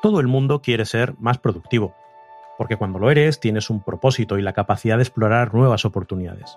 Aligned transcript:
Todo 0.00 0.20
el 0.20 0.28
mundo 0.28 0.62
quiere 0.62 0.84
ser 0.84 1.14
más 1.18 1.38
productivo, 1.38 1.94
porque 2.56 2.76
cuando 2.76 2.98
lo 2.98 3.10
eres 3.10 3.40
tienes 3.40 3.68
un 3.68 3.82
propósito 3.82 4.38
y 4.38 4.42
la 4.42 4.52
capacidad 4.52 4.96
de 4.96 5.02
explorar 5.02 5.54
nuevas 5.54 5.84
oportunidades. 5.84 6.56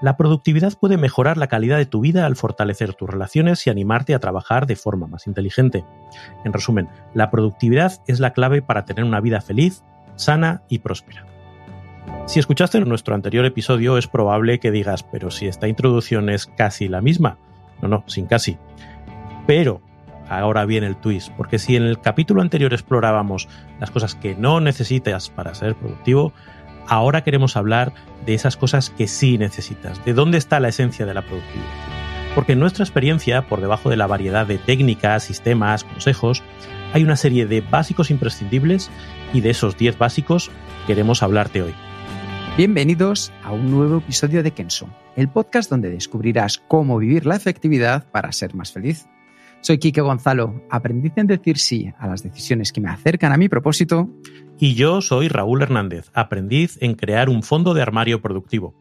La 0.00 0.16
productividad 0.16 0.72
puede 0.78 0.96
mejorar 0.96 1.36
la 1.36 1.46
calidad 1.46 1.78
de 1.78 1.86
tu 1.86 2.00
vida 2.00 2.26
al 2.26 2.34
fortalecer 2.34 2.94
tus 2.94 3.08
relaciones 3.08 3.64
y 3.66 3.70
animarte 3.70 4.14
a 4.14 4.18
trabajar 4.18 4.66
de 4.66 4.74
forma 4.74 5.06
más 5.06 5.28
inteligente. 5.28 5.84
En 6.44 6.52
resumen, 6.52 6.88
la 7.14 7.30
productividad 7.30 8.02
es 8.08 8.18
la 8.18 8.32
clave 8.32 8.62
para 8.62 8.84
tener 8.84 9.04
una 9.04 9.20
vida 9.20 9.40
feliz, 9.40 9.84
sana 10.16 10.62
y 10.68 10.80
próspera. 10.80 11.24
Si 12.26 12.40
escuchaste 12.40 12.80
nuestro 12.80 13.14
anterior 13.14 13.44
episodio 13.44 13.96
es 13.96 14.08
probable 14.08 14.58
que 14.58 14.72
digas, 14.72 15.04
pero 15.04 15.30
si 15.30 15.46
esta 15.46 15.68
introducción 15.68 16.30
es 16.30 16.46
casi 16.46 16.88
la 16.88 17.00
misma. 17.00 17.38
No, 17.80 17.88
no, 17.88 18.04
sin 18.06 18.26
casi. 18.26 18.58
Pero 19.46 19.82
ahora 20.38 20.64
viene 20.64 20.86
el 20.86 20.96
twist, 20.96 21.30
porque 21.36 21.58
si 21.58 21.76
en 21.76 21.82
el 21.84 22.00
capítulo 22.00 22.42
anterior 22.42 22.72
explorábamos 22.72 23.48
las 23.80 23.90
cosas 23.90 24.14
que 24.14 24.34
no 24.34 24.60
necesitas 24.60 25.30
para 25.30 25.54
ser 25.54 25.74
productivo, 25.74 26.32
ahora 26.86 27.22
queremos 27.24 27.56
hablar 27.56 27.92
de 28.26 28.34
esas 28.34 28.56
cosas 28.56 28.90
que 28.90 29.08
sí 29.08 29.38
necesitas, 29.38 30.04
de 30.04 30.14
dónde 30.14 30.38
está 30.38 30.60
la 30.60 30.68
esencia 30.68 31.06
de 31.06 31.14
la 31.14 31.22
productividad. 31.22 31.66
Porque 32.34 32.52
en 32.52 32.60
nuestra 32.60 32.84
experiencia, 32.84 33.42
por 33.42 33.60
debajo 33.60 33.90
de 33.90 33.96
la 33.96 34.06
variedad 34.06 34.46
de 34.46 34.58
técnicas, 34.58 35.24
sistemas, 35.24 35.84
consejos, 35.84 36.42
hay 36.94 37.02
una 37.02 37.16
serie 37.16 37.46
de 37.46 37.60
básicos 37.60 38.10
imprescindibles 38.10 38.90
y 39.32 39.40
de 39.40 39.50
esos 39.50 39.76
10 39.76 39.98
básicos 39.98 40.50
queremos 40.86 41.22
hablarte 41.22 41.62
hoy. 41.62 41.74
Bienvenidos 42.56 43.32
a 43.42 43.52
un 43.52 43.70
nuevo 43.70 43.98
episodio 43.98 44.42
de 44.42 44.50
Kenso, 44.50 44.88
el 45.16 45.28
podcast 45.28 45.70
donde 45.70 45.88
descubrirás 45.88 46.58
cómo 46.58 46.98
vivir 46.98 47.24
la 47.24 47.36
efectividad 47.36 48.04
para 48.10 48.30
ser 48.32 48.54
más 48.54 48.72
feliz. 48.72 49.08
Soy 49.62 49.78
Quique 49.78 50.00
Gonzalo, 50.00 50.60
aprendiz 50.70 51.12
en 51.14 51.28
decir 51.28 51.56
sí 51.56 51.92
a 52.00 52.08
las 52.08 52.24
decisiones 52.24 52.72
que 52.72 52.80
me 52.80 52.90
acercan 52.90 53.32
a 53.32 53.36
mi 53.36 53.48
propósito. 53.48 54.10
Y 54.58 54.74
yo 54.74 55.00
soy 55.00 55.28
Raúl 55.28 55.62
Hernández, 55.62 56.10
aprendiz 56.14 56.78
en 56.80 56.94
crear 56.94 57.28
un 57.28 57.44
fondo 57.44 57.72
de 57.72 57.80
armario 57.80 58.20
productivo. 58.20 58.74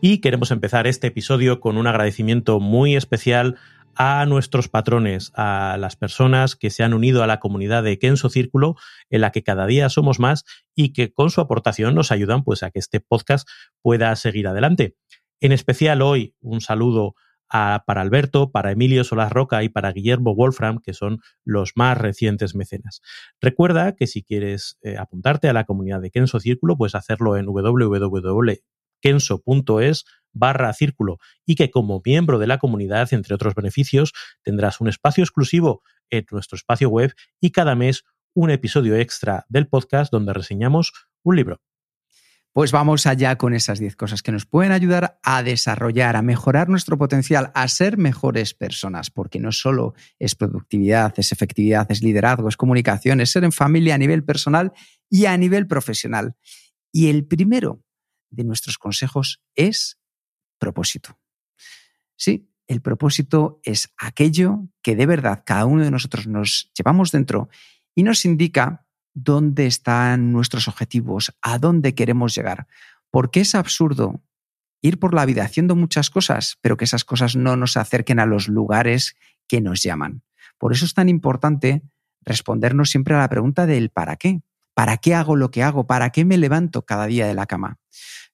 Y 0.00 0.18
queremos 0.18 0.50
empezar 0.50 0.88
este 0.88 1.06
episodio 1.06 1.60
con 1.60 1.78
un 1.78 1.86
agradecimiento 1.86 2.58
muy 2.58 2.96
especial 2.96 3.56
a 3.94 4.26
nuestros 4.26 4.68
patrones, 4.68 5.30
a 5.36 5.76
las 5.78 5.94
personas 5.94 6.56
que 6.56 6.70
se 6.70 6.82
han 6.82 6.92
unido 6.92 7.22
a 7.22 7.28
la 7.28 7.38
comunidad 7.38 7.84
de 7.84 8.00
Kenso 8.00 8.30
Círculo, 8.30 8.74
en 9.10 9.20
la 9.20 9.30
que 9.30 9.44
cada 9.44 9.66
día 9.66 9.88
somos 9.90 10.18
más 10.18 10.44
y 10.74 10.92
que 10.92 11.12
con 11.12 11.30
su 11.30 11.40
aportación 11.40 11.94
nos 11.94 12.10
ayudan 12.10 12.42
pues, 12.42 12.64
a 12.64 12.72
que 12.72 12.80
este 12.80 12.98
podcast 12.98 13.48
pueda 13.80 14.14
seguir 14.16 14.48
adelante. 14.48 14.96
En 15.40 15.52
especial 15.52 16.02
hoy 16.02 16.34
un 16.40 16.60
saludo 16.60 17.14
para 17.50 18.00
Alberto, 18.00 18.50
para 18.50 18.72
Emilio 18.72 19.04
Solas 19.04 19.32
Roca 19.32 19.62
y 19.62 19.68
para 19.68 19.92
Guillermo 19.92 20.34
Wolfram, 20.34 20.80
que 20.80 20.92
son 20.94 21.20
los 21.44 21.72
más 21.76 21.96
recientes 21.96 22.54
mecenas. 22.54 23.00
Recuerda 23.40 23.94
que 23.94 24.06
si 24.06 24.22
quieres 24.22 24.78
eh, 24.82 24.96
apuntarte 24.98 25.48
a 25.48 25.52
la 25.52 25.64
comunidad 25.64 26.00
de 26.00 26.10
Kenso 26.10 26.40
Círculo, 26.40 26.76
puedes 26.76 26.94
hacerlo 26.94 27.36
en 27.36 27.46
www.kenso.es 27.46 28.64
barra 30.32 30.72
círculo 30.72 31.18
y 31.46 31.54
que 31.54 31.70
como 31.70 32.02
miembro 32.04 32.38
de 32.38 32.46
la 32.46 32.58
comunidad, 32.58 33.12
entre 33.12 33.34
otros 33.34 33.54
beneficios, 33.54 34.12
tendrás 34.42 34.80
un 34.80 34.88
espacio 34.88 35.24
exclusivo 35.24 35.82
en 36.10 36.26
nuestro 36.30 36.56
espacio 36.56 36.88
web 36.88 37.12
y 37.40 37.50
cada 37.50 37.74
mes 37.74 38.04
un 38.34 38.50
episodio 38.50 38.94
extra 38.96 39.46
del 39.48 39.68
podcast 39.68 40.12
donde 40.12 40.32
reseñamos 40.32 40.92
un 41.22 41.36
libro. 41.36 41.60
Pues 42.58 42.72
vamos 42.72 43.06
allá 43.06 43.38
con 43.38 43.54
esas 43.54 43.78
10 43.78 43.94
cosas 43.94 44.20
que 44.20 44.32
nos 44.32 44.44
pueden 44.44 44.72
ayudar 44.72 45.20
a 45.22 45.44
desarrollar, 45.44 46.16
a 46.16 46.22
mejorar 46.22 46.68
nuestro 46.68 46.98
potencial, 46.98 47.52
a 47.54 47.68
ser 47.68 47.98
mejores 47.98 48.52
personas, 48.52 49.12
porque 49.12 49.38
no 49.38 49.52
solo 49.52 49.94
es 50.18 50.34
productividad, 50.34 51.14
es 51.18 51.30
efectividad, 51.30 51.88
es 51.88 52.02
liderazgo, 52.02 52.48
es 52.48 52.56
comunicación, 52.56 53.20
es 53.20 53.30
ser 53.30 53.44
en 53.44 53.52
familia 53.52 53.94
a 53.94 53.98
nivel 53.98 54.24
personal 54.24 54.72
y 55.08 55.26
a 55.26 55.36
nivel 55.36 55.68
profesional. 55.68 56.34
Y 56.90 57.10
el 57.10 57.28
primero 57.28 57.84
de 58.28 58.42
nuestros 58.42 58.76
consejos 58.76 59.40
es 59.54 60.00
propósito. 60.58 61.16
Sí, 62.16 62.50
el 62.66 62.82
propósito 62.82 63.60
es 63.62 63.94
aquello 63.96 64.68
que 64.82 64.96
de 64.96 65.06
verdad 65.06 65.44
cada 65.46 65.64
uno 65.64 65.84
de 65.84 65.92
nosotros 65.92 66.26
nos 66.26 66.72
llevamos 66.76 67.12
dentro 67.12 67.50
y 67.94 68.02
nos 68.02 68.24
indica 68.24 68.87
dónde 69.22 69.66
están 69.66 70.32
nuestros 70.32 70.68
objetivos, 70.68 71.34
a 71.42 71.58
dónde 71.58 71.94
queremos 71.94 72.34
llegar. 72.34 72.66
Porque 73.10 73.40
es 73.40 73.54
absurdo 73.54 74.22
ir 74.80 74.98
por 74.98 75.14
la 75.14 75.26
vida 75.26 75.44
haciendo 75.44 75.74
muchas 75.76 76.10
cosas, 76.10 76.58
pero 76.60 76.76
que 76.76 76.84
esas 76.84 77.04
cosas 77.04 77.36
no 77.36 77.56
nos 77.56 77.76
acerquen 77.76 78.20
a 78.20 78.26
los 78.26 78.48
lugares 78.48 79.16
que 79.48 79.60
nos 79.60 79.82
llaman. 79.82 80.22
Por 80.58 80.72
eso 80.72 80.84
es 80.84 80.94
tan 80.94 81.08
importante 81.08 81.82
respondernos 82.22 82.90
siempre 82.90 83.14
a 83.14 83.18
la 83.18 83.28
pregunta 83.28 83.66
del 83.66 83.90
¿para 83.90 84.16
qué? 84.16 84.42
¿Para 84.74 84.98
qué 84.98 85.14
hago 85.14 85.34
lo 85.34 85.50
que 85.50 85.62
hago? 85.62 85.86
¿Para 85.86 86.10
qué 86.10 86.24
me 86.24 86.36
levanto 86.36 86.84
cada 86.84 87.06
día 87.06 87.26
de 87.26 87.34
la 87.34 87.46
cama? 87.46 87.78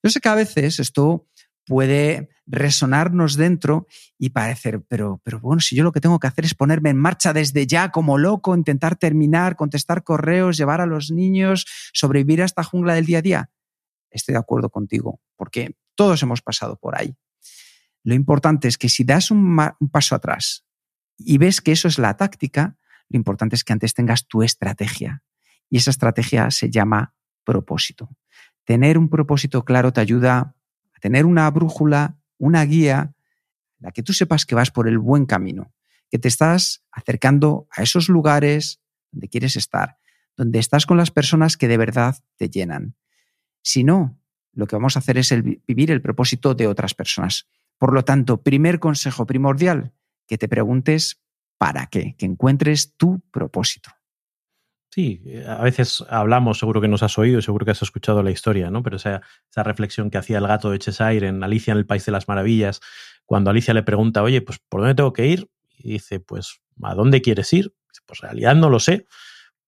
Yo 0.03 0.09
sé 0.09 0.19
que 0.19 0.29
a 0.29 0.35
veces 0.35 0.79
esto 0.79 1.27
puede 1.65 2.29
resonarnos 2.45 3.35
dentro 3.35 3.87
y 4.17 4.29
parecer, 4.29 4.83
pero, 4.87 5.19
pero 5.23 5.39
bueno, 5.39 5.59
si 5.59 5.75
yo 5.75 5.83
lo 5.83 5.91
que 5.91 6.01
tengo 6.01 6.19
que 6.19 6.27
hacer 6.27 6.45
es 6.45 6.53
ponerme 6.53 6.91
en 6.91 6.97
marcha 6.97 7.33
desde 7.33 7.65
ya 7.65 7.91
como 7.91 8.17
loco, 8.17 8.55
intentar 8.55 8.95
terminar, 8.95 9.55
contestar 9.55 10.03
correos, 10.03 10.57
llevar 10.57 10.81
a 10.81 10.85
los 10.85 11.11
niños, 11.11 11.65
sobrevivir 11.93 12.41
a 12.41 12.45
esta 12.45 12.63
jungla 12.63 12.93
del 12.93 13.05
día 13.05 13.19
a 13.19 13.21
día. 13.21 13.49
Estoy 14.11 14.33
de 14.33 14.39
acuerdo 14.39 14.69
contigo, 14.69 15.19
porque 15.35 15.75
todos 15.95 16.21
hemos 16.23 16.41
pasado 16.41 16.77
por 16.77 16.99
ahí. 16.99 17.15
Lo 18.03 18.13
importante 18.13 18.67
es 18.67 18.77
que 18.77 18.89
si 18.89 19.03
das 19.03 19.31
un, 19.31 19.59
un 19.79 19.89
paso 19.89 20.15
atrás 20.15 20.65
y 21.17 21.37
ves 21.37 21.61
que 21.61 21.71
eso 21.71 21.87
es 21.87 21.97
la 21.97 22.15
táctica, 22.15 22.77
lo 23.09 23.17
importante 23.17 23.55
es 23.55 23.63
que 23.63 23.73
antes 23.73 23.93
tengas 23.93 24.27
tu 24.27 24.43
estrategia. 24.43 25.23
Y 25.69 25.77
esa 25.77 25.89
estrategia 25.89 26.51
se 26.51 26.69
llama 26.69 27.15
propósito. 27.43 28.09
Tener 28.65 28.97
un 28.97 29.09
propósito 29.09 29.65
claro 29.65 29.93
te 29.93 30.01
ayuda 30.01 30.55
tener 31.05 31.27
una 31.27 31.47
brújula, 31.51 32.17
una 32.39 32.65
guía, 32.65 33.13
la 33.77 33.91
que 33.91 34.01
tú 34.01 34.11
sepas 34.11 34.43
que 34.43 34.55
vas 34.55 34.71
por 34.71 34.87
el 34.87 34.97
buen 34.97 35.27
camino, 35.27 35.71
que 36.09 36.17
te 36.17 36.27
estás 36.27 36.83
acercando 36.91 37.67
a 37.69 37.83
esos 37.83 38.09
lugares 38.09 38.81
donde 39.11 39.29
quieres 39.29 39.55
estar, 39.55 39.99
donde 40.35 40.57
estás 40.57 40.87
con 40.87 40.97
las 40.97 41.11
personas 41.11 41.57
que 41.57 41.67
de 41.67 41.77
verdad 41.77 42.15
te 42.37 42.49
llenan. 42.49 42.95
Si 43.61 43.83
no, 43.83 44.19
lo 44.51 44.65
que 44.65 44.75
vamos 44.75 44.95
a 44.95 44.99
hacer 44.99 45.19
es 45.19 45.31
vivir 45.67 45.91
el 45.91 46.01
propósito 46.01 46.55
de 46.55 46.65
otras 46.65 46.95
personas. 46.95 47.47
Por 47.77 47.93
lo 47.93 48.03
tanto, 48.03 48.41
primer 48.41 48.79
consejo 48.79 49.27
primordial, 49.27 49.93
que 50.25 50.39
te 50.39 50.47
preguntes 50.47 51.21
para 51.59 51.85
qué, 51.85 52.15
que 52.17 52.25
encuentres 52.25 52.95
tu 52.97 53.19
propósito. 53.29 53.91
Sí, 54.95 55.21
eh, 55.25 55.43
a 55.45 55.61
veces 55.61 56.05
hablamos, 56.07 56.57
seguro 56.57 56.79
que 56.79 56.87
nos 56.87 57.03
has 57.03 57.17
oído, 57.17 57.41
seguro 57.41 57.65
que 57.65 57.71
has 57.71 57.81
escuchado 57.81 58.23
la 58.23 58.31
historia, 58.31 58.71
¿no? 58.71 58.81
Pero 58.81 58.95
esa, 58.95 59.21
reflexión 59.53 60.09
que 60.09 60.17
hacía 60.17 60.37
el 60.37 60.47
gato 60.47 60.71
de 60.71 60.79
Cheshire 60.79 61.27
en 61.27 61.43
Alicia 61.43 61.73
en 61.73 61.79
el 61.79 61.85
País 61.85 62.05
de 62.05 62.13
las 62.13 62.29
Maravillas, 62.29 62.79
cuando 63.25 63.49
Alicia 63.49 63.73
le 63.73 63.83
pregunta, 63.83 64.23
oye, 64.23 64.41
pues 64.41 64.59
¿por 64.69 64.79
dónde 64.79 64.95
tengo 64.95 65.11
que 65.11 65.27
ir? 65.27 65.49
Y 65.77 65.91
dice, 65.91 66.21
pues 66.21 66.61
¿a 66.81 66.95
dónde 66.95 67.21
quieres 67.21 67.51
ir? 67.51 67.73
Pues 68.05 68.23
en 68.23 68.29
realidad 68.29 68.55
no 68.55 68.69
lo 68.69 68.79
sé. 68.79 69.05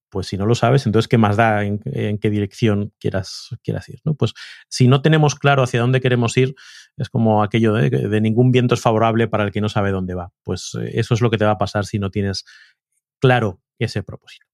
Pues 0.08 0.28
si 0.28 0.38
no 0.38 0.46
lo 0.46 0.56
sabes, 0.56 0.86
entonces 0.86 1.10
¿qué 1.10 1.18
más 1.18 1.36
da 1.36 1.66
en, 1.66 1.80
qué 1.82 2.30
dirección 2.30 2.94
quieras, 2.98 3.50
quieras 3.64 3.90
ir? 3.90 4.00
¿no? 4.06 4.16
Pues 4.16 4.34
si 4.70 4.88
no 4.88 5.02
tenemos 5.02 5.36
claro 5.36 5.62
hacia 5.62 5.82
dónde 5.82 6.00
queremos 6.00 6.38
ir, 6.38 6.56
es 6.96 7.10
como 7.10 7.44
aquello 7.44 7.74
de, 7.74 7.90
de 7.90 8.22
ningún 8.22 8.54
viento 8.54 8.76
es 8.76 8.82
favorable 8.82 9.28
para 9.28 9.44
el 9.44 9.52
que 9.52 9.60
no 9.60 9.68
sabe 9.68 9.92
dónde 9.92 10.16
va. 10.16 10.32
Pues 10.44 10.72
eh, 10.82 10.92
eso 10.94 11.16
es 11.16 11.20
lo 11.20 11.30
que 11.30 11.38
te 11.38 11.44
va 11.44 11.52
a 11.52 11.58
pasar 11.58 11.86
si 11.86 12.00
no 12.00 12.12
tienes 12.12 12.46
claro 13.20 13.60
ese 13.78 14.04
propósito. 14.04 14.48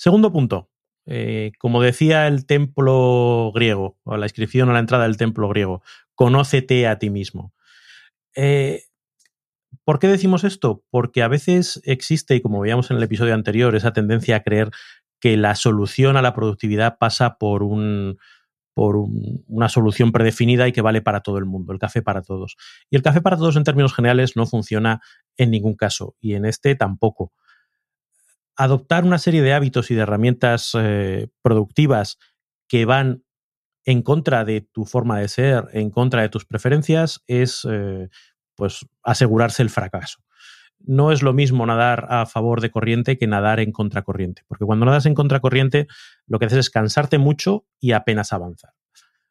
Segundo 0.00 0.32
punto. 0.32 0.70
Eh, 1.04 1.52
como 1.58 1.82
decía 1.82 2.26
el 2.26 2.46
templo 2.46 3.52
griego, 3.54 3.98
o 4.04 4.16
la 4.16 4.24
inscripción 4.24 4.70
a 4.70 4.72
la 4.72 4.78
entrada 4.78 5.04
del 5.04 5.18
templo 5.18 5.46
griego, 5.50 5.82
conócete 6.14 6.88
a 6.88 6.98
ti 6.98 7.10
mismo. 7.10 7.52
Eh, 8.34 8.84
¿Por 9.84 9.98
qué 9.98 10.08
decimos 10.08 10.42
esto? 10.44 10.82
Porque 10.88 11.22
a 11.22 11.28
veces 11.28 11.82
existe, 11.84 12.34
y 12.34 12.40
como 12.40 12.60
veíamos 12.60 12.90
en 12.90 12.96
el 12.96 13.02
episodio 13.02 13.34
anterior, 13.34 13.76
esa 13.76 13.92
tendencia 13.92 14.36
a 14.36 14.42
creer 14.42 14.70
que 15.20 15.36
la 15.36 15.54
solución 15.54 16.16
a 16.16 16.22
la 16.22 16.32
productividad 16.32 16.96
pasa 16.96 17.36
por 17.36 17.62
un, 17.62 18.16
por 18.72 18.96
una 19.48 19.68
solución 19.68 20.12
predefinida 20.12 20.66
y 20.66 20.72
que 20.72 20.80
vale 20.80 21.02
para 21.02 21.20
todo 21.20 21.36
el 21.36 21.44
mundo, 21.44 21.74
el 21.74 21.78
café 21.78 22.00
para 22.00 22.22
todos. 22.22 22.56
Y 22.88 22.96
el 22.96 23.02
café 23.02 23.20
para 23.20 23.36
todos 23.36 23.56
en 23.56 23.64
términos 23.64 23.94
generales 23.94 24.34
no 24.34 24.46
funciona 24.46 25.02
en 25.36 25.50
ningún 25.50 25.74
caso 25.74 26.16
y 26.20 26.36
en 26.36 26.46
este 26.46 26.74
tampoco. 26.74 27.34
Adoptar 28.60 29.04
una 29.04 29.16
serie 29.16 29.40
de 29.40 29.54
hábitos 29.54 29.90
y 29.90 29.94
de 29.94 30.02
herramientas 30.02 30.72
eh, 30.74 31.28
productivas 31.40 32.18
que 32.68 32.84
van 32.84 33.24
en 33.86 34.02
contra 34.02 34.44
de 34.44 34.60
tu 34.60 34.84
forma 34.84 35.18
de 35.18 35.28
ser, 35.28 35.68
en 35.72 35.88
contra 35.88 36.20
de 36.20 36.28
tus 36.28 36.44
preferencias, 36.44 37.22
es 37.26 37.66
eh, 37.66 38.10
pues 38.56 38.86
asegurarse 39.02 39.62
el 39.62 39.70
fracaso. 39.70 40.18
No 40.78 41.10
es 41.10 41.22
lo 41.22 41.32
mismo 41.32 41.64
nadar 41.64 42.06
a 42.10 42.26
favor 42.26 42.60
de 42.60 42.70
corriente 42.70 43.16
que 43.16 43.26
nadar 43.26 43.60
en 43.60 43.72
contracorriente, 43.72 44.42
porque 44.46 44.66
cuando 44.66 44.84
nadas 44.84 45.06
en 45.06 45.14
contracorriente 45.14 45.86
lo 46.26 46.38
que 46.38 46.44
haces 46.44 46.58
es 46.58 46.68
cansarte 46.68 47.16
mucho 47.16 47.64
y 47.80 47.92
apenas 47.92 48.34
avanzar. 48.34 48.74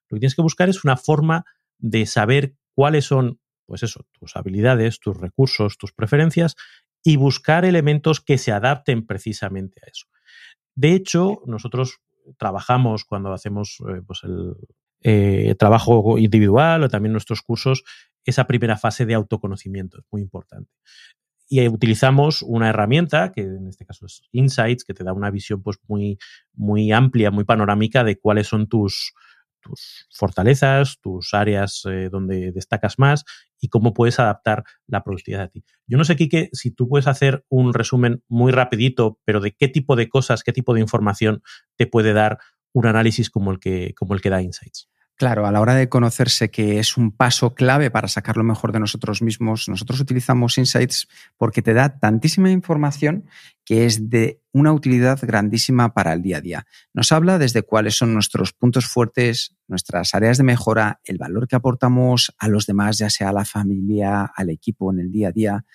Lo 0.09 0.15
que 0.15 0.21
tienes 0.21 0.33
que 0.33 0.41
buscar 0.41 0.69
es 0.69 0.83
una 0.83 0.97
forma 0.97 1.45
de 1.77 2.07
saber 2.07 2.55
cuáles 2.73 3.05
son, 3.05 3.39
pues 3.67 3.83
eso, 3.83 4.07
tus 4.11 4.35
habilidades, 4.35 4.99
tus 4.99 5.15
recursos, 5.15 5.77
tus 5.77 5.93
preferencias 5.93 6.55
y 7.03 7.17
buscar 7.17 7.65
elementos 7.65 8.19
que 8.19 8.37
se 8.37 8.51
adapten 8.51 9.05
precisamente 9.05 9.81
a 9.85 9.89
eso. 9.89 10.07
De 10.75 10.93
hecho, 10.93 11.41
nosotros 11.45 11.99
trabajamos 12.37 13.05
cuando 13.05 13.33
hacemos 13.33 13.77
eh, 13.89 14.01
pues 14.05 14.23
el 14.23 14.55
eh, 15.01 15.55
trabajo 15.57 16.17
individual 16.17 16.83
o 16.83 16.89
también 16.89 17.13
nuestros 17.13 17.41
cursos, 17.41 17.83
esa 18.25 18.47
primera 18.47 18.77
fase 18.77 19.05
de 19.05 19.13
autoconocimiento 19.13 19.99
es 19.99 20.05
muy 20.11 20.21
importante. 20.21 20.71
Y 21.47 21.67
utilizamos 21.67 22.43
una 22.43 22.69
herramienta, 22.69 23.31
que 23.31 23.41
en 23.41 23.67
este 23.67 23.85
caso 23.85 24.05
es 24.05 24.21
Insights, 24.31 24.83
que 24.83 24.93
te 24.93 25.03
da 25.03 25.13
una 25.13 25.31
visión 25.31 25.63
pues, 25.63 25.77
muy, 25.87 26.19
muy 26.53 26.91
amplia, 26.91 27.31
muy 27.31 27.43
panorámica 27.43 28.03
de 28.03 28.19
cuáles 28.19 28.47
son 28.47 28.67
tus, 28.67 29.13
tus 29.61 30.07
fortalezas, 30.11 30.99
tus 31.01 31.33
áreas 31.33 31.83
eh, 31.85 32.09
donde 32.11 32.51
destacas 32.51 32.99
más 32.99 33.25
y 33.59 33.69
cómo 33.69 33.93
puedes 33.93 34.19
adaptar 34.19 34.63
la 34.87 35.03
productividad 35.03 35.43
a 35.43 35.47
ti. 35.49 35.63
Yo 35.87 35.97
no 35.97 36.03
sé, 36.03 36.15
Quique, 36.15 36.49
si 36.53 36.71
tú 36.71 36.87
puedes 36.87 37.07
hacer 37.07 37.45
un 37.49 37.73
resumen 37.73 38.23
muy 38.27 38.51
rapidito, 38.51 39.19
pero 39.25 39.39
de 39.39 39.51
qué 39.51 39.67
tipo 39.67 39.95
de 39.95 40.09
cosas, 40.09 40.43
qué 40.43 40.53
tipo 40.53 40.73
de 40.73 40.81
información 40.81 41.41
te 41.75 41.87
puede 41.87 42.13
dar 42.13 42.39
un 42.73 42.85
análisis 42.85 43.29
como 43.29 43.51
el 43.51 43.59
que, 43.59 43.93
como 43.95 44.13
el 44.13 44.21
que 44.21 44.29
da 44.29 44.41
Insights. 44.41 44.89
Claro, 45.19 45.45
a 45.45 45.51
la 45.51 45.59
hora 45.59 45.75
de 45.75 45.89
conocerse 45.89 46.49
que 46.49 46.79
es 46.79 46.95
un 46.95 47.11
paso 47.11 47.53
clave 47.53 47.91
para 47.91 48.07
sacar 48.07 48.37
lo 48.37 48.45
mejor 48.45 48.71
de 48.71 48.79
nosotros 48.79 49.21
mismos, 49.21 49.67
nosotros 49.67 49.99
utilizamos 49.99 50.57
Insights 50.57 51.09
porque 51.35 51.61
te 51.61 51.73
da 51.73 51.99
tantísima 51.99 52.51
información 52.51 53.25
que 53.65 53.85
es 53.85 54.09
de 54.09 54.41
una 54.53 54.71
utilidad 54.71 55.19
grandísima 55.21 55.93
para 55.93 56.13
el 56.13 56.21
día 56.21 56.37
a 56.37 56.41
día. 56.41 56.67
Nos 56.93 57.11
habla 57.11 57.37
desde 57.37 57.63
cuáles 57.63 57.97
son 57.97 58.13
nuestros 58.13 58.53
puntos 58.53 58.85
fuertes, 58.85 59.57
nuestras 59.67 60.15
áreas 60.15 60.37
de 60.37 60.45
mejora, 60.45 61.01
el 61.03 61.17
valor 61.17 61.49
que 61.49 61.57
aportamos 61.57 62.33
a 62.37 62.47
los 62.47 62.65
demás, 62.65 62.97
ya 62.97 63.09
sea 63.09 63.27
a 63.27 63.33
la 63.33 63.43
familia, 63.43 64.23
al 64.33 64.49
equipo 64.49 64.89
en 64.89 64.99
el 64.99 65.11
día 65.11 65.27
a 65.27 65.31
día, 65.33 65.65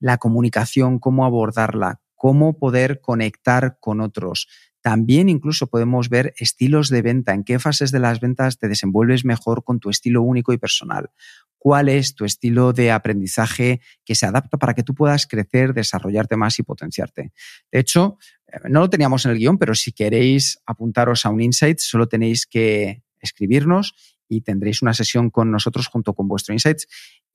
la 0.00 0.16
comunicación, 0.16 1.00
cómo 1.00 1.26
abordarla, 1.26 2.00
cómo 2.14 2.58
poder 2.58 3.02
conectar 3.02 3.76
con 3.78 4.00
otros, 4.00 4.48
también 4.86 5.28
incluso 5.28 5.66
podemos 5.66 6.08
ver 6.08 6.32
estilos 6.38 6.90
de 6.90 7.02
venta, 7.02 7.34
en 7.34 7.42
qué 7.42 7.58
fases 7.58 7.90
de 7.90 7.98
las 7.98 8.20
ventas 8.20 8.56
te 8.56 8.68
desenvuelves 8.68 9.24
mejor 9.24 9.64
con 9.64 9.80
tu 9.80 9.90
estilo 9.90 10.22
único 10.22 10.52
y 10.52 10.58
personal. 10.58 11.10
¿Cuál 11.58 11.88
es 11.88 12.14
tu 12.14 12.24
estilo 12.24 12.72
de 12.72 12.92
aprendizaje 12.92 13.80
que 14.04 14.14
se 14.14 14.26
adapta 14.26 14.58
para 14.58 14.74
que 14.74 14.84
tú 14.84 14.94
puedas 14.94 15.26
crecer, 15.26 15.74
desarrollarte 15.74 16.36
más 16.36 16.60
y 16.60 16.62
potenciarte? 16.62 17.32
De 17.72 17.80
hecho, 17.80 18.16
eh, 18.46 18.58
no 18.68 18.78
lo 18.78 18.88
teníamos 18.88 19.24
en 19.24 19.32
el 19.32 19.38
guion, 19.38 19.58
pero 19.58 19.74
si 19.74 19.90
queréis 19.90 20.60
apuntaros 20.66 21.26
a 21.26 21.30
un 21.30 21.40
insight, 21.40 21.80
solo 21.80 22.06
tenéis 22.06 22.46
que 22.46 23.02
escribirnos 23.18 23.92
y 24.28 24.42
tendréis 24.42 24.82
una 24.82 24.94
sesión 24.94 25.30
con 25.30 25.50
nosotros 25.50 25.88
junto 25.88 26.14
con 26.14 26.28
vuestro 26.28 26.52
Insights. 26.52 26.86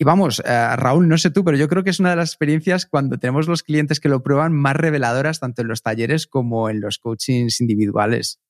Y 0.01 0.03
vamos, 0.03 0.41
eh, 0.43 0.75
Raúl, 0.77 1.07
no 1.07 1.15
sé 1.19 1.29
tú, 1.29 1.43
pero 1.43 1.57
yo 1.57 1.67
creo 1.67 1.83
que 1.83 1.91
es 1.91 1.99
una 1.99 2.09
de 2.09 2.15
las 2.15 2.29
experiencias 2.29 2.87
cuando 2.87 3.19
tenemos 3.19 3.47
los 3.47 3.61
clientes 3.61 3.99
que 3.99 4.09
lo 4.09 4.23
prueban 4.23 4.51
más 4.51 4.75
reveladoras 4.75 5.39
tanto 5.39 5.61
en 5.61 5.67
los 5.67 5.83
talleres 5.83 6.25
como 6.25 6.71
en 6.71 6.81
los 6.81 6.97
coachings 6.97 7.61
individuales. 7.61 8.41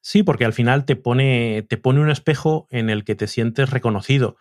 Sí, 0.00 0.22
porque 0.22 0.46
al 0.46 0.54
final 0.54 0.86
te 0.86 0.96
pone, 0.96 1.66
te 1.68 1.76
pone 1.76 2.00
un 2.00 2.08
espejo 2.08 2.68
en 2.70 2.88
el 2.88 3.04
que 3.04 3.14
te 3.14 3.26
sientes 3.26 3.68
reconocido. 3.68 4.38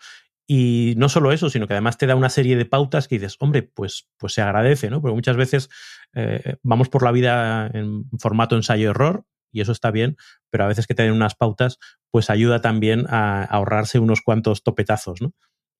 Y 0.48 0.94
no 0.96 1.10
solo 1.10 1.34
eso, 1.34 1.50
sino 1.50 1.68
que 1.68 1.74
además 1.74 1.98
te 1.98 2.08
da 2.08 2.16
una 2.16 2.30
serie 2.30 2.56
de 2.56 2.64
pautas 2.64 3.10
que 3.10 3.16
dices, 3.16 3.36
hombre, 3.42 3.64
pues, 3.64 4.08
pues 4.16 4.32
se 4.32 4.42
agradece, 4.42 4.90
¿no? 4.90 5.02
Porque 5.02 5.16
muchas 5.16 5.36
veces 5.36 5.68
eh, 6.14 6.56
vamos 6.64 6.88
por 6.88 7.04
la 7.04 7.12
vida 7.12 7.70
en 7.74 8.06
formato 8.20 8.56
ensayo-error, 8.56 9.26
y 9.52 9.60
eso 9.60 9.74
está 9.74 9.92
bien, 9.92 10.16
pero 10.50 10.64
a 10.64 10.68
veces 10.68 10.88
que 10.88 10.96
te 10.96 11.12
unas 11.12 11.36
pautas, 11.36 11.78
pues 12.10 12.30
ayuda 12.30 12.62
también 12.62 13.06
a 13.10 13.44
ahorrarse 13.44 14.00
unos 14.00 14.22
cuantos 14.22 14.64
topetazos, 14.64 15.22
¿no? 15.22 15.34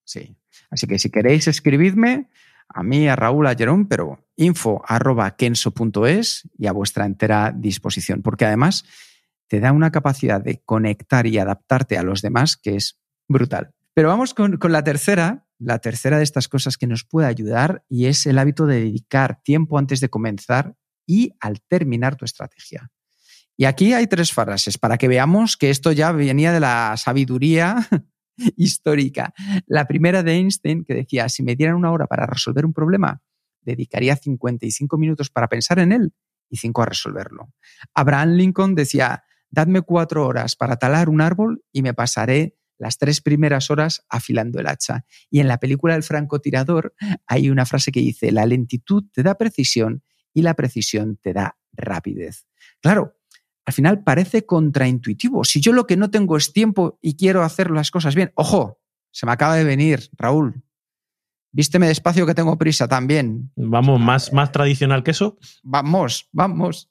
Sí. 0.08 0.38
Así 0.72 0.88
que 0.88 0.98
si 1.00 1.10
queréis 1.10 1.48
escribidme 1.48 2.30
a 2.70 2.82
mí, 2.82 3.08
a 3.08 3.16
Raúl, 3.16 3.46
a 3.46 3.56
Jerón, 3.56 3.88
pero 3.88 4.26
info 4.38 4.82
arroba 4.88 5.36
kenso.es 5.36 6.50
y 6.58 6.68
a 6.68 6.72
vuestra 6.72 7.06
entera 7.06 7.54
disposición, 7.56 8.22
porque 8.22 8.46
además 8.46 8.86
te 9.48 9.60
da 9.60 9.74
una 9.74 9.92
capacidad 9.92 10.42
de 10.42 10.62
conectar 10.64 11.28
y 11.28 11.38
adaptarte 11.38 11.98
a 11.98 12.04
los 12.04 12.22
demás 12.22 12.56
que 12.56 12.76
es 12.76 13.00
brutal. 13.28 13.74
Pero 13.94 14.08
vamos 14.08 14.34
con, 14.34 14.58
con 14.58 14.72
la 14.72 14.84
tercera, 14.84 15.46
la 15.60 15.80
tercera 15.80 16.18
de 16.18 16.24
estas 16.24 16.48
cosas 16.48 16.78
que 16.78 16.88
nos 16.88 17.04
puede 17.04 17.28
ayudar 17.28 17.84
y 17.90 18.06
es 18.06 18.26
el 18.26 18.38
hábito 18.40 18.66
de 18.66 18.80
dedicar 18.80 19.42
tiempo 19.44 19.78
antes 19.78 20.00
de 20.00 20.10
comenzar 20.10 20.76
y 21.06 21.34
al 21.42 21.62
terminar 21.62 22.16
tu 22.16 22.24
estrategia. 22.24 22.92
Y 23.58 23.66
aquí 23.66 23.94
hay 23.94 24.08
tres 24.08 24.32
frases 24.32 24.78
para 24.78 24.98
que 24.98 25.08
veamos 25.08 25.58
que 25.58 25.70
esto 25.70 25.92
ya 25.92 26.12
venía 26.12 26.54
de 26.54 26.60
la 26.62 26.96
sabiduría 26.96 27.88
histórica. 28.56 29.34
La 29.66 29.88
primera 29.88 30.24
de 30.24 30.34
Einstein 30.34 30.84
que 30.84 30.94
decía, 30.94 31.30
si 31.30 31.44
me 31.44 31.56
dieran 31.56 31.76
una 31.76 31.92
hora 31.92 32.08
para 32.08 32.26
resolver 32.26 32.66
un 32.66 32.74
problema, 32.74 33.22
dedicaría 33.62 34.16
55 34.16 34.98
minutos 34.98 35.30
para 35.30 35.48
pensar 35.48 35.80
en 35.80 35.92
él 35.92 36.14
y 36.50 36.58
5 36.58 36.82
a 36.82 36.86
resolverlo. 36.86 37.54
Abraham 37.94 38.34
Lincoln 38.34 38.76
decía, 38.76 39.24
dadme 39.50 39.82
cuatro 39.82 40.26
horas 40.26 40.56
para 40.56 40.78
talar 40.78 41.10
un 41.10 41.22
árbol 41.22 41.64
y 41.72 41.82
me 41.82 41.94
pasaré 41.94 42.58
las 42.78 42.98
tres 42.98 43.22
primeras 43.22 43.72
horas 43.72 44.06
afilando 44.10 44.60
el 44.60 44.68
hacha. 44.68 45.06
Y 45.30 45.40
en 45.40 45.48
la 45.48 45.58
película 45.58 45.96
El 45.96 46.04
francotirador 46.04 46.94
hay 47.26 47.50
una 47.50 47.66
frase 47.66 47.92
que 47.92 48.00
dice, 48.00 48.32
la 48.32 48.46
lentitud 48.46 49.06
te 49.12 49.24
da 49.24 49.36
precisión 49.36 50.04
y 50.34 50.44
la 50.44 50.54
precisión 50.54 51.18
te 51.22 51.34
da 51.34 51.58
rapidez. 51.74 52.46
Claro, 52.82 53.17
al 53.68 53.74
final 53.74 54.02
parece 54.02 54.46
contraintuitivo. 54.46 55.44
Si 55.44 55.60
yo 55.60 55.74
lo 55.74 55.86
que 55.86 55.98
no 55.98 56.10
tengo 56.10 56.38
es 56.38 56.54
tiempo 56.54 56.98
y 57.02 57.18
quiero 57.18 57.44
hacer 57.44 57.70
las 57.70 57.92
cosas 57.92 58.16
bien, 58.16 58.32
ojo, 58.36 58.80
se 59.12 59.26
me 59.26 59.34
acaba 59.34 59.56
de 59.56 59.66
venir, 59.66 60.10
Raúl. 60.14 60.64
Vísteme 61.52 61.90
despacio 61.90 62.26
que 62.26 62.34
tengo 62.34 62.58
prisa 62.58 62.88
también. 62.88 63.52
Vamos, 63.58 64.00
más, 64.00 64.32
más 64.32 64.54
tradicional 64.54 65.04
que 65.04 65.12
eso. 65.12 65.38
Vamos, 65.64 66.30
vamos. 66.32 66.90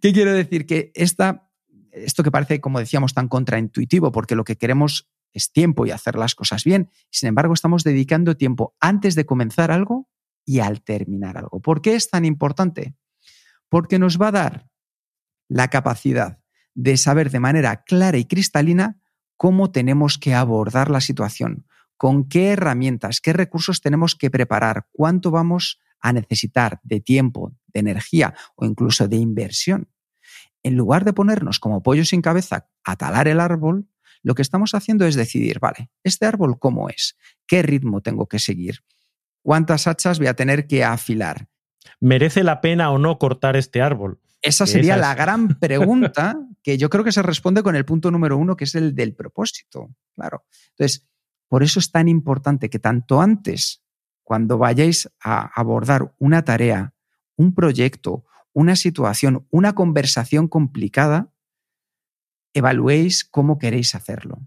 ¿Qué 0.00 0.14
quiero 0.14 0.32
decir? 0.32 0.64
Que 0.64 0.92
esta, 0.94 1.46
esto 1.92 2.22
que 2.22 2.30
parece, 2.30 2.58
como 2.58 2.78
decíamos, 2.78 3.12
tan 3.12 3.28
contraintuitivo, 3.28 4.10
porque 4.10 4.34
lo 4.34 4.44
que 4.44 4.56
queremos 4.56 5.10
es 5.34 5.52
tiempo 5.52 5.84
y 5.84 5.90
hacer 5.90 6.16
las 6.16 6.34
cosas 6.34 6.64
bien. 6.64 6.88
Sin 7.10 7.28
embargo, 7.28 7.52
estamos 7.52 7.84
dedicando 7.84 8.34
tiempo 8.34 8.74
antes 8.80 9.14
de 9.14 9.26
comenzar 9.26 9.70
algo 9.70 10.08
y 10.46 10.60
al 10.60 10.80
terminar 10.80 11.36
algo. 11.36 11.60
¿Por 11.60 11.82
qué 11.82 11.96
es 11.96 12.08
tan 12.08 12.24
importante? 12.24 12.94
Porque 13.68 13.98
nos 13.98 14.18
va 14.18 14.28
a 14.28 14.32
dar 14.32 14.73
la 15.54 15.68
capacidad 15.68 16.40
de 16.74 16.96
saber 16.96 17.30
de 17.30 17.38
manera 17.38 17.84
clara 17.84 18.18
y 18.18 18.24
cristalina 18.24 18.98
cómo 19.36 19.70
tenemos 19.70 20.18
que 20.18 20.34
abordar 20.34 20.90
la 20.90 21.00
situación, 21.00 21.64
con 21.96 22.28
qué 22.28 22.48
herramientas, 22.48 23.20
qué 23.20 23.32
recursos 23.32 23.80
tenemos 23.80 24.16
que 24.16 24.32
preparar, 24.32 24.88
cuánto 24.90 25.30
vamos 25.30 25.78
a 26.00 26.12
necesitar 26.12 26.80
de 26.82 26.98
tiempo, 26.98 27.56
de 27.68 27.78
energía 27.78 28.34
o 28.56 28.66
incluso 28.66 29.06
de 29.06 29.14
inversión. 29.14 29.88
En 30.64 30.74
lugar 30.74 31.04
de 31.04 31.12
ponernos 31.12 31.60
como 31.60 31.84
pollo 31.84 32.04
sin 32.04 32.20
cabeza 32.20 32.68
a 32.82 32.96
talar 32.96 33.28
el 33.28 33.38
árbol, 33.38 33.86
lo 34.24 34.34
que 34.34 34.42
estamos 34.42 34.74
haciendo 34.74 35.06
es 35.06 35.14
decidir, 35.14 35.60
vale, 35.60 35.88
¿este 36.02 36.26
árbol 36.26 36.58
cómo 36.58 36.88
es? 36.88 37.16
¿Qué 37.46 37.62
ritmo 37.62 38.00
tengo 38.00 38.26
que 38.26 38.40
seguir? 38.40 38.80
¿Cuántas 39.40 39.86
hachas 39.86 40.18
voy 40.18 40.26
a 40.26 40.34
tener 40.34 40.66
que 40.66 40.82
afilar? 40.82 41.46
¿Merece 42.00 42.42
la 42.42 42.60
pena 42.60 42.90
o 42.90 42.98
no 42.98 43.20
cortar 43.20 43.54
este 43.54 43.82
árbol? 43.82 44.18
Esa 44.44 44.66
sería 44.66 44.98
la 44.98 45.14
gran 45.14 45.48
pregunta 45.58 46.38
que 46.62 46.76
yo 46.76 46.90
creo 46.90 47.02
que 47.02 47.12
se 47.12 47.22
responde 47.22 47.62
con 47.62 47.76
el 47.76 47.86
punto 47.86 48.10
número 48.10 48.36
uno, 48.36 48.56
que 48.56 48.64
es 48.64 48.74
el 48.74 48.94
del 48.94 49.14
propósito. 49.14 49.88
Claro. 50.14 50.44
Entonces, 50.76 51.08
por 51.48 51.62
eso 51.62 51.80
es 51.80 51.90
tan 51.90 52.08
importante 52.08 52.68
que 52.68 52.78
tanto 52.78 53.22
antes, 53.22 53.82
cuando 54.22 54.58
vayáis 54.58 55.10
a 55.22 55.50
abordar 55.58 56.14
una 56.18 56.44
tarea, 56.44 56.92
un 57.36 57.54
proyecto, 57.54 58.26
una 58.52 58.76
situación, 58.76 59.46
una 59.50 59.74
conversación 59.74 60.48
complicada, 60.48 61.32
evaluéis 62.52 63.24
cómo 63.24 63.58
queréis 63.58 63.94
hacerlo. 63.94 64.46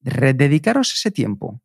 Dedicaros 0.00 0.94
ese 0.94 1.10
tiempo. 1.10 1.60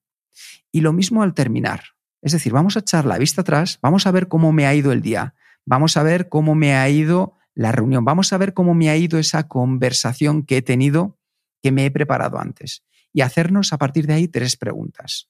Y 0.74 0.82
lo 0.82 0.92
mismo 0.92 1.24
al 1.24 1.34
terminar. 1.34 1.84
Es 2.22 2.34
decir, 2.34 2.52
vamos 2.52 2.76
a 2.76 2.82
echar 2.82 3.06
la 3.06 3.18
vista 3.18 3.42
atrás, 3.42 3.80
vamos 3.82 4.06
a 4.08 4.12
ver 4.12 4.28
cómo 4.28 4.52
me 4.52 4.68
ha 4.68 4.76
ido 4.76 4.92
el 4.92 5.02
día, 5.02 5.36
vamos 5.66 5.96
a 5.96 6.04
ver 6.04 6.28
cómo 6.28 6.54
me 6.54 6.76
ha 6.76 6.90
ido 6.90 7.38
la 7.54 7.72
reunión. 7.72 8.06
Vamos 8.06 8.34
a 8.34 8.38
ver 8.38 8.54
cómo 8.54 8.74
me 8.74 8.90
ha 8.90 8.98
ido 8.98 9.20
esa 9.20 9.48
conversación 9.48 10.44
que 10.44 10.58
he 10.58 10.62
tenido 10.62 11.20
que 11.62 11.72
me 11.72 11.86
he 11.86 11.92
preparado 11.92 12.40
antes 12.40 12.84
y 13.14 13.22
hacernos 13.22 13.74
a 13.74 13.78
partir 13.78 14.08
de 14.08 14.14
ahí 14.14 14.28
tres 14.28 14.58
preguntas. 14.58 15.30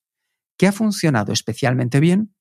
¿Qué 0.57 0.67
ha 0.67 0.71
funcionado 0.71 1.33
especialmente 1.33 1.99
bien? 1.99 2.35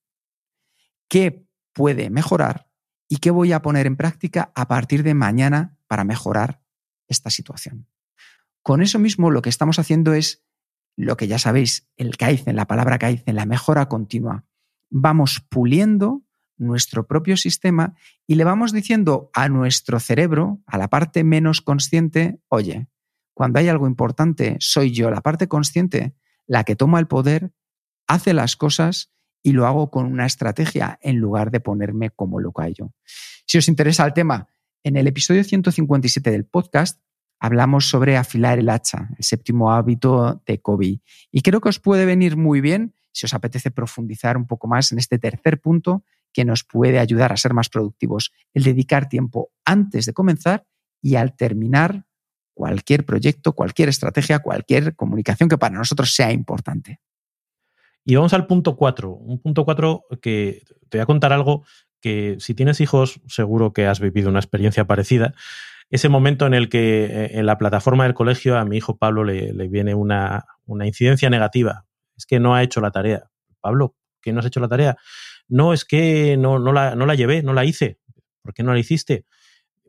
¿Qué 1.07 1.45
puede 1.73 2.09
mejorar? 2.09 2.69
¿Y 3.07 3.17
qué 3.17 3.31
voy 3.31 3.51
a 3.51 3.61
poner 3.61 3.87
en 3.87 3.97
práctica 3.97 4.51
a 4.55 4.67
partir 4.67 5.03
de 5.03 5.13
mañana 5.13 5.77
para 5.87 6.03
mejorar 6.03 6.61
esta 7.07 7.29
situación? 7.29 7.87
Con 8.61 8.81
eso 8.81 8.99
mismo 8.99 9.31
lo 9.31 9.41
que 9.41 9.49
estamos 9.49 9.79
haciendo 9.79 10.13
es 10.13 10.45
lo 10.95 11.17
que 11.17 11.27
ya 11.27 11.39
sabéis, 11.39 11.89
el 11.97 12.15
Kaizen, 12.17 12.55
la 12.55 12.67
palabra 12.67 12.99
Kaizen, 12.99 13.35
la 13.35 13.45
mejora 13.45 13.89
continua. 13.89 14.45
Vamos 14.89 15.39
puliendo 15.39 16.21
nuestro 16.61 17.07
propio 17.07 17.35
sistema 17.37 17.95
y 18.27 18.35
le 18.35 18.43
vamos 18.43 18.71
diciendo 18.71 19.29
a 19.33 19.49
nuestro 19.49 19.99
cerebro, 19.99 20.61
a 20.65 20.77
la 20.77 20.89
parte 20.89 21.23
menos 21.23 21.61
consciente, 21.61 22.39
oye, 22.47 22.87
cuando 23.33 23.59
hay 23.59 23.67
algo 23.67 23.87
importante, 23.87 24.57
soy 24.59 24.91
yo, 24.91 25.09
la 25.09 25.21
parte 25.21 25.47
consciente, 25.47 26.15
la 26.45 26.63
que 26.63 26.75
toma 26.75 26.99
el 26.99 27.07
poder, 27.07 27.51
hace 28.07 28.33
las 28.33 28.55
cosas 28.55 29.11
y 29.43 29.53
lo 29.53 29.65
hago 29.65 29.89
con 29.89 30.05
una 30.05 30.25
estrategia 30.25 30.99
en 31.01 31.17
lugar 31.17 31.49
de 31.51 31.59
ponerme 31.59 32.11
como 32.11 32.39
locayo. 32.39 32.93
Si 33.45 33.57
os 33.57 33.67
interesa 33.67 34.05
el 34.05 34.13
tema, 34.13 34.47
en 34.83 34.97
el 34.97 35.07
episodio 35.07 35.43
157 35.43 36.29
del 36.29 36.45
podcast 36.45 37.01
hablamos 37.39 37.89
sobre 37.89 38.17
afilar 38.17 38.59
el 38.59 38.69
hacha, 38.69 39.09
el 39.17 39.23
séptimo 39.23 39.71
hábito 39.71 40.43
de 40.45 40.61
Kobe. 40.61 41.01
Y 41.31 41.41
creo 41.41 41.59
que 41.59 41.69
os 41.69 41.79
puede 41.79 42.05
venir 42.05 42.37
muy 42.37 42.61
bien 42.61 42.93
si 43.11 43.25
os 43.25 43.33
apetece 43.33 43.71
profundizar 43.71 44.37
un 44.37 44.45
poco 44.45 44.67
más 44.67 44.91
en 44.91 44.99
este 44.99 45.17
tercer 45.17 45.59
punto 45.59 46.03
que 46.33 46.45
nos 46.45 46.63
puede 46.63 46.99
ayudar 46.99 47.31
a 47.31 47.37
ser 47.37 47.53
más 47.53 47.69
productivos, 47.69 48.31
el 48.53 48.63
dedicar 48.63 49.09
tiempo 49.09 49.51
antes 49.65 50.05
de 50.05 50.13
comenzar 50.13 50.65
y 51.01 51.15
al 51.15 51.35
terminar 51.35 52.05
cualquier 52.53 53.05
proyecto, 53.05 53.53
cualquier 53.53 53.89
estrategia, 53.89 54.39
cualquier 54.39 54.95
comunicación 54.95 55.49
que 55.49 55.57
para 55.57 55.75
nosotros 55.75 56.13
sea 56.13 56.31
importante. 56.31 56.99
Y 58.03 58.15
vamos 58.15 58.33
al 58.33 58.47
punto 58.47 58.75
cuatro. 58.75 59.11
Un 59.11 59.39
punto 59.39 59.65
cuatro 59.65 60.03
que 60.21 60.63
te 60.89 60.97
voy 60.97 61.03
a 61.03 61.05
contar 61.05 61.33
algo 61.33 61.65
que 62.01 62.37
si 62.39 62.53
tienes 62.55 62.81
hijos 62.81 63.21
seguro 63.27 63.73
que 63.73 63.85
has 63.85 63.99
vivido 63.99 64.29
una 64.29 64.39
experiencia 64.39 64.85
parecida 64.85 65.35
ese 65.91 66.07
momento 66.07 66.47
en 66.47 66.53
el 66.53 66.69
que 66.69 67.03
eh, 67.05 67.31
en 67.33 67.45
la 67.45 67.57
plataforma 67.57 68.05
del 68.05 68.13
colegio 68.13 68.57
a 68.57 68.65
mi 68.65 68.77
hijo 68.77 68.97
Pablo 68.97 69.25
le, 69.25 69.51
viene 69.67 69.93
una, 69.93 70.45
incidencia 70.85 71.29
negativa. 71.29 71.85
Es 72.15 72.25
que 72.25 72.39
no 72.39 72.55
ha 72.55 72.63
hecho 72.63 72.79
la 72.79 72.91
tarea. 72.91 73.29
Pablo, 73.59 73.95
¿qué 74.21 74.31
no 74.31 74.39
has 74.39 74.45
hecho 74.45 74.61
la 74.61 74.69
tarea? 74.69 74.97
No, 75.51 75.73
es 75.73 75.83
que 75.83 76.37
no, 76.37 76.59
no, 76.59 76.71
la, 76.71 76.95
no 76.95 77.05
la 77.05 77.13
llevé, 77.13 77.43
no 77.43 77.53
la 77.53 77.65
hice. 77.65 77.99
¿Por 78.41 78.53
qué 78.53 78.63
no 78.63 78.73
la 78.73 78.79
hiciste? 78.79 79.25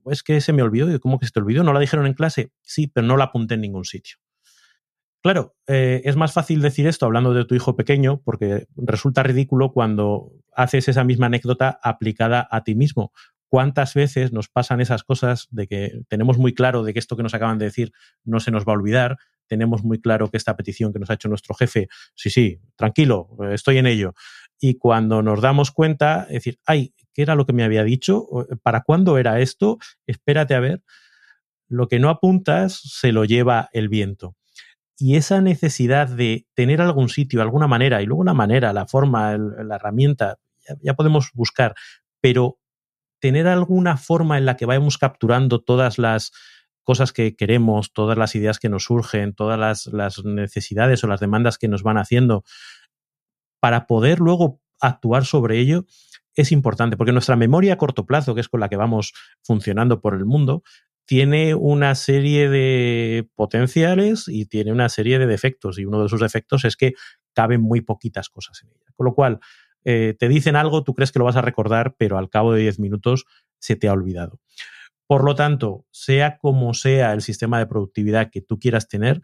Pues 0.03 0.25
que 0.25 0.41
se 0.41 0.53
me 0.53 0.63
olvidó. 0.63 0.99
¿Cómo 0.99 1.21
que 1.21 1.27
se 1.27 1.33
te 1.33 1.39
olvidó? 1.39 1.63
¿No 1.63 1.73
la 1.73 1.79
dijeron 1.79 2.07
en 2.07 2.15
clase? 2.15 2.51
Sí, 2.63 2.89
pero 2.89 3.07
no 3.07 3.17
la 3.17 3.25
apunté 3.25 3.55
en 3.55 3.61
ningún 3.61 3.85
sitio. 3.85 4.17
Claro, 5.23 5.55
eh, 5.69 6.03
es 6.05 6.17
más 6.17 6.33
fácil 6.33 6.61
decir 6.63 6.89
esto 6.89 7.07
hablando 7.07 7.33
de 7.33 7.45
tu 7.45 7.55
hijo 7.55 7.77
pequeño 7.77 8.21
porque 8.25 8.67
resulta 8.75 9.23
ridículo 9.23 9.71
cuando 9.71 10.33
haces 10.53 10.89
esa 10.89 11.05
misma 11.05 11.27
anécdota 11.27 11.79
aplicada 11.81 12.49
a 12.51 12.65
ti 12.65 12.75
mismo 12.75 13.13
cuántas 13.53 13.93
veces 13.93 14.33
nos 14.33 14.49
pasan 14.49 14.81
esas 14.81 15.05
cosas 15.05 15.47
de 15.51 15.67
que 15.67 16.01
tenemos 16.09 16.39
muy 16.39 16.55
claro 16.55 16.85
de 16.85 16.95
que 16.95 16.99
esto 16.99 17.19
que 17.19 17.23
nos 17.23 17.35
acaban 17.35 17.59
de 17.59 17.67
decir 17.67 17.93
no 18.25 18.41
se 18.41 18.51
nos 18.51 18.65
va 18.65 18.73
a 18.73 18.77
olvidar, 18.77 19.19
tenemos 19.47 19.85
muy 19.85 20.01
claro 20.01 20.31
que 20.31 20.39
esta 20.39 20.57
petición 20.57 20.91
que 20.91 20.99
nos 20.99 21.11
ha 21.11 21.15
hecho 21.15 21.29
nuestro 21.29 21.55
jefe, 21.55 21.89
sí, 22.15 22.31
sí, 22.31 22.63
tranquilo, 22.77 23.29
estoy 23.53 23.77
en 23.77 23.85
ello. 23.85 24.15
Y 24.65 24.79
cuando 24.79 25.23
nos 25.23 25.41
damos 25.41 25.73
cuenta, 25.73 26.23
es 26.29 26.35
decir, 26.35 26.61
ay, 26.65 26.95
¿qué 27.13 27.23
era 27.23 27.35
lo 27.35 27.47
que 27.47 27.53
me 27.53 27.65
había 27.65 27.83
dicho? 27.83 28.29
¿Para 28.63 28.83
cuándo 28.83 29.19
era 29.19 29.41
esto? 29.41 29.79
Espérate 30.07 30.55
a 30.55 30.61
ver. 30.61 30.85
Lo 31.67 31.89
que 31.89 31.99
no 31.99 32.09
apuntas 32.09 32.81
se 32.81 33.11
lo 33.11 33.25
lleva 33.25 33.71
el 33.73 33.89
viento. 33.89 34.37
Y 34.97 35.17
esa 35.17 35.41
necesidad 35.41 36.09
de 36.09 36.47
tener 36.55 36.81
algún 36.81 37.09
sitio, 37.09 37.43
alguna 37.43 37.67
manera, 37.67 38.03
y 38.03 38.07
luego 38.07 38.23
la 38.23 38.35
manera, 38.35 38.73
la 38.73 38.87
forma, 38.87 39.37
la 39.37 39.75
herramienta, 39.75 40.39
ya 40.81 40.95
podemos 40.95 41.33
buscar, 41.35 41.75
pero 42.21 42.61
tener 43.19 43.49
alguna 43.49 43.97
forma 43.97 44.39
en 44.39 44.47
la 44.47 44.57
que 44.57 44.67
vayamos 44.67 44.97
capturando 44.97 45.61
todas 45.61 45.99
las 45.99 46.31
cosas 46.85 47.13
que 47.13 47.35
queremos, 47.35 47.93
todas 47.93 48.17
las 48.17 48.37
ideas 48.37 48.61
que 48.61 48.69
nos 48.69 48.85
surgen, 48.85 49.35
todas 49.35 49.59
las, 49.59 50.25
necesidades 50.25 51.03
o 51.03 51.09
las 51.09 51.19
demandas 51.19 51.59
que 51.59 51.67
nos 51.67 51.83
van 51.83 51.99
haciendo, 51.99 52.45
para 53.63 53.87
poder 53.87 54.19
luego 54.19 54.61
actuar 54.81 55.25
sobre 55.25 55.61
ello, 55.61 55.87
es 56.35 56.51
importante, 56.51 56.97
porque 56.97 57.13
nuestra 57.13 57.37
memoria 57.37 57.75
a 57.75 57.79
corto 57.79 58.07
plazo, 58.07 58.35
que 58.35 58.41
es 58.41 58.49
con 58.49 58.59
la 58.59 58.69
que 58.69 58.75
vamos 58.75 59.13
funcionando 59.45 60.01
por 60.01 60.15
el 60.15 60.25
mundo, 60.25 60.65
tiene 61.05 61.55
una 61.55 61.95
serie 61.95 62.49
de 62.49 63.29
potenciales 63.37 64.25
y 64.27 64.47
tiene 64.47 64.73
una 64.73 64.89
serie 64.89 65.21
de 65.21 65.29
defectos, 65.29 65.79
y 65.79 65.85
uno 65.85 66.03
de 66.03 66.09
sus 66.09 66.21
defectos 66.21 66.65
es 66.65 66.75
que 66.75 66.95
caben 67.35 67.61
muy 67.61 67.83
poquitas 67.83 68.31
cosas 68.31 68.61
en 68.65 68.71
ella. 68.71 68.93
Con 68.97 69.05
lo 69.05 69.15
cual, 69.15 69.39
eh, 69.85 70.17
te 70.19 70.29
dicen 70.29 70.57
algo, 70.57 70.83
tú 70.83 70.95
crees 70.95 71.13
que 71.13 71.21
lo 71.21 71.25
vas 71.25 71.37
a 71.37 71.43
recordar, 71.43 71.95
pero 71.97 72.19
al 72.19 72.31
cabo 72.31 72.53
de 72.53 72.63
10 72.63 72.81
minutos 72.81 73.27
se 73.61 73.77
te 73.77 73.87
ha 73.87 73.93
olvidado. 73.93 74.41
Por 75.07 75.23
lo 75.23 75.37
tanto, 75.37 75.87
sea 75.93 76.37
como 76.37 76.75
sea 76.75 77.13
el 77.13 77.23
sistema 77.23 77.61
de 77.61 77.67
productividad 77.67 78.29
que 78.33 78.41
tú 78.41 78.59
quieras 78.59 78.89
tener, 78.89 79.21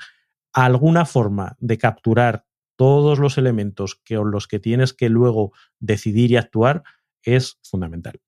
alguna 0.53 1.07
forma 1.07 1.57
de 1.59 1.77
capturar 1.77 2.45
todos 2.79 3.19
los 3.19 3.39
elementos 3.39 4.01
que, 4.05 4.15
los 4.15 4.47
que 4.47 4.61
tienes 4.61 4.93
que 4.93 5.09
luego 5.09 5.53
decidir 5.81 6.31
y 6.31 6.37
actuar 6.37 6.85
es 7.25 7.59
fundamental. 7.65 8.21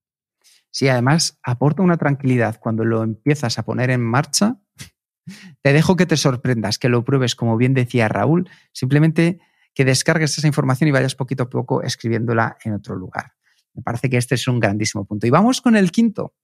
Sí, 0.73 0.89
además 0.89 1.39
aporta 1.45 1.83
una 1.83 1.97
tranquilidad 1.97 2.59
cuando 2.59 2.85
lo 2.85 3.05
empiezas 3.05 3.61
a 3.61 3.63
poner 3.63 3.91
en 3.91 4.01
marcha. 4.01 4.59
Te 5.63 5.73
dejo 5.73 5.95
que 5.95 6.05
te 6.05 6.17
sorprendas, 6.17 6.79
que 6.79 6.89
lo 6.89 7.05
pruebes, 7.05 7.37
como 7.37 7.57
bien 7.57 7.75
decía 7.75 8.09
Raúl, 8.09 8.51
simplemente 8.73 9.39
que 9.73 9.85
descargues 9.85 10.37
esa 10.37 10.49
información 10.49 10.89
y 10.89 10.93
vayas 10.93 11.15
poquito 11.15 11.45
a 11.45 11.49
poco 11.49 11.83
escribiéndola 11.83 12.57
en 12.65 12.73
otro 12.73 12.97
lugar. 12.97 13.35
Me 13.73 13.83
parece 13.83 14.11
que 14.11 14.17
este 14.17 14.35
es 14.35 14.49
un 14.49 14.59
grandísimo 14.59 15.05
punto. 15.05 15.29
Y 15.29 15.31
vamos 15.31 15.61
con 15.61 15.77
el 15.77 15.93
quinto, 15.93 16.35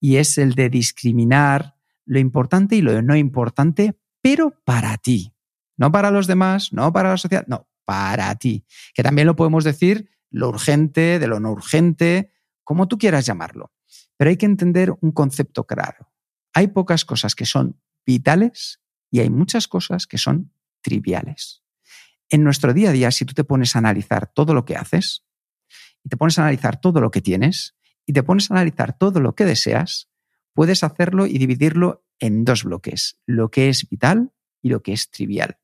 y 0.00 0.16
es 0.16 0.36
el 0.36 0.54
de 0.54 0.68
discriminar 0.68 1.76
lo 2.04 2.18
importante 2.18 2.76
y 2.76 2.82
lo 2.82 3.00
no 3.00 3.16
importante, 3.16 3.96
pero 4.20 4.52
para 4.66 4.98
ti. 4.98 5.33
No 5.76 5.92
para 5.92 6.10
los 6.10 6.26
demás, 6.26 6.72
no 6.72 6.92
para 6.92 7.10
la 7.10 7.16
sociedad, 7.16 7.46
no, 7.46 7.68
para 7.84 8.34
ti. 8.36 8.64
Que 8.94 9.02
también 9.02 9.26
lo 9.26 9.36
podemos 9.36 9.64
decir 9.64 10.10
lo 10.30 10.48
urgente, 10.48 11.18
de 11.18 11.26
lo 11.26 11.40
no 11.40 11.52
urgente, 11.52 12.32
como 12.64 12.88
tú 12.88 12.98
quieras 12.98 13.26
llamarlo. 13.26 13.72
Pero 14.16 14.30
hay 14.30 14.36
que 14.36 14.46
entender 14.46 14.92
un 15.00 15.12
concepto 15.12 15.66
claro. 15.66 16.12
Hay 16.52 16.68
pocas 16.68 17.04
cosas 17.04 17.34
que 17.34 17.46
son 17.46 17.80
vitales 18.06 18.80
y 19.10 19.20
hay 19.20 19.30
muchas 19.30 19.68
cosas 19.68 20.06
que 20.06 20.18
son 20.18 20.52
triviales 20.80 21.64
en 22.34 22.42
nuestro 22.42 22.74
día 22.74 22.90
a 22.90 22.92
día, 22.92 23.10
si 23.10 23.24
tú 23.24 23.34
te 23.34 23.44
pones 23.44 23.76
a 23.76 23.78
analizar 23.78 24.26
todo 24.26 24.54
lo 24.54 24.64
que 24.64 24.76
haces, 24.76 25.24
y 26.02 26.08
te 26.08 26.16
pones 26.16 26.38
a 26.38 26.42
analizar 26.42 26.80
todo 26.80 27.00
lo 27.00 27.10
que 27.10 27.20
tienes, 27.20 27.76
y 28.06 28.12
te 28.12 28.22
pones 28.22 28.50
a 28.50 28.54
analizar 28.54 28.98
todo 28.98 29.20
lo 29.20 29.34
que 29.34 29.44
deseas, 29.44 30.10
puedes 30.52 30.82
hacerlo 30.82 31.26
y 31.26 31.38
dividirlo 31.38 32.04
en 32.18 32.44
dos 32.44 32.64
bloques, 32.64 33.20
lo 33.26 33.50
que 33.50 33.68
es 33.68 33.88
vital 33.88 34.32
y 34.62 34.70
lo 34.70 34.82
que 34.82 34.92
es 34.92 35.10
trivial. 35.10 35.58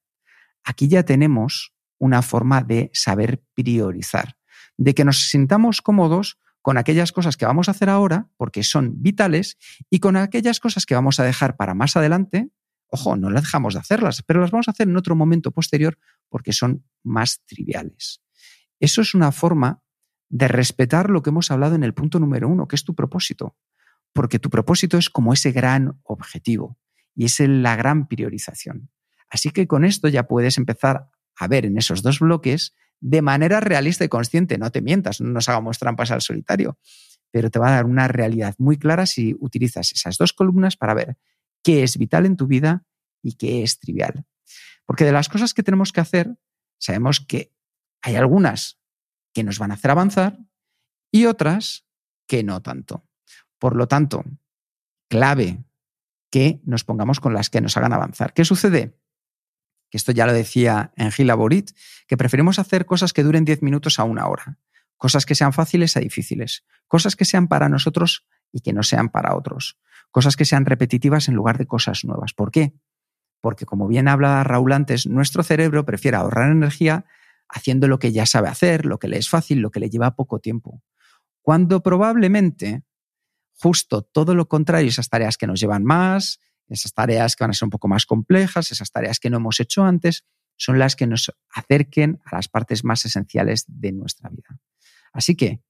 Aquí 0.64 0.88
ya 0.88 1.04
tenemos 1.04 1.74
una 1.98 2.22
forma 2.22 2.62
de 2.62 2.90
saber 2.94 3.42
priorizar, 3.54 4.36
de 4.76 4.94
que 4.94 5.04
nos 5.04 5.28
sintamos 5.30 5.82
cómodos 5.82 6.38
con 6.62 6.78
aquellas 6.78 7.12
cosas 7.12 7.36
que 7.36 7.46
vamos 7.46 7.68
a 7.68 7.72
hacer 7.72 7.88
ahora, 7.88 8.28
porque 8.36 8.62
son 8.62 9.02
vitales, 9.02 9.56
y 9.88 9.98
con 10.00 10.16
aquellas 10.16 10.60
cosas 10.60 10.86
que 10.86 10.94
vamos 10.94 11.20
a 11.20 11.24
dejar 11.24 11.56
para 11.56 11.74
más 11.74 11.96
adelante, 11.96 12.50
Ojo, 12.90 13.16
no 13.16 13.30
las 13.30 13.44
dejamos 13.44 13.74
de 13.74 13.80
hacerlas, 13.80 14.22
pero 14.22 14.40
las 14.40 14.50
vamos 14.50 14.68
a 14.68 14.72
hacer 14.72 14.88
en 14.88 14.96
otro 14.96 15.14
momento 15.14 15.52
posterior 15.52 15.96
porque 16.28 16.52
son 16.52 16.84
más 17.04 17.42
triviales. 17.46 18.20
Eso 18.80 19.00
es 19.00 19.14
una 19.14 19.30
forma 19.30 19.82
de 20.28 20.48
respetar 20.48 21.10
lo 21.10 21.22
que 21.22 21.30
hemos 21.30 21.50
hablado 21.50 21.76
en 21.76 21.84
el 21.84 21.94
punto 21.94 22.18
número 22.18 22.48
uno, 22.48 22.66
que 22.66 22.76
es 22.76 22.84
tu 22.84 22.94
propósito, 22.94 23.56
porque 24.12 24.38
tu 24.38 24.50
propósito 24.50 24.98
es 24.98 25.08
como 25.08 25.32
ese 25.32 25.52
gran 25.52 26.00
objetivo 26.02 26.78
y 27.14 27.26
es 27.26 27.38
la 27.40 27.76
gran 27.76 28.08
priorización. 28.08 28.90
Así 29.30 29.50
que 29.50 29.66
con 29.66 29.84
esto 29.84 30.08
ya 30.08 30.26
puedes 30.26 30.58
empezar 30.58 31.08
a 31.36 31.48
ver 31.48 31.64
en 31.64 31.78
esos 31.78 32.02
dos 32.02 32.18
bloques 32.18 32.74
de 33.00 33.22
manera 33.22 33.60
realista 33.60 34.04
y 34.04 34.08
consciente. 34.08 34.58
No 34.58 34.70
te 34.70 34.82
mientas, 34.82 35.20
no 35.20 35.30
nos 35.30 35.48
hagamos 35.48 35.78
trampas 35.78 36.10
al 36.10 36.20
solitario, 36.20 36.78
pero 37.30 37.50
te 37.50 37.58
va 37.58 37.68
a 37.68 37.76
dar 37.76 37.86
una 37.86 38.08
realidad 38.08 38.54
muy 38.58 38.78
clara 38.78 39.06
si 39.06 39.34
utilizas 39.40 39.92
esas 39.92 40.18
dos 40.18 40.32
columnas 40.32 40.76
para 40.76 40.94
ver 40.94 41.16
qué 41.62 41.82
es 41.82 41.96
vital 41.96 42.26
en 42.26 42.36
tu 42.36 42.46
vida 42.46 42.84
y 43.22 43.34
qué 43.34 43.62
es 43.62 43.78
trivial. 43.78 44.26
Porque 44.84 45.04
de 45.04 45.12
las 45.12 45.28
cosas 45.28 45.54
que 45.54 45.62
tenemos 45.62 45.92
que 45.92 46.00
hacer, 46.00 46.34
sabemos 46.78 47.20
que 47.20 47.52
hay 48.02 48.16
algunas 48.16 48.80
que 49.32 49.44
nos 49.44 49.58
van 49.58 49.70
a 49.70 49.74
hacer 49.74 49.90
avanzar 49.90 50.38
y 51.12 51.26
otras 51.26 51.86
que 52.26 52.42
no 52.42 52.62
tanto. 52.62 53.06
Por 53.58 53.76
lo 53.76 53.86
tanto, 53.88 54.24
clave 55.08 55.64
que 56.30 56.60
nos 56.64 56.84
pongamos 56.84 57.20
con 57.20 57.34
las 57.34 57.50
que 57.50 57.60
nos 57.60 57.76
hagan 57.76 57.92
avanzar. 57.92 58.32
¿Qué 58.32 58.44
sucede? 58.44 58.96
Que 59.90 59.96
esto 59.96 60.12
ya 60.12 60.26
lo 60.26 60.32
decía 60.32 60.92
Engila 60.96 61.34
Borit, 61.34 61.72
que 62.06 62.16
preferimos 62.16 62.58
hacer 62.58 62.86
cosas 62.86 63.12
que 63.12 63.22
duren 63.22 63.44
10 63.44 63.62
minutos 63.62 63.98
a 63.98 64.04
una 64.04 64.28
hora, 64.28 64.58
cosas 64.96 65.26
que 65.26 65.34
sean 65.34 65.52
fáciles 65.52 65.96
a 65.96 66.00
difíciles, 66.00 66.64
cosas 66.86 67.16
que 67.16 67.24
sean 67.24 67.48
para 67.48 67.68
nosotros 67.68 68.26
y 68.52 68.60
que 68.60 68.72
no 68.72 68.82
sean 68.82 69.08
para 69.08 69.36
otros 69.36 69.78
cosas 70.10 70.36
que 70.36 70.44
sean 70.44 70.66
repetitivas 70.66 71.28
en 71.28 71.34
lugar 71.34 71.58
de 71.58 71.66
cosas 71.66 72.04
nuevas. 72.04 72.32
¿Por 72.32 72.50
qué? 72.50 72.74
Porque 73.40 73.64
como 73.64 73.88
bien 73.88 74.08
hablaba 74.08 74.44
Raúl 74.44 74.72
antes, 74.72 75.06
nuestro 75.06 75.42
cerebro 75.42 75.84
prefiere 75.84 76.16
ahorrar 76.16 76.50
energía 76.50 77.06
haciendo 77.48 77.88
lo 77.88 77.98
que 77.98 78.12
ya 78.12 78.26
sabe 78.26 78.48
hacer, 78.48 78.86
lo 78.86 78.98
que 78.98 79.08
le 79.08 79.18
es 79.18 79.28
fácil, 79.28 79.60
lo 79.60 79.70
que 79.70 79.80
le 79.80 79.90
lleva 79.90 80.14
poco 80.14 80.40
tiempo. 80.40 80.82
Cuando 81.42 81.82
probablemente 81.82 82.84
justo 83.54 84.02
todo 84.02 84.34
lo 84.34 84.48
contrario, 84.48 84.88
esas 84.88 85.08
tareas 85.08 85.36
que 85.36 85.46
nos 85.46 85.60
llevan 85.60 85.84
más, 85.84 86.40
esas 86.70 86.92
tareas 86.92 87.36
que 87.36 87.44
van 87.44 87.50
a 87.50 87.54
ser 87.54 87.66
un 87.66 87.70
poco 87.70 87.88
más 87.88 88.06
complejas, 88.06 88.72
esas 88.72 88.90
tareas 88.90 89.18
que 89.18 89.30
no 89.30 89.38
hemos 89.38 89.60
hecho 89.60 89.84
antes, 89.84 90.24
son 90.56 90.78
las 90.78 90.96
que 90.96 91.06
nos 91.06 91.32
acerquen 91.50 92.20
a 92.24 92.36
las 92.36 92.48
partes 92.48 92.84
más 92.84 93.04
esenciales 93.04 93.64
de 93.66 93.92
nuestra 93.92 94.28
vida. 94.30 94.60
Así 95.12 95.34
que, 95.34 95.62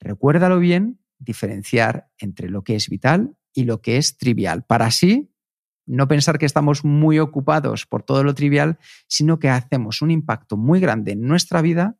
recuérdalo 0.00 0.58
bien, 0.58 1.00
diferenciar 1.18 2.10
entre 2.18 2.48
lo 2.48 2.64
que 2.64 2.76
es 2.76 2.88
vital 2.88 3.36
y 3.52 3.64
lo 3.64 3.80
que 3.82 3.96
es 3.96 4.16
trivial, 4.18 4.64
para 4.64 4.86
así 4.86 5.30
no 5.86 6.08
pensar 6.08 6.38
que 6.38 6.46
estamos 6.46 6.84
muy 6.84 7.18
ocupados 7.18 7.86
por 7.86 8.02
todo 8.02 8.24
lo 8.24 8.34
trivial, 8.34 8.78
sino 9.06 9.38
que 9.38 9.50
hacemos 9.50 10.00
un 10.00 10.10
impacto 10.10 10.56
muy 10.56 10.80
grande 10.80 11.12
en 11.12 11.22
nuestra 11.22 11.60
vida 11.60 11.98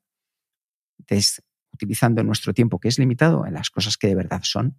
utilizando 1.72 2.22
nuestro 2.22 2.54
tiempo 2.54 2.78
que 2.78 2.88
es 2.88 2.98
limitado 2.98 3.46
en 3.46 3.54
las 3.54 3.70
cosas 3.70 3.98
que 3.98 4.06
de 4.06 4.14
verdad 4.14 4.40
son. 4.42 4.78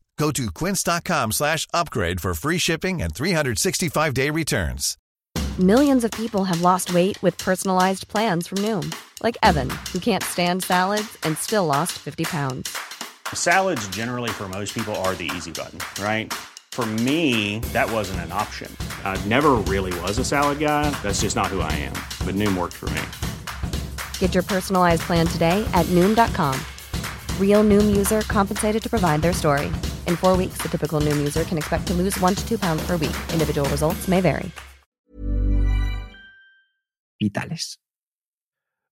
Go 0.17 0.31
to 0.31 0.51
quince.com 0.51 1.31
slash 1.31 1.67
upgrade 1.73 2.21
for 2.21 2.33
free 2.33 2.57
shipping 2.59 3.01
and 3.01 3.13
365-day 3.13 4.29
returns. 4.29 4.97
Millions 5.59 6.03
of 6.03 6.11
people 6.11 6.43
have 6.45 6.61
lost 6.61 6.93
weight 6.93 7.21
with 7.21 7.37
personalized 7.37 8.07
plans 8.07 8.47
from 8.47 8.59
Noom. 8.59 8.93
Like 9.21 9.37
Evan, 9.43 9.69
who 9.91 9.99
can't 9.99 10.23
stand 10.23 10.63
salads 10.63 11.17
and 11.23 11.37
still 11.37 11.65
lost 11.65 11.93
50 11.99 12.23
pounds. 12.25 12.75
Salads 13.33 13.87
generally 13.89 14.29
for 14.29 14.47
most 14.47 14.73
people 14.73 14.95
are 15.03 15.13
the 15.15 15.29
easy 15.35 15.51
button, 15.51 15.79
right? 16.03 16.31
For 16.71 16.85
me, 16.85 17.59
that 17.73 17.91
wasn't 17.91 18.21
an 18.21 18.31
option. 18.31 18.75
I 19.03 19.19
never 19.25 19.51
really 19.67 19.97
was 20.01 20.17
a 20.19 20.23
salad 20.25 20.59
guy. 20.59 20.89
That's 21.03 21.21
just 21.21 21.35
not 21.35 21.47
who 21.47 21.59
I 21.59 21.71
am. 21.73 21.93
But 22.25 22.35
Noom 22.35 22.57
worked 22.57 22.75
for 22.75 22.89
me. 22.91 23.01
Get 24.19 24.33
your 24.33 24.43
personalized 24.43 25.01
plan 25.01 25.27
today 25.27 25.67
at 25.73 25.85
Noom.com. 25.87 26.57
Real 27.41 27.63
Noom 27.63 27.95
user 27.95 28.21
compensated 28.27 28.81
to 28.83 28.89
provide 28.89 29.21
their 29.21 29.33
story. 29.33 29.69
In 30.07 30.15
four 30.15 30.37
weeks, 30.37 30.61
the 30.61 30.69
typical 30.69 31.01
Noom 31.01 31.17
user 31.19 31.43
can 31.43 31.57
expect 31.57 31.85
to 31.87 31.93
lose 31.93 32.17
one 32.21 32.35
to 32.35 32.47
two 32.47 32.57
pounds 32.57 32.81
per 32.87 32.97
week. 32.97 33.15
Individual 33.33 33.67
results 33.69 34.07
may 34.07 34.21
vary. 34.21 34.51
Vitales. 37.19 37.79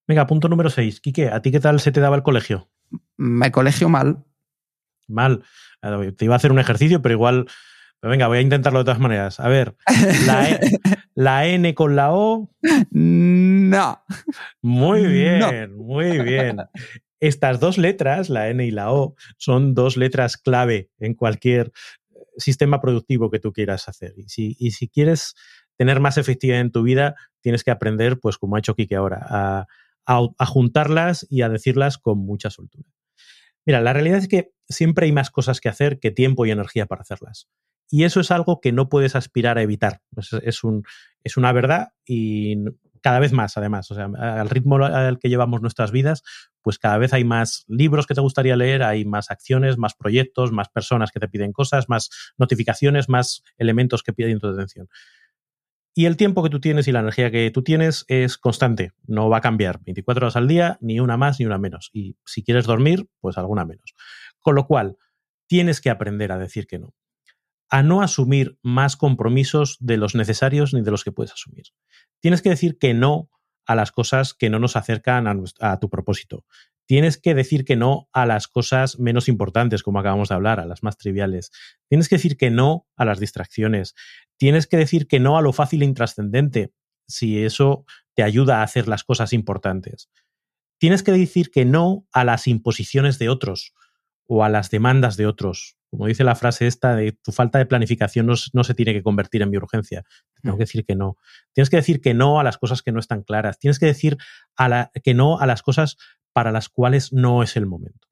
Venga, 0.08 0.26
punto 0.26 0.50
número 0.50 0.70
6. 0.70 1.02
Quique, 1.02 1.30
¿a 1.30 1.42
ti 1.42 1.52
qué 1.52 1.60
tal 1.60 1.80
se 1.80 1.92
te 1.92 2.00
daba 2.00 2.16
el 2.16 2.24
colegio? 2.24 2.70
Me 3.18 3.52
colegio 3.52 3.90
mal. 3.90 4.26
Mal. 5.08 5.44
Te 6.18 6.26
iba 6.26 6.34
a 6.34 6.38
hacer 6.38 6.52
un 6.52 6.60
ejercicio, 6.60 7.02
pero 7.02 7.14
igual 7.14 7.48
venga, 8.02 8.28
voy 8.28 8.40
a 8.40 8.42
intentarlo 8.42 8.80
de 8.80 8.86
todas 8.86 9.00
maneras. 9.00 9.40
A 9.40 9.48
ver, 9.48 9.76
la, 10.26 10.50
e, 10.50 10.60
la 11.16 11.46
N 11.48 11.74
con 11.76 11.96
la 11.96 12.14
O. 12.14 12.50
No. 12.92 14.04
Muy 14.62 15.06
bien, 15.06 15.76
muy 15.78 16.20
bien. 16.20 16.58
Estas 17.20 17.60
dos 17.60 17.78
letras, 17.78 18.30
la 18.30 18.50
N 18.50 18.66
y 18.66 18.72
la 18.72 18.94
O, 18.94 19.16
son 19.38 19.74
dos 19.74 19.98
letras 19.98 20.38
clave 20.38 20.90
en 21.00 21.14
cualquier 21.14 21.72
sistema 22.38 22.82
productivo 22.82 23.30
que 23.30 23.40
tú 23.40 23.52
quieras 23.52 23.90
hacer. 23.90 24.14
Y 24.18 24.72
si, 24.72 24.88
quieres 24.88 25.36
tener 25.78 26.00
más 26.00 26.18
efectividad 26.18 26.62
en 26.62 26.72
tu 26.72 26.84
vida, 26.84 27.16
tienes 27.42 27.64
que 27.64 27.72
aprender, 27.72 28.20
pues 28.20 28.38
como 28.38 28.56
ha 28.56 28.60
hecho 28.60 28.76
Kike 28.76 28.96
ahora, 28.96 29.20
a, 29.30 29.68
a 30.06 30.46
juntarlas 30.46 31.28
y 31.30 31.42
a 31.42 31.50
decirlas 31.50 31.98
con 31.98 32.20
mucha 32.20 32.50
soltura. 32.50 32.90
Mira, 33.66 33.82
la 33.82 33.94
realidad 33.94 34.20
es 34.20 34.28
que 34.28 34.52
siempre 34.68 35.06
hay 35.06 35.12
más 35.12 35.30
cosas 35.30 35.60
que 35.60 35.70
hacer 35.70 36.00
que 36.00 36.12
tiempo 36.12 36.46
y 36.46 36.52
energía 36.52 36.86
para 36.86 37.02
hacerlas. 37.02 37.48
Y 37.92 38.04
eso 38.04 38.20
es 38.20 38.32
algo 38.32 38.62
que 38.62 38.72
no 38.72 38.88
puedes 38.88 39.16
aspirar 39.16 39.58
a 39.58 39.62
evitar. 39.62 40.02
Es, 40.16 40.64
es 41.24 41.38
una 41.38 41.52
verdad 41.52 41.90
y 42.06 42.56
cada 43.02 43.20
vez 43.20 43.32
más, 43.32 43.58
además. 43.58 43.90
O 43.92 43.96
sea, 43.96 44.06
al 44.06 44.50
ritmo 44.50 44.78
al 44.78 45.20
que 45.20 45.30
llevamos 45.30 45.62
nuestras 45.62 45.92
vidas, 45.92 46.24
pues 46.62 46.78
cada 46.78 46.98
vez 46.98 47.14
hay 47.14 47.24
más 47.24 47.66
libros 47.68 48.08
que 48.08 48.14
te 48.14 48.22
gustaría 48.22 48.56
leer, 48.56 48.84
hay 48.84 49.06
más 49.06 49.32
acciones, 49.32 49.78
más 49.78 49.96
proyectos, 49.96 50.52
más 50.52 50.70
personas 50.70 51.12
que 51.12 51.20
te 51.20 51.28
piden 51.28 51.54
cosas, 51.54 51.90
más 51.90 52.10
notificaciones, 52.38 53.10
más 53.10 53.44
elementos 53.58 54.04
que 54.04 54.14
piden 54.14 54.40
tu 54.40 54.48
atención. 54.48 54.90
Y 55.96 56.06
el 56.06 56.18
tiempo 56.18 56.44
que 56.44 56.50
tú 56.50 56.60
tienes 56.60 56.88
y 56.88 56.92
la 56.92 57.00
energía 57.00 57.32
que 57.32 57.52
tú 57.52 57.64
tienes 57.64 58.06
es 58.08 58.38
constante, 58.38 58.94
no 59.06 59.30
va 59.30 59.38
a 59.38 59.42
cambiar 59.42 59.82
24 59.84 60.26
horas 60.26 60.36
al 60.36 60.48
día, 60.48 60.78
ni 60.82 61.00
una 61.00 61.18
más 61.18 61.40
ni 61.40 61.46
una 61.46 61.58
menos. 61.58 61.90
Y 61.92 62.16
si 62.26 62.44
quieres 62.44 62.66
dormir, 62.66 63.10
pues 63.20 63.38
alguna 63.38 63.66
menos. 63.66 63.96
Con 64.40 64.56
lo 64.56 64.66
cual, 64.66 64.98
tienes 65.48 65.82
que 65.82 65.90
aprender 65.90 66.32
a 66.32 66.38
decir 66.38 66.68
que 66.68 66.80
no 66.80 66.94
a 67.70 67.84
no 67.84 68.02
asumir 68.02 68.58
más 68.64 68.98
compromisos 68.98 69.78
de 69.80 69.98
los 69.98 70.16
necesarios 70.16 70.74
ni 70.74 70.82
de 70.82 70.92
los 70.92 71.04
que 71.04 71.12
puedes 71.12 71.32
asumir. 71.32 71.68
Tienes 72.20 72.42
que 72.42 72.50
decir 72.50 72.78
que 72.78 72.94
no 72.94 73.30
a 73.66 73.76
las 73.76 73.92
cosas 73.92 74.34
que 74.34 74.50
no 74.50 74.60
nos 74.60 74.76
acercan 74.76 75.28
a, 75.60 75.80
tu 75.80 75.90
propósito. 75.90 76.44
Tienes 76.88 77.18
que 77.18 77.36
decir 77.36 77.66
que 77.66 77.76
no 77.76 78.10
a 78.12 78.26
las 78.26 78.48
cosas 78.48 78.98
menos 78.98 79.28
importantes, 79.28 79.84
como 79.84 80.00
acabamos 80.00 80.30
de 80.30 80.36
hablar, 80.36 80.60
a 80.60 80.66
las 80.66 80.82
más 80.82 80.98
triviales. 80.98 81.52
Tienes 81.88 82.10
que 82.10 82.16
decir 82.16 82.36
que 82.36 82.50
no 82.50 82.88
a 82.96 83.06
las 83.06 83.20
distracciones. 83.20 83.94
Tienes 84.38 84.66
que 84.66 84.78
decir 84.78 85.08
que 85.08 85.20
no 85.20 85.38
a 85.38 85.42
lo 85.44 85.54
fácil 85.54 85.84
e 85.84 85.86
intrascendente, 85.86 86.74
si 87.08 87.44
eso 87.44 87.86
te 88.16 88.24
ayuda 88.24 88.60
a 88.60 88.64
hacer 88.64 88.88
las 88.88 89.04
cosas 89.04 89.34
importantes. 89.34 90.10
Tienes 90.80 91.04
que 91.04 91.12
decir 91.12 91.52
que 91.52 91.66
no 91.66 92.08
a 92.12 92.24
las 92.24 92.48
imposiciones 92.48 93.20
de 93.20 93.30
otros 93.30 93.74
o 94.26 94.44
a 94.44 94.50
las 94.50 94.72
demandas 94.72 95.16
de 95.16 95.28
otros, 95.28 95.78
como 95.90 96.08
dice 96.08 96.24
la 96.24 96.36
frase 96.36 96.68
esta, 96.68 96.96
de 96.96 97.14
tu 97.14 97.32
falta 97.32 97.58
de 97.58 97.66
planificación 97.66 98.28
no, 98.28 98.64
se 98.64 98.74
tiene 98.74 98.94
que 98.94 99.02
convertir 99.02 99.42
en 99.42 99.50
mi 99.50 99.58
urgencia. 99.58 100.04
Tengo 100.42 100.56
que 100.56 100.64
decir 100.64 100.86
que 100.86 100.96
no. 100.96 101.18
Tienes 101.54 101.70
que 101.70 101.78
decir 101.78 102.00
que 102.00 102.14
no 102.14 102.40
a 102.40 102.44
las 102.44 102.58
cosas 102.58 102.82
que 102.82 102.92
no 102.92 103.00
están 103.00 103.24
claras. 103.24 103.58
Tienes 103.58 103.80
que 103.80 103.88
decir 103.88 104.18
que 105.04 105.14
no 105.14 105.40
a 105.40 105.48
las 105.48 105.64
cosas 105.64 105.98
para 106.32 106.52
las 106.52 106.70
cuales 106.70 107.12
no 107.12 107.42
es 107.42 107.58
el 107.58 107.66
momento. 107.66 108.08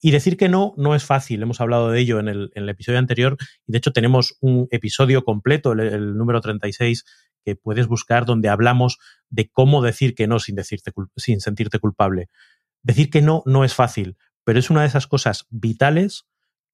Y 0.00 0.10
decir 0.10 0.36
que 0.36 0.50
no 0.50 0.74
no 0.76 0.94
es 0.94 1.04
fácil. 1.04 1.42
Hemos 1.42 1.60
hablado 1.60 1.90
de 1.90 2.00
ello 2.00 2.20
en 2.20 2.28
el, 2.28 2.68
episodio 2.68 2.98
anterior 2.98 3.38
y 3.66 3.72
de 3.72 3.78
hecho 3.78 3.92
tenemos 3.92 4.36
un 4.40 4.68
episodio 4.70 5.24
completo, 5.24 5.72
el, 5.72 6.16
número 6.16 6.42
36, 6.42 7.04
que 7.44 7.56
puedes 7.56 7.86
buscar 7.86 8.26
donde 8.26 8.50
hablamos 8.50 8.98
de 9.30 9.48
cómo 9.48 9.80
decir 9.80 10.14
que 10.14 10.26
no 10.26 10.38
sin, 10.38 10.54
decirte, 10.54 10.92
sin 11.16 11.40
sentirte 11.40 11.78
culpable. 11.78 12.28
Decir 12.82 13.08
que 13.08 13.22
no 13.22 13.42
no 13.46 13.64
es 13.64 13.72
fácil, 13.72 14.16
pero 14.44 14.58
es 14.58 14.68
una 14.68 14.82
de 14.82 14.88
esas 14.88 15.06
cosas 15.06 15.46
vitales 15.48 16.26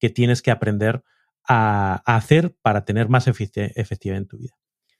que 0.03 0.09
tienes 0.09 0.41
que 0.41 0.51
aprender 0.51 1.01
a, 1.47 2.03
hacer 2.05 2.57
para 2.61 2.83
tener 2.83 3.07
más 3.07 3.25
efectividad 3.25 4.17
en 4.17 4.27
tu 4.27 4.37
vida. 4.37 4.51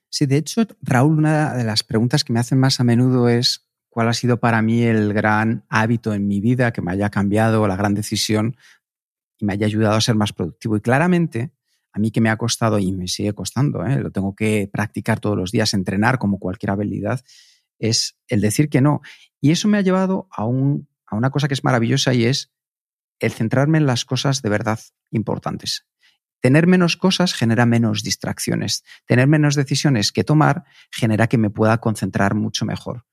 Sí, 0.08 0.28
de 0.28 0.38
hecho, 0.38 0.66
Raúl, 0.82 1.18
una 1.18 1.56
de 1.56 1.66
las 1.66 1.84
preguntas 1.84 2.24
que 2.24 2.32
me 2.32 2.40
hacen 2.40 2.58
más 2.58 2.80
a 2.80 2.86
menudo 2.86 3.28
es 3.28 3.68
cuál 3.90 4.08
ha 4.08 4.14
sido 4.14 4.40
para 4.40 4.62
mí 4.62 4.82
el 4.84 5.14
gran 5.14 5.66
hábito 5.68 6.14
en 6.14 6.26
mi 6.26 6.40
vida 6.40 6.72
que 6.72 6.82
me 6.82 6.94
haya 6.94 7.10
cambiado, 7.10 7.68
la 7.68 7.76
gran 7.76 7.96
decisión 7.96 8.56
y 9.38 9.44
me 9.44 9.52
haya 9.52 9.66
ayudado 9.66 9.96
a 9.96 10.00
ser 10.00 10.16
más 10.16 10.32
productivo. 10.32 10.78
Y 10.78 10.80
claramente, 10.80 11.52
a 11.92 12.00
mí 12.00 12.10
que 12.10 12.22
me 12.22 12.30
ha 12.30 12.38
costado 12.38 12.80
y 12.80 12.94
me 12.94 13.10
sigue 13.10 13.34
costando, 13.34 13.86
¿eh? 13.86 14.00
lo 14.00 14.10
tengo 14.10 14.34
que 14.36 14.70
practicar 14.72 15.20
todos 15.20 15.36
los 15.36 15.52
días, 15.52 15.74
entrenar 15.74 16.18
como 16.18 16.40
cualquier 16.40 16.72
habilidad, 16.72 17.20
es 17.78 18.18
el 18.30 18.40
decir 18.40 18.70
que 18.70 18.80
no. 18.80 19.02
Y 19.42 19.52
eso 19.52 19.68
me 19.68 19.80
ha 19.80 19.82
llevado 19.82 20.30
a, 20.32 20.46
un, 20.46 20.88
a 21.06 21.18
una 21.18 21.30
cosa 21.30 21.50
que 21.50 21.56
es 21.56 21.66
maravillosa 21.66 22.14
y 22.14 22.24
es 22.24 22.54
el 23.24 23.32
centrarme 23.32 23.78
en 23.78 23.86
las 23.86 24.06
cosas 24.06 24.42
de 24.42 24.50
verdad 24.50 24.80
importantes. 25.12 25.86
Tener 26.42 26.68
menos 26.68 26.98
cosas 26.98 27.34
genera 27.34 27.66
menos 27.66 28.04
distracciones. 28.04 28.84
Tener 29.08 29.28
menos 29.28 29.56
decisiones 29.56 30.12
que 30.12 30.26
tomar 30.26 30.66
genera 30.92 31.28
que 31.28 31.38
me 31.38 31.50
pueda 31.50 31.78
concentrar 31.78 32.36
mucho 32.36 32.66
mejor. 32.66 33.06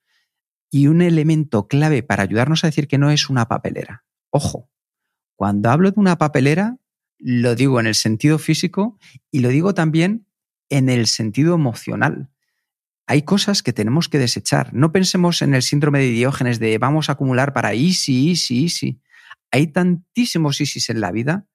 Y 0.68 0.88
un 0.88 1.00
elemento 1.00 1.68
clave 1.68 2.02
para 2.02 2.24
ayudarnos 2.24 2.64
a 2.64 2.66
decir 2.66 2.88
que 2.88 2.98
no 2.98 3.10
es 3.10 3.30
una 3.30 3.46
papelera. 3.46 4.04
Ojo, 4.30 4.68
cuando 5.36 5.70
hablo 5.70 5.92
de 5.92 6.00
una 6.00 6.18
papelera, 6.18 6.78
lo 7.18 7.54
digo 7.54 7.78
en 7.78 7.86
el 7.86 7.94
sentido 7.94 8.38
físico 8.38 8.98
y 9.30 9.40
lo 9.40 9.48
digo 9.50 9.74
también 9.74 10.26
en 10.68 10.88
el 10.88 11.06
sentido 11.06 11.54
emocional. 11.54 12.30
Hay 13.06 13.22
cosas 13.22 13.62
que 13.62 13.72
tenemos 13.72 14.08
que 14.08 14.18
desechar. 14.18 14.74
No 14.74 14.90
pensemos 14.90 15.42
en 15.42 15.54
el 15.54 15.62
síndrome 15.62 16.00
de 16.00 16.10
Diógenes 16.10 16.58
de 16.58 16.78
vamos 16.78 17.08
a 17.08 17.12
acumular 17.12 17.52
para 17.52 17.74
easy, 17.74 18.30
easy, 18.30 18.64
easy. 18.64 19.00
Hay 19.50 19.68
tantísimos 19.68 20.60
ISIS 20.60 20.90
en 20.90 21.00
la 21.00 21.12
vida 21.12 21.46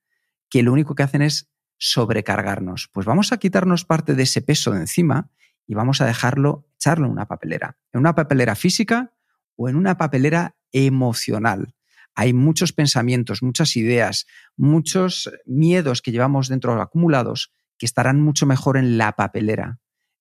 que 0.49 0.63
lo 0.63 0.73
único 0.73 0.95
que 0.95 1.03
hacen 1.03 1.21
es 1.21 1.49
sobrecargarnos. 1.77 2.89
Pues 2.93 3.05
vamos 3.05 3.31
a 3.31 3.37
quitarnos 3.37 3.85
parte 3.85 4.15
de 4.15 4.23
ese 4.23 4.41
peso 4.41 4.71
de 4.71 4.79
encima 4.79 5.31
y 5.67 5.73
vamos 5.73 6.01
a 6.01 6.05
dejarlo, 6.05 6.67
echarlo 6.75 7.05
en 7.05 7.11
una 7.11 7.27
papelera. 7.27 7.77
En 7.91 7.99
una 7.99 8.15
papelera 8.15 8.55
física 8.55 9.13
o 9.55 9.69
en 9.69 9.75
una 9.75 9.97
papelera 9.97 10.55
emocional. 10.71 11.73
Hay 12.13 12.33
muchos 12.33 12.71
pensamientos, 12.71 13.43
muchas 13.43 13.75
ideas, 13.75 14.25
muchos 14.55 15.29
miedos 15.45 16.01
que 16.01 16.11
llevamos 16.11 16.47
dentro 16.47 16.79
acumulados 16.81 17.51
que 17.77 17.85
estarán 17.85 18.21
mucho 18.21 18.45
mejor 18.45 18.77
en 18.77 18.97
la 18.97 19.13
papelera. 19.13 19.79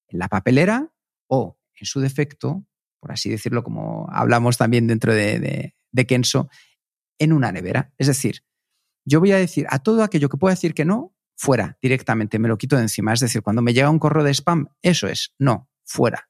En 0.09 0.19
la 0.19 0.29
papelera 0.29 0.93
o, 1.29 1.59
en 1.75 1.87
su 1.87 2.01
defecto, 2.01 2.67
por 2.99 3.13
así 3.13 3.31
decirlo, 3.31 3.63
como 3.63 4.09
hablamos 4.11 4.57
también 4.57 4.87
dentro 4.87 5.15
de, 5.15 5.73
de, 5.93 6.07
Kenso, 6.07 6.49
en 7.19 7.33
una 7.33 7.53
nevera. 7.53 7.93
Es 7.99 8.07
decir, 8.07 8.45
yo 9.05 9.21
voy 9.21 9.33
a 9.33 9.37
decir 9.37 9.67
a 9.71 9.79
todo 9.79 10.03
aquello 10.03 10.29
que 10.29 10.37
pueda 10.37 10.55
decir 10.55 10.75
que 10.75 10.85
no, 10.85 11.15
fuera 11.37 11.79
directamente, 11.83 12.39
me 12.39 12.49
lo 12.49 12.59
quito 12.59 12.77
de 12.77 12.83
encima. 12.83 13.13
Es 13.13 13.21
decir, 13.21 13.43
cuando 13.43 13.63
me 13.63 13.73
llega 13.73 13.91
un 13.91 13.99
correo 13.99 14.25
de 14.25 14.33
spam, 14.33 14.69
eso 14.83 15.09
es, 15.09 15.35
no, 15.39 15.69
fuera. 15.85 16.29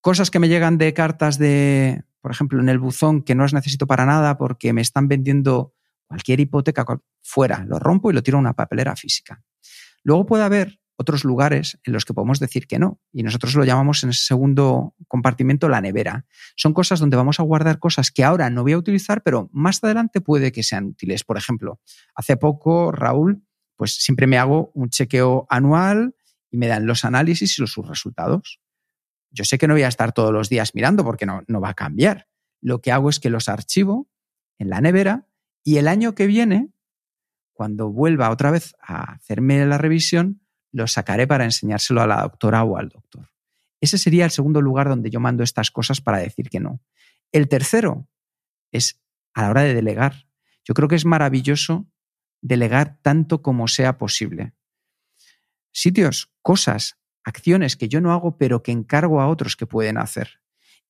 Cosas 0.00 0.30
que 0.30 0.38
me 0.38 0.48
llegan 0.48 0.78
de 0.78 0.94
cartas 0.94 1.38
de, 1.38 2.04
por 2.20 2.30
ejemplo, 2.30 2.60
en 2.60 2.68
el 2.68 2.78
buzón 2.78 3.22
que 3.22 3.34
no 3.34 3.42
las 3.42 3.54
necesito 3.54 3.86
para 3.86 4.06
nada 4.06 4.38
porque 4.38 4.72
me 4.72 4.80
están 4.80 5.08
vendiendo 5.08 5.74
cualquier 6.06 6.40
hipoteca, 6.40 6.84
fuera, 7.22 7.64
lo 7.66 7.78
rompo 7.78 8.10
y 8.10 8.14
lo 8.14 8.22
tiro 8.22 8.38
a 8.38 8.40
una 8.40 8.54
papelera 8.54 8.96
física. 8.96 9.42
Luego 10.02 10.26
puede 10.26 10.44
haber 10.44 10.79
otros 11.00 11.24
lugares 11.24 11.78
en 11.84 11.94
los 11.94 12.04
que 12.04 12.12
podemos 12.12 12.40
decir 12.40 12.66
que 12.66 12.78
no, 12.78 13.00
y 13.10 13.22
nosotros 13.22 13.54
lo 13.54 13.64
llamamos 13.64 14.04
en 14.04 14.10
ese 14.10 14.22
segundo 14.26 14.94
compartimento 15.08 15.70
la 15.70 15.80
nevera. 15.80 16.26
Son 16.56 16.74
cosas 16.74 17.00
donde 17.00 17.16
vamos 17.16 17.40
a 17.40 17.42
guardar 17.42 17.78
cosas 17.78 18.10
que 18.10 18.22
ahora 18.22 18.50
no 18.50 18.62
voy 18.62 18.72
a 18.72 18.78
utilizar, 18.78 19.22
pero 19.22 19.48
más 19.50 19.82
adelante 19.82 20.20
puede 20.20 20.52
que 20.52 20.62
sean 20.62 20.84
útiles. 20.84 21.24
Por 21.24 21.38
ejemplo, 21.38 21.80
hace 22.14 22.36
poco, 22.36 22.92
Raúl, 22.92 23.42
pues 23.76 23.94
siempre 23.94 24.26
me 24.26 24.36
hago 24.36 24.70
un 24.74 24.90
chequeo 24.90 25.46
anual 25.48 26.14
y 26.50 26.58
me 26.58 26.66
dan 26.66 26.84
los 26.84 27.06
análisis 27.06 27.58
y 27.58 27.62
los 27.62 27.72
sus 27.72 27.88
resultados. 27.88 28.60
Yo 29.30 29.44
sé 29.44 29.56
que 29.56 29.66
no 29.66 29.72
voy 29.72 29.84
a 29.84 29.88
estar 29.88 30.12
todos 30.12 30.34
los 30.34 30.50
días 30.50 30.74
mirando 30.74 31.02
porque 31.02 31.24
no, 31.24 31.44
no 31.48 31.62
va 31.62 31.70
a 31.70 31.74
cambiar. 31.74 32.28
Lo 32.60 32.82
que 32.82 32.92
hago 32.92 33.08
es 33.08 33.20
que 33.20 33.30
los 33.30 33.48
archivo 33.48 34.06
en 34.58 34.68
la 34.68 34.82
nevera 34.82 35.26
y 35.64 35.78
el 35.78 35.88
año 35.88 36.14
que 36.14 36.26
viene, 36.26 36.74
cuando 37.54 37.90
vuelva 37.90 38.28
otra 38.28 38.50
vez 38.50 38.74
a 38.82 39.12
hacerme 39.12 39.64
la 39.64 39.78
revisión, 39.78 40.39
los 40.72 40.92
sacaré 40.92 41.26
para 41.26 41.44
enseñárselo 41.44 42.00
a 42.00 42.06
la 42.06 42.22
doctora 42.22 42.64
o 42.64 42.76
al 42.76 42.88
doctor. 42.88 43.28
Ese 43.80 43.98
sería 43.98 44.24
el 44.24 44.30
segundo 44.30 44.60
lugar 44.60 44.88
donde 44.88 45.10
yo 45.10 45.20
mando 45.20 45.42
estas 45.42 45.70
cosas 45.70 46.00
para 46.00 46.18
decir 46.18 46.50
que 46.50 46.60
no. 46.60 46.80
El 47.32 47.48
tercero 47.48 48.08
es 48.72 49.00
a 49.34 49.42
la 49.42 49.50
hora 49.50 49.62
de 49.62 49.74
delegar. 49.74 50.26
Yo 50.64 50.74
creo 50.74 50.88
que 50.88 50.96
es 50.96 51.06
maravilloso 51.06 51.86
delegar 52.42 52.98
tanto 53.02 53.42
como 53.42 53.68
sea 53.68 53.98
posible. 53.98 54.52
Sitios, 55.72 56.32
cosas, 56.42 56.98
acciones 57.24 57.76
que 57.76 57.88
yo 57.88 58.00
no 58.00 58.12
hago, 58.12 58.36
pero 58.36 58.62
que 58.62 58.72
encargo 58.72 59.20
a 59.20 59.28
otros 59.28 59.56
que 59.56 59.66
pueden 59.66 59.98
hacer. 59.98 60.40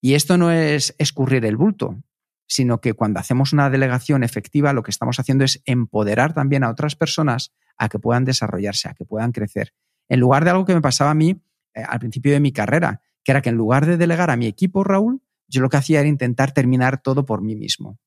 Y 0.01 0.15
esto 0.15 0.39
no 0.39 0.51
es 0.51 0.95
escurrir 0.99 1.45
el 1.45 1.57
bulto, 1.57 2.03
sino 2.51 2.81
que 2.81 2.95
cuando 2.95 3.21
hacemos 3.21 3.53
una 3.53 3.71
delegación 3.71 4.25
efectiva, 4.25 4.73
lo 4.73 4.83
que 4.83 4.91
estamos 4.91 5.21
haciendo 5.21 5.45
es 5.45 5.63
empoderar 5.67 6.35
también 6.35 6.65
a 6.65 6.71
otras 6.71 6.97
personas 6.97 7.53
a 7.77 7.89
que 7.89 8.01
puedan 8.01 8.25
desarrollarse, 8.25 8.89
a 8.89 8.95
que 8.95 9.05
puedan 9.05 9.31
crecer. 9.31 9.73
En 10.09 10.19
lugar 10.19 10.43
de 10.43 10.51
algo 10.51 10.65
que 10.65 10.75
me 10.75 10.81
pasaba 10.81 11.13
a 11.13 11.15
mí 11.15 11.41
eh, 11.75 11.85
al 11.87 12.01
principio 12.01 12.33
de 12.33 12.41
mi 12.41 12.51
carrera, 12.51 13.03
que 13.23 13.31
era 13.31 13.41
que 13.41 13.51
en 13.51 13.55
lugar 13.55 13.87
de 13.87 13.97
delegar 13.97 14.31
a 14.31 14.37
mi 14.37 14.47
equipo, 14.47 14.83
Raúl, 14.83 15.23
yo 15.47 15.61
lo 15.61 15.69
que 15.69 15.77
hacía 15.77 16.01
era 16.01 16.09
intentar 16.09 16.51
terminar 16.51 17.01
todo 17.01 17.25
por 17.25 17.41
mí 17.41 17.55
mismo. 17.55 18.01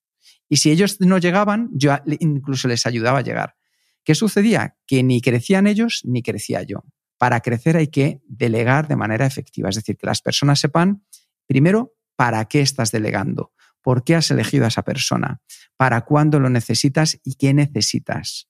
Y 0.49 0.57
si 0.57 0.71
ellos 0.71 0.99
no 0.99 1.19
llegaban, 1.19 1.69
yo 1.71 1.95
incluso 2.19 2.67
les 2.67 2.85
ayudaba 2.85 3.19
a 3.19 3.23
llegar. 3.23 3.55
¿Qué 4.03 4.13
sucedía? 4.13 4.75
Que 4.85 5.03
ni 5.03 5.21
crecían 5.21 5.67
ellos 5.67 6.01
ni 6.03 6.21
crecía 6.21 6.63
yo. 6.63 6.83
Para 7.17 7.39
crecer 7.39 7.77
hay 7.77 7.87
que 7.87 8.21
delegar 8.27 8.89
de 8.89 8.97
manera 8.97 9.25
efectiva, 9.25 9.69
es 9.69 9.77
decir, 9.77 9.95
que 9.95 10.05
las 10.05 10.21
personas 10.21 10.59
sepan, 10.59 11.05
primero, 11.47 11.93
para 12.17 12.43
qué 12.45 12.59
estás 12.59 12.91
delegando, 12.91 13.52
por 13.83 14.03
qué 14.03 14.15
has 14.15 14.31
elegido 14.31 14.65
a 14.65 14.69
esa 14.69 14.81
persona, 14.81 15.41
para 15.77 16.01
cuándo 16.01 16.39
lo 16.39 16.49
necesitas 16.49 17.19
y 17.23 17.35
qué 17.35 17.53
necesitas. 17.53 18.47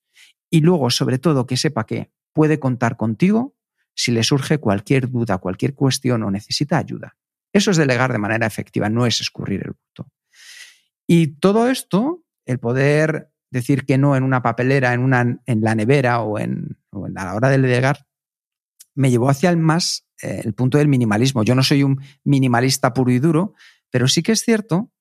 Y 0.49 0.61
luego, 0.61 0.89
sobre 0.91 1.17
todo, 1.17 1.47
que 1.47 1.57
sepa 1.57 1.85
que 1.85 2.11
puede 2.31 2.59
contar 2.59 2.95
contigo 2.95 3.55
si 3.95 4.11
le 4.11 4.23
surge 4.23 4.59
cualquier 4.59 5.09
duda, 5.09 5.39
cualquier 5.39 5.73
cuestión 5.73 6.23
o 6.23 6.31
necesita 6.31 6.77
ayuda. 6.77 7.17
Eso 7.51 7.71
es 7.71 7.77
delegar 7.77 8.11
de 8.11 8.19
manera 8.19 8.47
efectiva, 8.47 8.89
no 8.89 9.05
es 9.05 9.19
escurrir 9.19 9.61
el 9.65 9.73
bulto. 9.73 10.11
Y 11.07 11.39
todo 11.39 11.69
esto, 11.69 12.23
el 12.45 12.59
poder 12.59 13.31
decir 13.51 13.85
que 13.85 13.97
no 13.97 14.15
en 14.15 14.23
una 14.23 14.41
papelera, 14.41 14.93
en, 14.93 15.01
una, 15.01 15.39
en 15.45 15.61
la 15.61 15.75
nevera 15.75 16.21
o, 16.21 16.39
en, 16.39 16.77
a 16.91 17.25
la 17.25 17.35
hora 17.35 17.49
de 17.49 17.59
delegar, 17.59 18.07
me 18.95 19.11
llevó 19.11 19.29
hacia 19.29 19.49
el 19.49 19.57
más 19.57 20.07
eh, 20.21 20.41
el 20.43 20.53
punto 20.53 20.77
del 20.77 20.87
minimalismo. 20.87 21.43
Yo 21.43 21.55
no 21.55 21.63
soy 21.63 21.83
un 21.83 22.01
minimalista 22.23 22.93
puro 22.93 23.11
y 23.11 23.19
duro, 23.19 23.53
pero 23.89 24.07
sí 24.07 24.23
que 24.23 24.31
es 24.31 24.41
cierto 24.41 24.92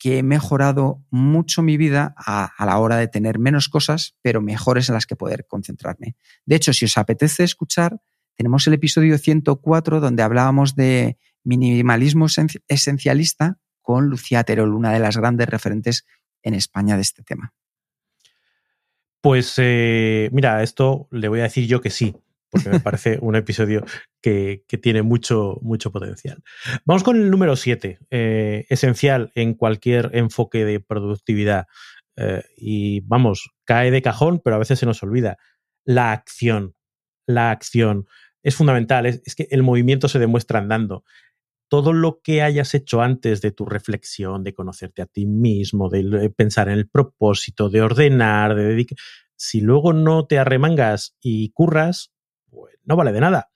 que 0.00 0.16
he 0.16 0.22
mejorado 0.22 1.04
mucho 1.10 1.60
mi 1.62 1.76
vida 1.76 2.14
a, 2.16 2.52
la 2.64 2.78
hora 2.78 2.96
de 2.96 3.06
tener 3.06 3.38
menos 3.38 3.68
cosas, 3.68 4.16
pero 4.22 4.40
mejores 4.40 4.88
en 4.88 4.94
las 4.94 5.04
que 5.04 5.14
poder 5.14 5.46
concentrarme. 5.46 6.16
De 6.46 6.56
hecho, 6.56 6.72
si 6.72 6.86
os 6.86 6.96
apetece 6.96 7.44
escuchar, 7.44 8.00
tenemos 8.34 8.66
el 8.66 8.72
episodio 8.72 9.18
104 9.18 10.00
donde 10.00 10.22
hablábamos 10.22 10.74
de 10.74 11.18
minimalismo 11.44 12.26
esencialista 12.66 13.58
con 13.82 14.06
Lucía 14.06 14.42
Terol, 14.42 14.74
una 14.74 14.90
de 14.90 15.00
las 15.00 15.18
grandes 15.18 15.48
referentes 15.50 16.06
en 16.42 16.54
España 16.54 16.96
de 16.96 17.02
este 17.02 17.22
tema. 17.22 17.52
Pues 19.20 19.52
eh, 19.58 20.30
mira, 20.32 20.62
esto 20.62 21.08
le 21.10 21.28
voy 21.28 21.40
a 21.40 21.44
decir 21.44 21.66
yo 21.66 21.82
que 21.82 21.90
sí, 21.90 22.16
porque 22.50 22.68
me 22.68 22.80
parece 22.80 23.18
un 23.20 23.36
episodio 23.36 23.84
que, 24.22 24.64
tiene 24.82 25.02
mucho, 25.02 25.58
mucho 25.62 25.90
potencial. 25.92 26.42
Vamos 26.84 27.02
con 27.02 27.16
el 27.16 27.30
número 27.30 27.56
7, 27.56 27.98
eh, 28.10 28.66
esencial 28.68 29.30
en 29.34 29.54
cualquier 29.54 30.10
enfoque 30.14 30.64
de 30.64 30.80
productividad. 30.80 31.66
Eh, 32.16 32.42
y 32.56 33.00
vamos, 33.00 33.50
cae 33.64 33.90
de 33.90 34.02
cajón, 34.02 34.40
pero 34.44 34.56
a 34.56 34.60
veces 34.60 34.78
se 34.78 34.86
nos 34.86 35.02
olvida. 35.02 35.38
La 35.84 36.12
acción. 36.12 36.74
La 37.26 37.50
acción. 37.50 38.06
Es 38.42 38.56
fundamental, 38.56 39.06
es 39.06 39.34
que 39.34 39.46
el 39.50 39.62
movimiento 39.62 40.08
se 40.08 40.18
demuestra 40.18 40.58
andando 40.58 41.04
todo 41.70 41.92
lo 41.92 42.20
que 42.20 42.42
hayas 42.42 42.74
hecho 42.74 43.00
antes 43.00 43.40
de 43.40 43.52
tu 43.52 43.64
reflexión, 43.64 44.42
de 44.42 44.54
conocerte 44.54 45.02
a 45.02 45.06
ti 45.06 45.24
mismo, 45.24 45.88
de 45.88 46.28
pensar 46.36 46.68
en 46.68 46.74
el 46.74 46.88
propósito, 46.88 47.70
de 47.70 47.80
ordenar, 47.80 48.56
de 48.56 48.64
dedicar, 48.64 48.98
si 49.36 49.60
luego 49.60 49.92
no 49.92 50.26
te 50.26 50.38
arremangas 50.38 51.16
y 51.22 51.50
curras, 51.52 52.12
pues 52.50 52.74
no 52.84 52.96
vale 52.96 53.12
de 53.12 53.20
nada. 53.20 53.50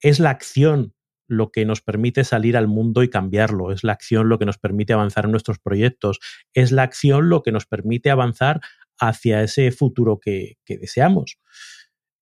Es 0.00 0.20
la 0.20 0.30
acción 0.30 0.94
lo 1.28 1.52
que 1.52 1.64
nos 1.66 1.82
permite 1.82 2.24
salir 2.24 2.56
al 2.56 2.66
mundo 2.66 3.02
y 3.02 3.10
cambiarlo, 3.10 3.70
es 3.70 3.84
la 3.84 3.92
acción 3.92 4.28
lo 4.28 4.38
que 4.38 4.46
nos 4.46 4.58
permite 4.58 4.94
avanzar 4.94 5.26
en 5.26 5.30
nuestros 5.30 5.58
proyectos, 5.58 6.18
es 6.54 6.72
la 6.72 6.82
acción 6.82 7.28
lo 7.28 7.42
que 7.42 7.52
nos 7.52 7.66
permite 7.66 8.10
avanzar 8.10 8.60
hacia 8.98 9.42
ese 9.42 9.70
futuro 9.70 10.18
que, 10.18 10.56
deseamos. 10.66 11.38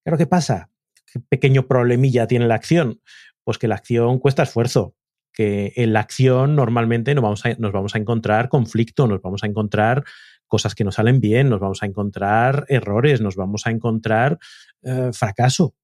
Pero 0.02 0.18
¿qué 0.18 0.26
pasa? 0.26 0.70
¿Qué 1.10 1.20
pequeño 1.20 1.66
problemilla 1.66 2.26
tiene 2.26 2.48
la 2.48 2.56
acción? 2.56 3.00
Pues 3.44 3.58
que 3.58 3.68
la 3.68 3.76
acción 3.76 4.18
cuesta 4.18 4.42
esfuerzo, 4.42 4.96
que 5.32 5.72
en 5.76 5.92
la 5.92 6.00
acción 6.00 6.56
normalmente 6.56 7.14
nos 7.14 7.22
vamos 7.22 7.46
a, 7.46 7.54
nos 7.58 7.72
vamos 7.72 7.94
a 7.94 7.98
encontrar 7.98 8.48
conflicto, 8.48 9.06
nos 9.06 9.22
vamos 9.22 9.44
a 9.44 9.46
encontrar 9.46 10.04
cosas 10.46 10.74
que 10.74 10.84
no 10.84 10.92
salen 10.92 11.20
bien, 11.20 11.48
nos 11.48 11.60
vamos 11.60 11.82
a 11.82 11.86
encontrar 11.86 12.66
errores, 12.68 13.20
nos 13.20 13.36
vamos 13.36 13.66
a 13.66 13.70
encontrar 13.70 14.38
eh, 14.82 15.10
fracaso. 15.12 15.74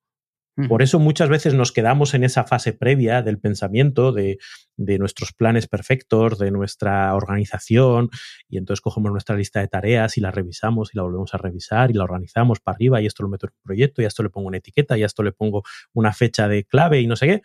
Por 0.69 0.83
eso 0.83 0.99
muchas 0.99 1.31
veces 1.31 1.55
nos 1.55 1.73
quedamos 1.73 2.13
en 2.13 2.25
esa 2.25 2.45
fase 2.45 2.75
previa 2.75 3.23
del 3.23 3.39
pensamiento, 3.39 4.13
de, 4.13 4.39
de, 4.77 4.99
nuestros 4.99 5.33
planes 5.33 5.67
perfectos, 5.67 6.39
de 6.39 6.51
nuestra 6.51 7.15
organización, 7.15 8.11
y 8.51 8.59
entonces 8.59 8.83
cogemos 8.83 9.11
nuestra 9.13 9.35
lista 9.35 9.61
de 9.61 9.69
tareas 9.69 10.19
y 10.19 10.21
la 10.21 10.31
revisamos 10.31 10.91
y 10.93 10.99
la 10.99 11.05
volvemos 11.05 11.33
a 11.33 11.39
revisar 11.39 11.91
y 11.91 11.95
la 11.95 12.05
organizamos 12.05 12.61
para 12.61 12.75
arriba 12.75 13.01
y 13.01 13.07
esto 13.07 13.23
lo 13.23 13.31
meto 13.31 13.47
en 13.47 13.53
un 13.55 13.63
proyecto 13.63 14.03
y 14.03 14.05
a 14.05 14.09
esto 14.09 14.23
le 14.23 14.29
pongo 14.29 14.49
una 14.49 14.59
etiqueta 14.59 14.99
y 14.99 15.03
a 15.03 15.07
esto 15.07 15.23
le 15.23 15.33
pongo 15.33 15.63
una 15.95 16.13
fecha 16.13 16.49
de 16.49 16.65
clave 16.65 17.01
y 17.01 17.07
no 17.07 17.17
sé 17.17 17.27
qué, 17.27 17.43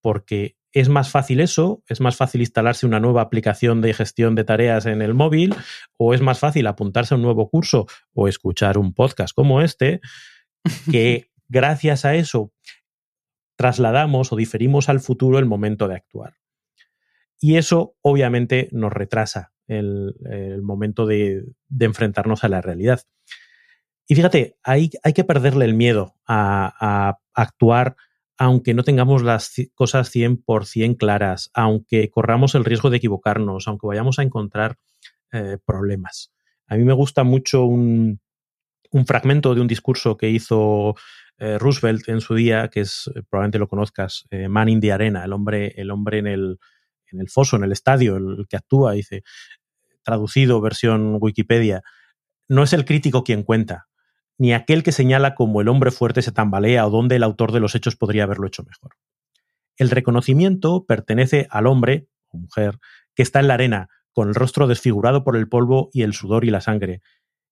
porque 0.00 0.56
es 0.72 0.88
más 0.88 1.10
fácil 1.10 1.40
eso, 1.40 1.82
es 1.88 2.00
más 2.00 2.16
fácil 2.16 2.42
instalarse 2.42 2.86
una 2.86 3.00
nueva 3.00 3.22
aplicación 3.22 3.80
de 3.80 3.94
gestión 3.94 4.34
de 4.34 4.44
tareas 4.44 4.86
en 4.86 5.02
el 5.02 5.14
móvil, 5.14 5.54
o 5.96 6.14
es 6.14 6.20
más 6.20 6.38
fácil 6.38 6.66
apuntarse 6.66 7.14
a 7.14 7.16
un 7.16 7.22
nuevo 7.22 7.48
curso 7.48 7.86
o 8.14 8.28
escuchar 8.28 8.78
un 8.78 8.94
podcast 8.94 9.34
como 9.34 9.62
este, 9.62 10.00
que 10.92 11.30
gracias 11.48 12.04
a 12.04 12.14
eso 12.14 12.52
trasladamos 13.58 14.32
o 14.32 14.36
diferimos 14.36 14.88
al 14.88 15.00
futuro 15.00 15.38
el 15.38 15.44
momento 15.44 15.88
de 15.88 15.96
actuar. 15.96 16.36
Y 17.40 17.56
eso 17.56 17.96
obviamente 18.02 18.68
nos 18.70 18.92
retrasa 18.92 19.52
el, 19.66 20.14
momento 20.62 21.06
de, 21.06 21.44
enfrentarnos 21.78 22.44
a 22.44 22.48
la 22.48 22.60
realidad. 22.60 23.02
Y 24.06 24.14
fíjate, 24.14 24.56
hay, 24.62 24.90
hay 25.02 25.12
que 25.12 25.24
perderle 25.24 25.64
el 25.64 25.74
miedo 25.74 26.14
a, 26.26 27.18
actuar 27.34 27.96
aunque 28.40 28.72
no 28.72 28.84
tengamos 28.84 29.24
las 29.24 29.52
cosas 29.74 30.14
100% 30.14 30.96
claras, 30.96 31.50
aunque 31.54 32.08
corramos 32.08 32.54
el 32.54 32.64
riesgo 32.64 32.88
de 32.88 32.98
equivocarnos, 32.98 33.66
aunque 33.66 33.88
vayamos 33.88 34.20
a 34.20 34.22
encontrar 34.22 34.76
eh, 35.32 35.58
problemas. 35.64 36.32
A 36.68 36.76
mí 36.76 36.84
me 36.84 36.92
gusta 36.92 37.24
mucho 37.24 37.64
un 37.64 38.20
fragmento 39.06 39.56
de 39.56 39.60
un 39.60 39.66
discurso 39.66 40.16
que 40.16 40.30
hizo 40.30 40.94
eh, 41.38 41.58
Roosevelt 41.58 42.08
en 42.08 42.20
su 42.20 42.34
día, 42.34 42.68
que 42.68 42.80
es, 42.80 43.10
eh, 43.14 43.22
probablemente 43.28 43.58
lo 43.58 43.68
conozcas, 43.68 44.26
eh, 44.30 44.48
Man 44.48 44.68
in 44.68 44.80
the 44.80 44.92
Arena, 44.92 45.24
el 45.24 45.32
hombre, 45.32 45.72
el 45.76 45.90
hombre 45.90 46.18
en, 46.18 46.26
el, 46.26 46.58
en 47.06 47.20
el 47.20 47.28
foso, 47.28 47.56
en 47.56 47.64
el 47.64 47.72
estadio, 47.72 48.16
el, 48.16 48.46
que 48.48 48.56
actúa, 48.56 48.92
dice, 48.92 49.22
traducido 50.02 50.60
versión 50.60 51.18
Wikipedia, 51.20 51.82
no 52.48 52.62
es 52.62 52.72
el 52.72 52.84
crítico 52.84 53.24
quien 53.24 53.42
cuenta, 53.42 53.88
ni 54.36 54.52
aquel 54.52 54.82
que 54.82 54.92
señala 54.92 55.34
cómo 55.34 55.60
el 55.60 55.68
hombre 55.68 55.90
fuerte 55.90 56.22
se 56.22 56.32
tambalea 56.32 56.86
o 56.86 56.90
dónde 56.90 57.16
el 57.16 57.22
autor 57.22 57.52
de 57.52 57.60
los 57.60 57.74
hechos 57.74 57.96
podría 57.96 58.24
haberlo 58.24 58.46
hecho 58.46 58.64
mejor. 58.64 58.92
El 59.76 59.90
reconocimiento 59.90 60.86
pertenece 60.86 61.46
al 61.50 61.66
hombre 61.66 62.08
o 62.28 62.38
mujer 62.38 62.78
que 63.14 63.22
está 63.22 63.40
en 63.40 63.48
la 63.48 63.54
arena, 63.54 63.88
con 64.12 64.28
el 64.28 64.34
rostro 64.34 64.66
desfigurado 64.66 65.22
por 65.22 65.36
el 65.36 65.48
polvo 65.48 65.90
y 65.92 66.02
el 66.02 66.14
sudor 66.14 66.44
y 66.44 66.50
la 66.50 66.60
sangre, 66.60 67.00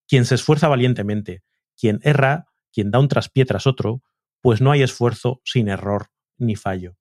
quien 0.09 0.25
se 0.25 0.35
esfuerza 0.35 0.69
valientemente, 0.69 1.43
quien 1.79 2.01
erra, 2.03 2.46
quien 2.77 2.91
da 2.91 2.99
un 2.99 3.09
traspié 3.09 3.47
tras 3.47 3.67
otro, 3.67 4.03
pues 4.43 4.61
no 4.61 4.71
hay 4.71 4.83
esfuerzo 4.83 5.41
sin 5.45 5.69
error 5.69 6.11
ni 6.37 6.57
fallo. 6.57 6.99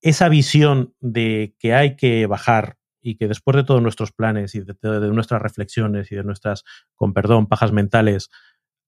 Esa 0.00 0.28
visión 0.28 0.94
de 1.00 1.56
que 1.58 1.74
hay 1.74 1.96
que 1.96 2.24
bajar 2.26 2.78
y 3.00 3.16
que 3.16 3.26
después 3.26 3.56
de 3.56 3.64
todos 3.64 3.82
nuestros 3.82 4.12
planes 4.12 4.54
y 4.54 4.60
de, 4.60 4.76
nuestras 5.12 5.42
reflexiones 5.42 6.12
y 6.12 6.14
de 6.14 6.22
nuestras, 6.22 6.62
con 6.94 7.14
perdón, 7.14 7.48
pajas 7.48 7.72
mentales, 7.72 8.30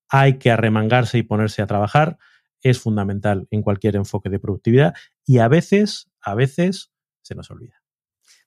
hay 0.07 0.37
que 0.37 0.51
arremangarse 0.51 1.17
y 1.17 1.23
ponerse 1.23 1.61
a 1.61 1.67
trabajar, 1.67 2.17
es 2.61 2.79
fundamental 2.79 3.45
en 3.51 3.61
cualquier 3.61 3.97
enfoque 3.97 4.29
de 4.29 4.39
productividad 4.39 4.93
y 5.25 5.39
a 5.39 5.49
veces, 5.49 6.09
a 6.21 6.33
veces 6.33 6.93
se 7.23 7.35
nos 7.35 7.51
olvida. 7.51 7.83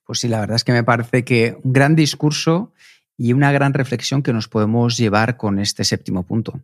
Pues 0.05 0.21
sí, 0.21 0.27
la 0.27 0.39
verdad 0.39 0.55
es 0.55 0.63
que 0.63 0.71
me 0.71 0.83
parece 0.83 1.23
que 1.23 1.55
un 1.63 1.71
gran 1.71 1.95
discurso 1.95 2.73
y 3.15 3.33
una 3.33 3.51
gran 3.51 3.75
reflexión 3.75 4.23
que 4.23 4.33
nos 4.33 4.47
podemos 4.47 4.97
llevar 4.97 5.37
con 5.37 5.59
este 5.59 5.83
séptimo 5.83 6.25
punto. 6.25 6.63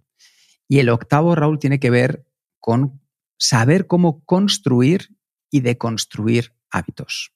Y 0.67 0.79
el 0.79 0.89
octavo, 0.89 1.35
Raúl, 1.35 1.59
tiene 1.59 1.79
que 1.79 1.89
ver 1.89 2.25
con 2.59 3.01
saber 3.37 3.87
cómo 3.87 4.23
construir 4.25 5.15
y 5.51 5.61
deconstruir 5.61 6.53
hábitos. 6.71 7.33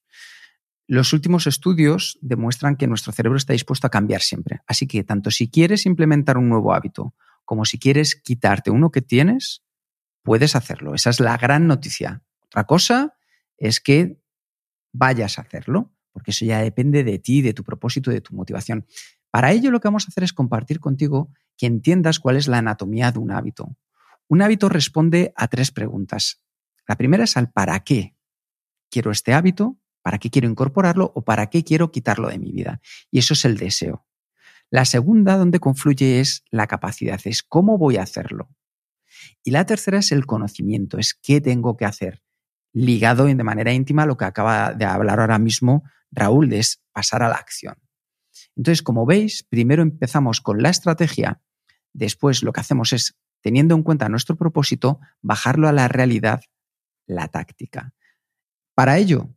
Los 0.88 1.14
últimos 1.14 1.46
estudios 1.46 2.18
demuestran 2.22 2.76
que 2.76 2.88
nuestro 2.88 3.12
cerebro 3.14 3.38
está 3.38 3.54
dispuesto 3.54 3.86
a 3.86 3.92
cambiar 3.92 4.22
siempre. 4.22 4.62
Así 4.66 4.88
que 4.88 5.04
tanto 5.04 5.30
si 5.30 5.50
quieres 5.50 5.86
implementar 5.86 6.38
un 6.38 6.50
nuevo 6.50 6.74
hábito 6.74 7.14
como 7.46 7.66
si 7.66 7.78
quieres 7.78 8.16
quitarte 8.16 8.72
uno 8.72 8.92
que 8.92 9.02
tienes, 9.02 9.64
puedes 10.24 10.56
hacerlo. 10.56 10.96
Esa 10.96 11.12
es 11.12 11.20
la 11.20 11.38
gran 11.38 11.68
noticia. 11.68 12.24
Otra 12.42 12.64
cosa 12.64 13.16
es 13.58 13.80
que 13.80 14.20
vayas 14.92 15.38
a 15.38 15.44
hacerlo 15.44 15.92
porque 16.12 16.32
eso 16.32 16.46
ya 16.46 16.60
depende 16.62 17.04
de 17.04 17.20
ti, 17.20 17.42
de 17.42 17.54
tu 17.54 17.64
propósito, 17.64 18.12
de 18.12 18.22
tu 18.22 18.36
motivación. 18.36 18.86
Para 19.32 19.52
ello 19.52 19.72
lo 19.72 19.80
que 19.80 19.88
vamos 19.88 20.06
a 20.06 20.10
hacer 20.10 20.24
es 20.24 20.34
compartir 20.34 20.80
contigo 20.80 21.32
que 21.60 21.68
entiendas 21.68 22.20
cuál 22.20 22.38
es 22.38 22.48
la 22.48 22.58
anatomía 22.58 23.12
de 23.12 23.20
un 23.20 23.32
hábito. 23.32 23.78
Un 24.30 24.42
hábito 24.42 24.70
responde 24.70 25.34
a 25.36 25.50
tres 25.50 25.72
preguntas. 25.72 26.42
La 26.88 26.96
primera 26.96 27.26
es 27.26 27.36
al 27.36 27.52
para 27.52 27.80
qué 27.82 28.16
quiero 28.90 29.12
este 29.12 29.34
hábito, 29.34 29.78
para 30.02 30.18
qué 30.18 30.30
quiero 30.30 30.48
incorporarlo 30.48 31.12
o 31.14 31.24
para 31.24 31.48
qué 31.48 31.64
quiero 31.64 31.92
quitarlo 31.92 32.30
de 32.30 32.40
mi 32.40 32.54
vida. 32.54 32.82
Y 33.12 33.20
eso 33.20 33.34
es 33.34 33.44
el 33.44 33.58
deseo. 33.58 34.08
La 34.72 34.86
segunda, 34.86 35.36
donde 35.36 35.60
confluye, 35.60 36.22
es 36.22 36.44
la 36.50 36.66
capacidad, 36.68 37.20
es 37.26 37.44
cómo 37.44 37.78
voy 37.78 37.98
a 37.98 38.04
hacerlo. 38.04 38.50
Y 39.44 39.52
la 39.52 39.66
tercera 39.66 40.00
es 40.00 40.12
el 40.14 40.26
conocimiento, 40.26 40.98
es 40.98 41.14
qué 41.14 41.42
tengo 41.42 41.76
que 41.76 41.86
hacer, 41.86 42.24
ligado 42.72 43.26
de 43.26 43.36
manera 43.44 43.74
íntima 43.74 44.04
a 44.04 44.06
lo 44.06 44.16
que 44.16 44.26
acaba 44.26 44.74
de 44.74 44.86
hablar 44.86 45.20
ahora 45.20 45.40
mismo 45.40 45.84
Raúl, 46.12 46.54
es 46.54 46.82
pasar 46.94 47.22
a 47.24 47.30
la 47.30 47.36
acción. 47.36 47.76
Entonces, 48.56 48.82
como 48.82 49.06
veis, 49.06 49.44
primero 49.44 49.82
empezamos 49.82 50.42
con 50.42 50.62
la 50.62 50.70
estrategia, 50.70 51.42
después 51.94 52.44
lo 52.44 52.54
que 52.54 52.62
hacemos 52.62 52.94
es, 52.94 53.16
teniendo 53.42 53.76
en 53.76 53.84
cuenta 53.84 54.10
nuestro 54.10 54.36
propósito, 54.36 55.00
bajarlo 55.22 55.68
a 55.68 55.72
la 55.72 55.88
realidad, 55.88 56.42
la 57.06 57.28
táctica. 57.28 57.94
Para 58.76 58.98
ello, 58.98 59.30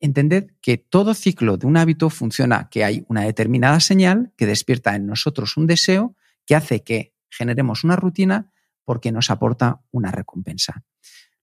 entended 0.00 0.52
que 0.60 0.78
todo 0.78 1.14
ciclo 1.14 1.56
de 1.56 1.66
un 1.66 1.76
hábito 1.76 2.10
funciona, 2.10 2.68
que 2.70 2.84
hay 2.84 3.04
una 3.08 3.22
determinada 3.22 3.80
señal 3.80 4.32
que 4.36 4.46
despierta 4.46 4.94
en 4.94 5.06
nosotros 5.06 5.56
un 5.56 5.66
deseo 5.66 6.16
que 6.46 6.54
hace 6.54 6.82
que 6.82 7.14
generemos 7.30 7.84
una 7.84 7.96
rutina 7.96 8.52
porque 8.84 9.12
nos 9.12 9.30
aporta 9.30 9.82
una 9.90 10.10
recompensa. 10.10 10.84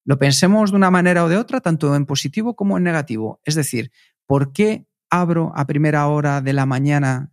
Lo 0.03 0.17
pensemos 0.19 0.71
de 0.71 0.77
una 0.77 0.91
manera 0.91 1.23
o 1.23 1.29
de 1.29 1.37
otra, 1.37 1.61
tanto 1.61 1.95
en 1.95 2.05
positivo 2.05 2.55
como 2.55 2.77
en 2.77 2.83
negativo. 2.83 3.41
Es 3.43 3.55
decir, 3.55 3.91
¿Por 4.25 4.53
qué 4.53 4.87
abro 5.09 5.53
a 5.55 5.67
primera 5.67 6.07
hora 6.07 6.41
de 6.41 6.53
la 6.53 6.65
mañana 6.65 7.31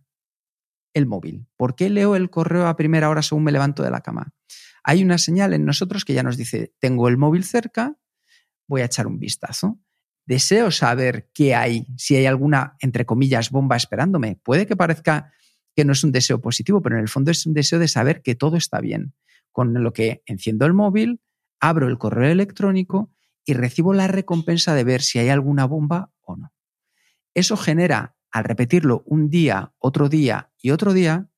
el 0.93 1.05
móvil? 1.05 1.47
¿Por 1.57 1.75
qué 1.75 1.89
leo 1.89 2.15
el 2.15 2.29
correo 2.29 2.67
a 2.67 2.75
primera 2.75 3.09
hora 3.09 3.21
según 3.21 3.43
me 3.43 3.51
levanto 3.51 3.83
de 3.83 3.91
la 3.91 4.01
cama? 4.01 4.33
Hay 4.83 5.03
una 5.03 5.17
señal 5.17 5.53
en 5.53 5.65
nosotros 5.65 6.05
que 6.05 6.13
ya 6.13 6.23
nos 6.23 6.37
dice, 6.37 6.73
tengo 6.79 7.07
el 7.07 7.17
móvil 7.17 7.43
cerca, 7.43 7.97
voy 8.67 8.81
a 8.81 8.85
echar 8.85 9.07
un 9.07 9.19
vistazo. 9.19 9.79
Deseo 10.25 10.71
saber 10.71 11.29
qué 11.33 11.55
hay, 11.55 11.85
si 11.97 12.15
hay 12.15 12.25
alguna, 12.25 12.75
entre 12.79 13.05
comillas, 13.05 13.49
bomba 13.49 13.75
esperándome. 13.75 14.39
Puede 14.43 14.65
que 14.65 14.75
parezca 14.75 15.31
que 15.75 15.85
no 15.85 15.93
es 15.93 16.03
un 16.03 16.11
deseo 16.11 16.39
positivo, 16.39 16.81
pero 16.81 16.95
en 16.95 17.01
el 17.01 17.09
fondo 17.09 17.31
es 17.31 17.45
un 17.45 17.53
deseo 17.53 17.79
de 17.79 17.87
saber 17.87 18.21
que 18.21 18.35
todo 18.35 18.57
está 18.57 18.79
bien. 18.79 19.15
Con 19.51 19.73
lo 19.83 19.93
que 19.93 20.23
enciendo 20.25 20.65
el 20.65 20.73
móvil, 20.73 21.21
abro 21.59 21.87
el 21.87 21.97
correo 21.97 22.31
electrónico 22.31 23.11
y 23.45 23.53
recibo 23.53 23.93
la 23.93 24.07
recompensa 24.07 24.73
de 24.75 24.83
ver 24.83 25.01
si 25.01 25.19
hay 25.19 25.29
alguna 25.29 25.65
bomba 25.65 26.11
o 26.21 26.35
no. 26.35 26.53
Eso 27.33 27.57
genera, 27.57 28.15
al 28.33 28.43
repetirlo 28.43 29.03
un 29.05 29.29
día, 29.29 29.73
otro 29.77 30.09
día 30.09 30.51
y 30.59 30.71
otro 30.71 30.91
día, 30.91 31.29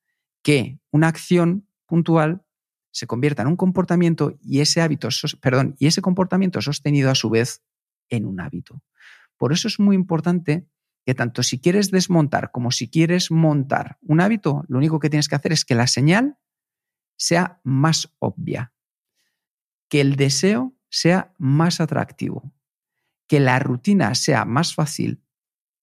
que 0.42 0.80
una 0.92 1.10
acción 1.10 1.68
puntual 1.86 2.46
se 2.92 3.06
convierta 3.06 3.42
en 3.42 3.50
un 3.50 3.58
comportamiento 3.58 4.38
y 4.42 4.62
ese 4.62 4.82
hábito, 4.82 5.10
perdón, 5.42 5.76
y 5.78 5.88
ese 5.88 6.02
comportamiento 6.02 6.62
sostenido 6.62 7.12
a 7.12 7.16
su 7.16 7.30
vez 7.30 7.62
en 8.10 8.26
un 8.26 8.40
hábito. 8.40 8.82
Por 9.38 9.52
eso 9.52 9.68
es 9.68 9.78
muy 9.78 9.96
importante 9.96 10.70
que 11.06 11.14
tanto 11.14 11.44
si 11.44 11.60
quieres 11.60 11.92
desmontar 11.92 12.52
como 12.52 12.72
si 12.72 12.90
quieres 12.90 13.30
montar 13.30 13.98
un 14.02 14.22
hábito, 14.22 14.64
lo 14.70 14.78
único 14.78 15.00
que 15.00 15.10
tienes 15.10 15.28
que 15.28 15.36
hacer 15.36 15.52
es 15.52 15.66
que 15.66 15.76
la 15.76 15.88
señal 15.88 16.38
sea 17.18 17.60
más 17.66 18.16
obvia, 18.20 18.74
que 19.90 20.00
el 20.00 20.16
deseo 20.16 20.74
sea 20.90 21.34
más 21.38 21.82
atractivo, 21.82 22.54
que 23.28 23.42
la 23.42 23.60
rutina 23.60 24.16
sea 24.16 24.46
más 24.46 24.74
fácil 24.74 25.25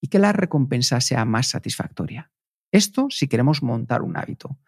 y 0.03 0.09
que 0.09 0.19
la 0.19 0.33
recompensa 0.33 1.01
sea 1.01 1.25
más 1.25 1.47
satisfactoria. 1.47 2.31
Esto 2.73 3.07
si 3.09 3.29
queremos 3.29 3.63
montar 3.63 4.03
un 4.03 4.17
hábito. 4.17 4.59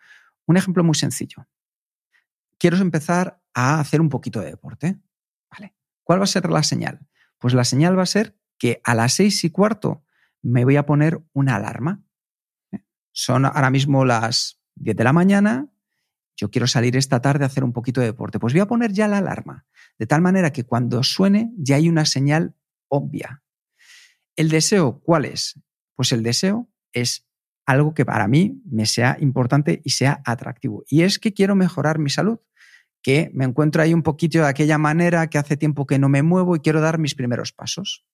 Un 0.47 0.57
ejemplo 0.57 0.85
muy 0.85 0.95
sencillo. 0.95 1.49
Quiero 2.57 2.77
empezar 2.77 3.43
a 3.53 3.81
hacer 3.81 4.01
un 4.01 4.09
poquito 4.09 4.41
de 4.41 4.47
deporte. 4.47 5.01
¿Vale? 5.51 5.75
¿Cuál 6.05 6.21
va 6.21 6.25
a 6.25 6.29
ser 6.29 6.49
la 6.49 6.63
señal? 6.63 7.07
Pues 7.39 7.53
la 7.53 7.65
señal 7.65 7.99
va 7.99 8.05
a 8.05 8.07
ser 8.07 8.39
que 8.59 8.81
a 8.85 8.95
las 8.95 9.15
seis 9.15 9.43
y 9.43 9.51
cuarto 9.51 10.05
me 10.41 10.65
voy 10.65 10.77
a 10.77 10.87
poner 10.87 11.21
una 11.33 11.57
alarma. 11.57 12.05
¿Eh? 12.71 12.85
Son 13.11 13.45
ahora 13.45 13.71
mismo 13.71 14.05
las 14.05 14.61
10 14.77 14.97
de 14.97 15.05
la 15.05 15.13
mañana. 15.13 15.69
Yo 16.37 16.51
quiero 16.51 16.69
salir 16.69 16.97
esta 16.97 17.21
tarde 17.21 17.45
a 17.45 17.49
hacer 17.49 17.65
un 17.65 17.73
poquito 17.73 18.01
de 18.01 18.07
deporte. 18.07 18.39
Pues 18.39 18.53
voy 18.53 18.61
a 18.61 18.67
poner 18.67 18.93
ya 18.93 19.09
la 19.09 19.19
alarma. 19.19 19.67
De 19.99 20.07
tal 20.07 20.21
manera 20.21 20.53
que 20.53 20.65
cuando 20.65 21.03
suene 21.03 21.53
ya 21.57 21.77
hay 21.77 21.89
una 21.89 22.05
señal 22.05 22.55
obvia. 22.89 23.44
¿El 24.37 24.49
deseo 24.49 25.01
cuál 25.01 25.25
es? 25.25 25.61
Pues 25.95 26.13
el 26.13 26.23
deseo 26.23 26.69
es 26.93 27.27
algo 27.67 27.95
que 27.95 28.05
para 28.05 28.29
mí 28.29 28.61
me 28.65 28.87
sea 28.87 29.17
importante 29.21 29.81
y 29.85 29.91
sea 29.91 30.21
atractivo. 30.25 30.85
Y 30.89 31.03
es 31.03 31.19
que 31.19 31.33
quiero 31.33 31.55
mejorar 31.55 31.99
mi 31.99 32.11
salud, 32.11 32.39
que 33.03 33.31
me 33.35 33.45
encuentro 33.45 33.83
ahí 33.83 33.95
un 33.95 34.03
poquito 34.03 34.39
de 34.39 34.49
aquella 34.49 34.79
manera 34.79 35.29
que 35.29 35.39
hace 35.39 35.57
tiempo 35.57 35.87
que 35.87 35.99
no 35.99 36.09
me 36.09 36.23
muevo 36.23 36.57
y 36.57 36.61
quiero 36.61 36.81
dar 36.81 36.99
mis 36.99 37.15
primeros 37.15 37.53
pasos. 37.53 38.05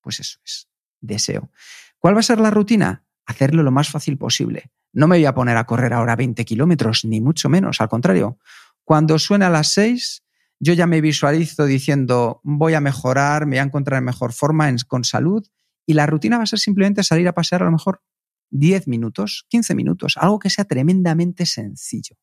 Pues 0.00 0.20
eso 0.20 0.38
es, 0.44 0.68
deseo. 1.00 1.50
¿Cuál 1.98 2.14
va 2.14 2.20
a 2.20 2.24
ser 2.24 2.38
la 2.38 2.50
rutina? 2.50 3.04
Hacerlo 3.26 3.62
lo 3.62 3.72
más 3.72 3.90
fácil 3.90 4.18
posible. 4.18 4.70
No 4.92 5.08
me 5.08 5.16
voy 5.16 5.26
a 5.26 5.34
poner 5.34 5.56
a 5.56 5.64
correr 5.64 5.92
ahora 5.92 6.16
20 6.16 6.44
kilómetros, 6.44 7.04
ni 7.04 7.20
mucho 7.20 7.48
menos, 7.48 7.80
al 7.80 7.88
contrario. 7.88 8.38
Cuando 8.84 9.18
suena 9.18 9.48
a 9.48 9.50
las 9.50 9.68
6, 9.72 10.22
yo 10.60 10.72
ya 10.72 10.86
me 10.86 11.00
visualizo 11.00 11.66
diciendo 11.66 12.40
voy 12.44 12.74
a 12.74 12.80
mejorar, 12.80 13.46
me 13.46 13.56
voy 13.56 13.58
a 13.58 13.62
encontrar 13.64 13.98
en 13.98 14.04
mejor 14.04 14.32
forma, 14.32 14.72
con 14.86 15.04
salud 15.04 15.46
y 15.86 15.94
la 15.94 16.06
rutina 16.06 16.36
va 16.36 16.42
a 16.42 16.46
ser 16.46 16.58
simplemente 16.58 17.02
salir 17.02 17.28
a 17.28 17.32
pasear 17.32 17.62
a 17.62 17.66
lo 17.66 17.72
mejor 17.72 18.02
10 18.50 18.88
minutos, 18.88 19.46
15 19.48 19.74
minutos, 19.74 20.16
algo 20.16 20.38
que 20.38 20.50
sea 20.50 20.64
tremendamente 20.64 21.46
sencillo. 21.46 22.16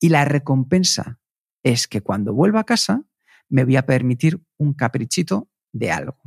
Y 0.00 0.08
la 0.10 0.24
recompensa 0.24 1.20
es 1.62 1.86
que 1.86 2.00
cuando 2.00 2.34
vuelva 2.34 2.60
a 2.60 2.64
casa 2.64 3.04
me 3.48 3.64
voy 3.64 3.76
a 3.76 3.86
permitir 3.86 4.42
un 4.56 4.74
caprichito 4.74 5.48
de 5.72 5.90
algo. 5.90 6.18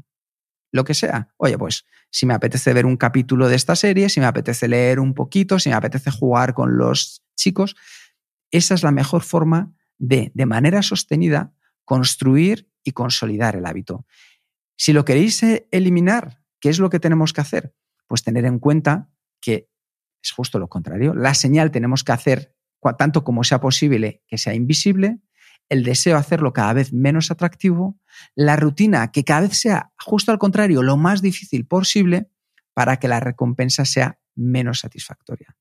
Lo 0.72 0.86
que 0.86 0.94
sea. 0.94 1.34
Oye, 1.38 1.58
pues 1.58 1.86
si 2.10 2.26
me 2.26 2.34
apetece 2.34 2.74
ver 2.74 2.86
un 2.86 2.98
capítulo 2.98 3.50
de 3.50 3.56
esta 3.56 3.76
serie, 3.76 4.10
si 4.10 4.20
me 4.20 4.26
apetece 4.26 4.68
leer 4.68 5.00
un 5.00 5.14
poquito, 5.14 5.60
si 5.60 5.70
me 5.70 5.76
apetece 5.76 6.12
jugar 6.12 6.54
con 6.54 6.78
los 6.78 7.24
chicos, 7.36 7.76
esa 8.52 8.74
es 8.74 8.84
la 8.84 8.92
mejor 8.92 9.22
forma 9.22 9.74
de, 9.98 10.32
de 10.34 10.46
manera 10.46 10.82
sostenida, 10.82 11.54
construir 11.86 12.70
y 12.84 12.92
consolidar 12.92 13.56
el 13.56 13.66
hábito. 13.66 14.06
Si 14.78 14.94
lo 14.94 15.06
queréis 15.06 15.44
eh, 15.44 15.68
eliminar, 15.72 16.41
¿Qué 16.62 16.70
es 16.70 16.80
lo 16.80 16.90
que 16.90 17.00
tenemos 17.00 17.34
que 17.34 17.42
hacer? 17.42 17.76
Pues 18.08 18.24
tener 18.24 18.46
en 18.46 18.60
cuenta 18.60 19.10
que 19.42 19.70
es 20.24 20.32
justo 20.32 20.60
lo 20.60 20.70
contrario. 20.70 21.14
La 21.14 21.34
señal 21.34 21.72
tenemos 21.72 22.04
que 22.06 22.14
hacer 22.14 22.56
tanto 22.98 23.24
como 23.24 23.44
sea 23.44 23.60
posible 23.60 24.24
que 24.28 24.38
sea 24.38 24.54
invisible, 24.54 25.20
el 25.70 25.84
deseo 25.84 26.14
de 26.14 26.20
hacerlo 26.20 26.54
cada 26.54 26.74
vez 26.74 26.94
menos 26.94 27.32
atractivo, 27.32 28.00
la 28.36 28.56
rutina 28.56 29.12
que 29.12 29.24
cada 29.24 29.42
vez 29.42 29.58
sea 29.58 29.92
justo 29.98 30.32
al 30.32 30.40
contrario, 30.40 30.84
lo 30.84 30.98
más 30.98 31.22
difícil 31.22 31.66
posible 31.66 32.30
para 32.74 32.98
que 32.98 33.08
la 33.08 33.20
recompensa 33.20 33.86
sea 33.86 34.20
menos 34.36 34.80
satisfactoria. 34.80 35.56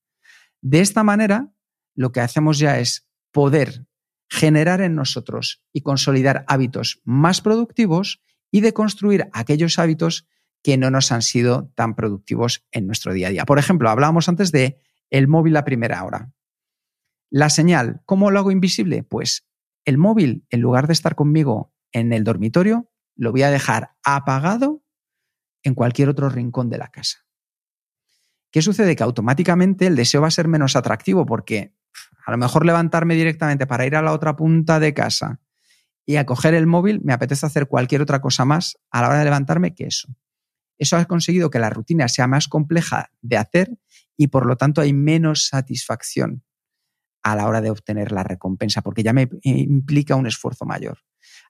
De 0.61 0.81
esta 0.81 1.03
manera, 1.03 1.53
lo 1.95 2.13
que 2.13 2.21
hacemos 2.21 2.59
ya 2.59 2.79
es 2.79 3.09
poder 3.31 3.87
generar 4.29 4.81
en 4.81 4.95
nosotros 4.95 5.63
y 5.73 5.83
consolidar 5.83 6.45
hábitos 6.49 7.01
más 7.05 7.41
productivos 7.41 8.23
y 8.51 8.61
de 8.61 8.73
construir 8.73 9.29
aquellos 9.33 9.79
hábitos 9.79 10.29
que 10.63 10.77
no 10.77 10.91
nos 10.91 11.13
han 11.13 11.23
sido 11.23 11.71
tan 11.75 11.95
productivos 11.95 12.67
en 12.71 12.87
nuestro 12.87 13.13
día 13.13 13.29
a 13.29 13.31
día. 13.31 13.45
Por 13.45 13.59
ejemplo, 13.59 13.89
hablábamos 13.91 14.29
antes 14.29 14.53
de 14.53 14.79
el 15.11 15.29
móvil 15.29 15.57
a 15.57 15.65
primera 15.65 16.05
hora. 16.05 16.33
La 17.31 17.49
señal, 17.49 18.03
¿cómo 18.07 18.31
lo 18.31 18.39
hago 18.39 18.51
invisible? 18.51 19.03
Pues 19.03 19.47
el 19.85 19.99
móvil, 19.99 20.45
en 20.51 20.61
lugar 20.61 20.87
de 20.87 20.93
estar 20.93 21.15
conmigo 21.15 21.73
en 21.93 22.13
el 22.13 22.25
dormitorio, 22.25 22.91
lo 23.17 23.33
voy 23.33 23.43
a 23.43 23.51
dejar 23.51 23.97
apagado 24.03 24.83
en 25.63 25.75
cualquier 25.75 26.09
otro 26.09 26.29
rincón 26.29 26.71
de 26.71 26.79
la 26.79 26.89
casa. 26.89 27.27
¿Qué 28.51 28.63
sucede? 28.63 28.97
Que 28.97 29.03
automáticamente 29.03 29.87
el 29.87 29.97
deseo 29.97 30.23
va 30.23 30.29
a 30.29 30.33
ser 30.33 30.49
menos 30.49 30.75
atractivo 30.75 31.25
porque 31.25 31.75
a 32.27 32.31
lo 32.31 32.39
mejor 32.39 32.67
levantarme 32.67 33.15
directamente 33.15 33.67
para 33.67 33.87
ir 33.87 33.97
a 33.97 34.03
la 34.03 34.13
otra 34.13 34.37
punta 34.37 34.81
de 34.81 34.93
casa 34.93 35.41
y 36.05 36.17
a 36.17 36.27
coger 36.27 36.55
el 36.55 36.67
móvil 36.67 37.01
me 37.05 37.13
apetece 37.13 37.47
hacer 37.47 37.69
cualquier 37.69 38.03
otra 38.03 38.21
cosa 38.21 38.45
más 38.45 38.79
a 38.91 39.03
la 39.03 39.09
hora 39.09 39.19
de 39.19 39.25
levantarme 39.25 39.75
que 39.75 39.87
eso. 39.87 40.09
Eso 40.81 40.97
ha 40.97 41.05
conseguido 41.05 41.51
que 41.51 41.59
la 41.59 41.69
rutina 41.69 42.09
sea 42.09 42.27
más 42.27 42.49
compleja 42.49 43.13
de 43.21 43.37
hacer 43.37 43.79
y 44.17 44.29
por 44.29 44.47
lo 44.47 44.57
tanto 44.57 44.81
hay 44.81 44.95
menos 44.95 45.47
satisfacción 45.47 46.43
a 47.23 47.37
la 47.37 47.47
hora 47.47 47.61
de 47.61 47.71
obtener 47.71 48.13
la 48.13 48.23
recompensa, 48.23 48.81
porque 48.81 49.03
ya 49.03 49.13
me 49.13 49.29
implica 49.43 50.17
un 50.17 50.27
esfuerzo 50.27 50.65
mayor. 50.65 51.01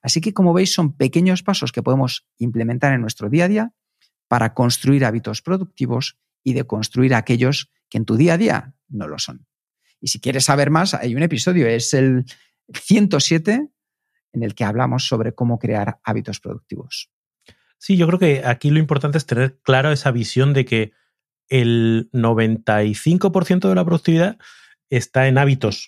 Así 0.01 0.19
que, 0.19 0.33
como 0.33 0.51
veis, 0.51 0.73
son 0.73 0.97
pequeños 0.97 1.43
pasos 1.43 1.71
que 1.71 1.81
podemos 1.81 2.27
implementar 2.39 2.91
en 2.91 2.99
nuestro 2.99 3.29
día 3.29 3.45
a 3.45 3.47
día 3.47 3.73
para 4.27 4.53
construir 4.53 5.05
hábitos 5.05 5.41
productivos 5.41 6.19
y 6.43 6.51
de 6.51 6.67
construir 6.67 7.15
aquellos 7.15 7.71
que 7.89 7.99
en 7.99 8.05
tu 8.05 8.17
día 8.17 8.33
a 8.33 8.37
día 8.37 8.75
no 8.89 9.07
lo 9.07 9.17
son. 9.17 9.47
Y 10.01 10.09
si 10.09 10.19
quieres 10.19 10.43
saber 10.43 10.71
más, 10.71 10.93
hay 10.93 11.15
un 11.15 11.23
episodio, 11.23 11.67
es 11.67 11.93
el 11.93 12.25
107, 12.73 13.69
en 14.33 14.43
el 14.43 14.55
que 14.55 14.65
hablamos 14.65 15.07
sobre 15.07 15.33
cómo 15.33 15.57
crear 15.57 16.01
hábitos 16.03 16.41
productivos. 16.41 17.09
Sí, 17.81 17.97
yo 17.97 18.05
creo 18.05 18.19
que 18.19 18.43
aquí 18.45 18.69
lo 18.69 18.77
importante 18.77 19.17
es 19.17 19.25
tener 19.25 19.57
claro 19.63 19.91
esa 19.91 20.11
visión 20.11 20.53
de 20.53 20.65
que 20.65 20.91
el 21.49 22.11
95% 22.13 23.69
de 23.69 23.75
la 23.75 23.83
productividad 23.83 24.37
está 24.91 25.27
en 25.27 25.39
hábitos 25.39 25.87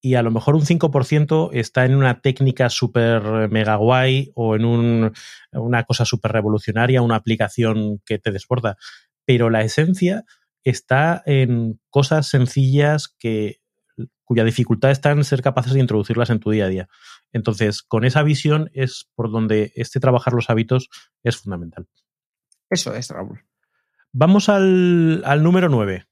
y 0.00 0.14
a 0.14 0.22
lo 0.22 0.30
mejor 0.30 0.54
un 0.54 0.64
5% 0.64 1.50
está 1.52 1.86
en 1.86 1.96
una 1.96 2.20
técnica 2.20 2.70
súper 2.70 3.50
mega 3.50 3.74
guay 3.74 4.30
o 4.36 4.54
en 4.54 4.64
una 4.64 5.82
cosa 5.82 6.04
súper 6.04 6.30
revolucionaria, 6.30 7.02
una 7.02 7.16
aplicación 7.16 8.00
que 8.06 8.20
te 8.20 8.30
desborda 8.30 8.76
pero 9.24 9.50
la 9.50 9.62
esencia 9.62 10.24
está 10.62 11.20
en 11.26 11.80
cosas 11.90 12.28
sencillas 12.28 13.08
que 13.08 13.60
cuya 14.22 14.44
dificultad 14.44 14.92
está 14.92 15.10
en 15.10 15.24
ser 15.24 15.42
capaces 15.42 15.72
de 15.72 15.80
introducirlas 15.80 16.30
en 16.30 16.38
tu 16.38 16.50
día 16.50 16.66
a 16.66 16.68
día. 16.68 16.88
Entonces, 17.34 17.82
con 17.82 18.04
esa 18.04 18.22
visión 18.22 18.70
es 18.74 19.10
por 19.16 19.30
donde 19.30 19.72
este 19.74 19.98
trabajar 19.98 20.32
los 20.32 20.48
hábitos 20.50 20.88
es 21.24 21.36
fundamental. 21.36 21.88
Eso 22.70 22.94
es, 22.94 23.10
Raúl. 23.10 23.44
Vamos 24.12 24.48
al, 24.48 25.20
número 25.42 25.68
9, 25.68 26.06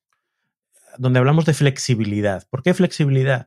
donde 0.98 1.20
hablamos 1.20 1.46
de 1.46 1.54
flexibilidad. 1.54 2.42
¿Por 2.50 2.64
qué 2.64 2.74
flexibilidad? 2.74 3.46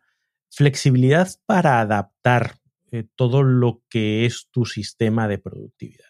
Flexibilidad 0.49 1.29
para 1.45 1.81
adaptar 1.81 2.59
eh, 2.91 3.03
todo 3.15 3.43
lo 3.43 3.83
que 3.89 4.25
es 4.25 4.47
tu 4.51 4.65
sistema 4.65 5.27
de 5.27 5.37
productividad. 5.37 6.07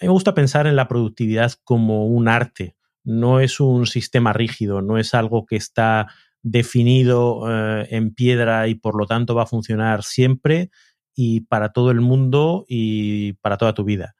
A 0.00 0.04
mí 0.04 0.08
me 0.08 0.12
gusta 0.12 0.34
pensar 0.34 0.66
en 0.66 0.76
la 0.76 0.86
productividad 0.86 1.54
como 1.64 2.06
un 2.06 2.28
arte, 2.28 2.76
no 3.04 3.40
es 3.40 3.58
un 3.58 3.86
sistema 3.86 4.34
rígido, 4.34 4.82
no 4.82 4.98
es 4.98 5.14
algo 5.14 5.46
que 5.46 5.56
está 5.56 6.08
definido 6.42 7.46
eh, 7.50 7.88
en 7.90 8.12
piedra 8.14 8.68
y 8.68 8.74
por 8.74 8.98
lo 8.98 9.06
tanto 9.06 9.34
va 9.34 9.44
a 9.44 9.46
funcionar 9.46 10.02
siempre 10.02 10.70
y 11.14 11.42
para 11.42 11.72
todo 11.72 11.90
el 11.90 12.00
mundo 12.00 12.64
y 12.68 13.34
para 13.34 13.56
toda 13.56 13.74
tu 13.74 13.84
vida. 13.84 14.14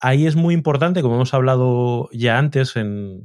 Ahí 0.00 0.26
es 0.26 0.36
muy 0.36 0.52
importante, 0.52 1.00
como 1.00 1.14
hemos 1.14 1.32
hablado 1.32 2.10
ya 2.12 2.38
antes, 2.38 2.76
en, 2.76 3.22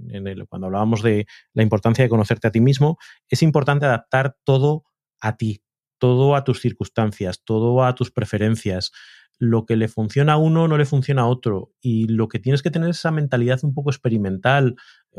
cuando 0.48 0.68
hablábamos 0.68 1.04
de 1.04 1.26
la 1.54 1.64
importancia 1.64 2.04
de 2.04 2.10
conocerte 2.10 2.48
a 2.48 2.52
ti 2.52 2.62
mismo, 2.62 2.98
es 3.28 3.44
importante 3.44 3.86
adaptar 3.86 4.38
todo 4.46 4.86
a 5.20 5.36
ti, 5.36 5.62
todo 5.98 6.36
a 6.36 6.44
tus 6.46 6.62
circunstancias, 6.62 7.42
todo 7.44 7.84
a 7.84 7.96
tus 7.96 8.12
preferencias 8.12 8.92
lo 9.40 9.66
que 9.66 9.78
le 9.78 9.88
funciona 9.88 10.34
a 10.34 10.38
uno 10.38 10.68
no 10.68 10.78
le 10.78 10.86
funciona 10.86 11.24
a 11.24 11.28
otro. 11.28 11.72
Y 11.82 12.08
lo 12.08 12.28
que 12.28 12.40
tienes 12.40 12.62
que 12.62 12.72
tener 12.72 12.90
es 12.90 12.98
esa 12.98 13.12
mentalidad 13.12 13.60
un 13.64 13.74
poco 13.74 13.90
experimental, 13.90 14.76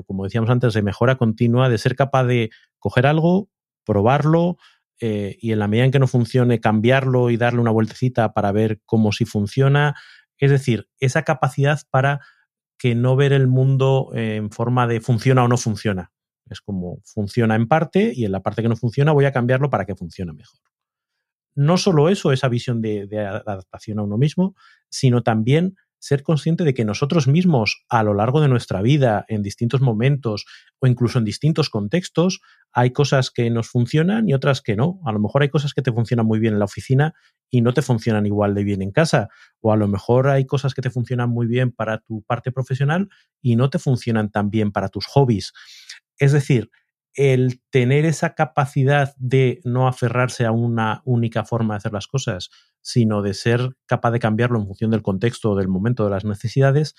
como 0.07 0.25
decíamos 0.25 0.51
antes, 0.51 0.75
de 0.75 0.83
mejora 0.83 1.17
continua, 1.17 1.71
de 1.71 1.79
ser 1.79 1.97
capaz 1.97 2.25
de 2.25 2.51
coger 2.79 3.07
algo, 3.07 3.49
probarlo 3.85 4.59
eh, 5.01 5.37
y 5.41 5.53
en 5.53 5.59
la 5.59 5.69
medida 5.69 5.87
en 5.87 5.91
que 5.91 5.99
no 5.99 6.07
funcione, 6.07 6.61
cambiarlo 6.61 7.31
y 7.31 7.37
darle 7.37 7.61
una 7.61 7.71
vueltecita 7.71 8.33
para 8.33 8.53
ver 8.53 8.81
cómo 8.87 9.13
sí 9.13 9.25
funciona. 9.25 9.95
Es 10.39 10.51
decir, 10.51 10.89
esa 10.99 11.23
capacidad 11.23 11.81
para 11.91 12.21
que 12.79 12.95
no 12.95 13.17
ver 13.17 13.33
el 13.33 13.47
mundo 13.47 14.11
en 14.15 14.51
forma 14.51 14.87
de 14.87 15.01
funciona 15.01 15.45
o 15.45 15.49
no 15.49 15.57
funciona. 15.57 16.13
Es 16.49 16.61
como 16.61 17.01
funciona 17.05 17.55
en 17.55 17.69
parte 17.69 18.13
y 18.15 18.25
en 18.25 18.33
la 18.33 18.41
parte 18.41 18.63
que 18.63 18.69
no 18.69 18.77
funciona 18.77 19.13
voy 19.13 19.25
a 19.27 19.33
cambiarlo 19.33 19.71
para 19.71 19.85
que 19.85 19.95
funcione 19.95 20.33
mejor 20.33 20.61
no 21.55 21.77
solo 21.77 22.09
eso, 22.09 22.33
esa 22.33 22.49
visión 22.49 22.81
de, 22.81 23.09
adaptación 23.19 23.99
a 23.99 24.03
uno 24.03 24.17
mismo, 24.17 24.55
sino 24.89 25.23
también 25.23 25.77
ser 26.01 26.23
consciente 26.23 26.65
de 26.65 26.75
que 26.75 26.85
nosotros 26.85 27.29
mismos 27.29 27.85
a 27.89 28.03
lo 28.03 28.15
largo 28.15 28.41
de 28.41 28.49
nuestra 28.49 28.83
vida, 28.83 29.25
en 29.29 29.43
distintos 29.43 29.81
momentos 29.81 30.47
o 30.81 30.87
incluso 30.87 31.19
en 31.19 31.25
distintos 31.25 31.71
contextos, 31.71 32.41
hay 32.73 32.91
cosas 32.91 33.31
que 33.31 33.49
nos 33.51 33.69
funcionan 33.69 34.29
y 34.29 34.35
otras 34.35 34.63
que 34.63 34.77
no. 34.77 35.01
A 35.05 35.13
lo 35.13 35.21
mejor 35.21 35.43
hay 35.43 35.51
cosas 35.51 35.75
que 35.75 35.83
te 35.83 35.93
funcionan 35.93 36.27
muy 36.27 36.39
bien 36.39 36.55
en 36.55 36.59
la 36.59 36.65
oficina 36.65 37.15
y 37.51 37.61
no 37.61 37.73
te 37.75 37.83
funcionan 37.83 38.27
igual 38.27 38.55
de 38.55 38.65
bien 38.65 38.83
en 38.83 38.91
casa. 38.91 39.29
O 39.61 39.73
a 39.73 39.77
lo 39.77 39.87
mejor 39.89 40.29
hay 40.29 40.47
cosas 40.47 40.75
que 40.75 40.83
te 40.83 40.91
funcionan 40.91 41.31
muy 41.31 41.47
bien 41.47 41.71
para 41.71 41.99
tu 41.99 42.23
parte 42.23 42.51
profesional 42.51 43.09
y 43.43 43.57
no 43.57 43.71
te 43.71 43.79
funcionan 43.79 44.31
tan 44.31 44.51
bien 44.51 44.73
para 44.73 44.89
tus 44.89 45.07
hobbies. 45.07 45.53
Es 46.19 46.33
decir, 46.33 46.71
el 47.15 47.61
tener 47.71 48.05
esa 48.05 48.35
capacidad 48.35 49.15
de 49.17 49.61
no 49.65 49.89
aferrarse 49.89 50.47
a 50.47 50.53
una 50.53 51.03
única 51.05 51.45
forma 51.45 51.75
de 51.75 51.79
hacer 51.79 51.93
las 51.93 52.07
cosas, 52.07 52.51
sino 52.83 53.23
de 53.23 53.35
ser 53.35 53.77
capaz 53.87 54.11
de 54.11 54.19
cambiarlo 54.19 54.59
en 54.59 54.67
función 54.67 54.91
del 54.91 55.03
contexto, 55.03 55.55
del 55.55 55.69
momento, 55.69 56.05
de 56.05 56.11
las 56.11 56.25
necesidades, 56.25 56.95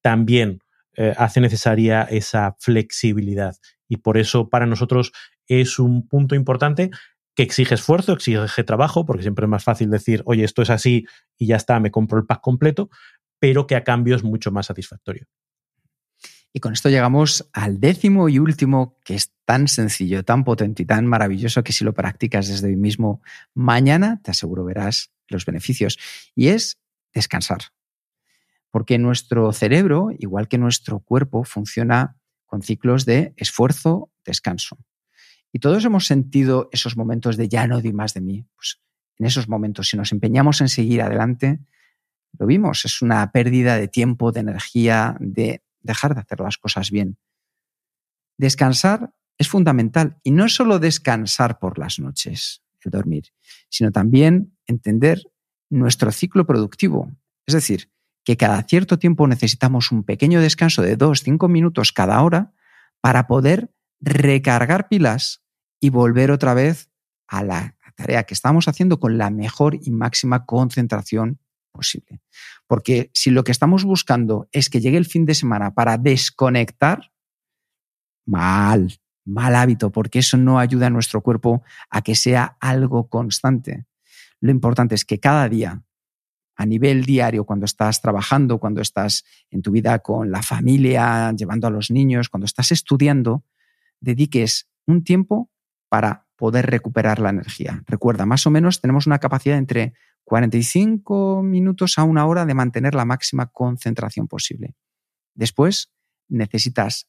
también 0.00 0.60
eh, 0.96 1.14
hace 1.16 1.40
necesaria 1.40 2.02
esa 2.02 2.56
flexibilidad. 2.58 3.56
Y 3.88 3.98
por 3.98 4.16
eso 4.18 4.48
para 4.48 4.66
nosotros 4.66 5.12
es 5.46 5.78
un 5.78 6.08
punto 6.08 6.34
importante 6.34 6.90
que 7.34 7.42
exige 7.42 7.74
esfuerzo, 7.74 8.14
exige 8.14 8.64
trabajo, 8.64 9.04
porque 9.04 9.22
siempre 9.22 9.44
es 9.44 9.50
más 9.50 9.62
fácil 9.62 9.90
decir, 9.90 10.22
oye, 10.24 10.42
esto 10.42 10.62
es 10.62 10.70
así 10.70 11.06
y 11.36 11.46
ya 11.46 11.56
está, 11.56 11.78
me 11.80 11.90
compro 11.90 12.18
el 12.18 12.24
pack 12.24 12.40
completo, 12.40 12.88
pero 13.38 13.66
que 13.66 13.76
a 13.76 13.84
cambio 13.84 14.16
es 14.16 14.24
mucho 14.24 14.50
más 14.50 14.66
satisfactorio. 14.66 15.26
Y 16.54 16.60
con 16.60 16.72
esto 16.72 16.88
llegamos 16.88 17.50
al 17.52 17.78
décimo 17.80 18.30
y 18.30 18.38
último, 18.38 18.96
que 19.04 19.14
es 19.14 19.34
tan 19.44 19.68
sencillo, 19.68 20.24
tan 20.24 20.42
potente 20.42 20.84
y 20.84 20.86
tan 20.86 21.04
maravilloso 21.06 21.62
que 21.62 21.74
si 21.74 21.84
lo 21.84 21.92
practicas 21.92 22.48
desde 22.48 22.68
hoy 22.68 22.76
mismo, 22.76 23.20
mañana 23.52 24.22
te 24.22 24.30
aseguro 24.30 24.64
verás 24.64 25.12
los 25.28 25.44
beneficios. 25.44 25.98
Y 26.34 26.48
es 26.48 26.78
descansar. 27.12 27.72
Porque 28.70 28.98
nuestro 28.98 29.52
cerebro, 29.52 30.10
igual 30.18 30.48
que 30.48 30.58
nuestro 30.58 31.00
cuerpo, 31.00 31.44
funciona 31.44 32.16
con 32.44 32.62
ciclos 32.62 33.04
de 33.04 33.34
esfuerzo, 33.36 34.10
descanso. 34.24 34.78
Y 35.52 35.58
todos 35.58 35.84
hemos 35.84 36.06
sentido 36.06 36.68
esos 36.72 36.96
momentos 36.96 37.36
de 37.36 37.48
ya 37.48 37.66
no 37.66 37.80
di 37.80 37.92
más 37.92 38.12
de 38.14 38.20
mí. 38.20 38.46
Pues 38.54 38.80
en 39.18 39.26
esos 39.26 39.48
momentos, 39.48 39.88
si 39.88 39.96
nos 39.96 40.12
empeñamos 40.12 40.60
en 40.60 40.68
seguir 40.68 41.00
adelante, 41.00 41.60
lo 42.38 42.46
vimos, 42.46 42.84
es 42.84 43.00
una 43.00 43.32
pérdida 43.32 43.76
de 43.76 43.88
tiempo, 43.88 44.32
de 44.32 44.40
energía, 44.40 45.16
de 45.20 45.62
dejar 45.80 46.14
de 46.14 46.20
hacer 46.20 46.40
las 46.40 46.58
cosas 46.58 46.90
bien. 46.90 47.16
Descansar 48.36 49.14
es 49.38 49.48
fundamental 49.48 50.18
y 50.22 50.32
no 50.32 50.48
solo 50.48 50.78
descansar 50.78 51.58
por 51.58 51.78
las 51.78 51.98
noches, 51.98 52.62
dormir, 52.90 53.32
sino 53.68 53.90
también 53.92 54.56
entender 54.66 55.22
nuestro 55.70 56.12
ciclo 56.12 56.46
productivo. 56.46 57.10
Es 57.46 57.54
decir, 57.54 57.90
que 58.24 58.36
cada 58.36 58.62
cierto 58.64 58.98
tiempo 58.98 59.26
necesitamos 59.26 59.92
un 59.92 60.02
pequeño 60.02 60.40
descanso 60.40 60.82
de 60.82 60.96
dos, 60.96 61.22
cinco 61.22 61.48
minutos 61.48 61.92
cada 61.92 62.22
hora 62.22 62.52
para 63.00 63.26
poder 63.26 63.72
recargar 64.00 64.88
pilas 64.88 65.44
y 65.80 65.90
volver 65.90 66.30
otra 66.30 66.54
vez 66.54 66.90
a 67.28 67.44
la 67.44 67.76
tarea 67.94 68.24
que 68.24 68.34
estamos 68.34 68.68
haciendo 68.68 69.00
con 69.00 69.16
la 69.16 69.30
mejor 69.30 69.78
y 69.80 69.90
máxima 69.90 70.44
concentración 70.44 71.40
posible. 71.72 72.20
Porque 72.66 73.10
si 73.14 73.30
lo 73.30 73.44
que 73.44 73.52
estamos 73.52 73.84
buscando 73.84 74.48
es 74.52 74.70
que 74.70 74.80
llegue 74.80 74.98
el 74.98 75.06
fin 75.06 75.24
de 75.24 75.34
semana 75.34 75.74
para 75.74 75.96
desconectar, 75.96 77.12
mal, 78.26 78.98
mal 79.26 79.54
hábito, 79.56 79.90
porque 79.90 80.20
eso 80.20 80.36
no 80.36 80.58
ayuda 80.58 80.86
a 80.86 80.90
nuestro 80.90 81.20
cuerpo 81.20 81.62
a 81.90 82.00
que 82.00 82.14
sea 82.14 82.56
algo 82.60 83.08
constante. 83.08 83.84
Lo 84.40 84.50
importante 84.50 84.94
es 84.94 85.04
que 85.04 85.20
cada 85.20 85.48
día, 85.48 85.82
a 86.56 86.64
nivel 86.64 87.04
diario, 87.04 87.44
cuando 87.44 87.66
estás 87.66 88.00
trabajando, 88.00 88.58
cuando 88.58 88.80
estás 88.80 89.24
en 89.50 89.60
tu 89.60 89.72
vida 89.72 89.98
con 89.98 90.30
la 90.30 90.42
familia, 90.42 91.32
llevando 91.32 91.66
a 91.66 91.70
los 91.70 91.90
niños, 91.90 92.28
cuando 92.28 92.46
estás 92.46 92.72
estudiando, 92.72 93.44
dediques 94.00 94.68
un 94.86 95.04
tiempo 95.04 95.50
para 95.88 96.26
poder 96.36 96.66
recuperar 96.66 97.18
la 97.18 97.30
energía. 97.30 97.82
Recuerda, 97.86 98.26
más 98.26 98.46
o 98.46 98.50
menos 98.50 98.80
tenemos 98.80 99.06
una 99.06 99.18
capacidad 99.18 99.58
entre 99.58 99.94
45 100.24 101.42
minutos 101.42 101.98
a 101.98 102.04
una 102.04 102.26
hora 102.26 102.44
de 102.46 102.54
mantener 102.54 102.94
la 102.94 103.04
máxima 103.04 103.46
concentración 103.46 104.28
posible. 104.28 104.74
Después 105.34 105.92
necesitas 106.28 107.08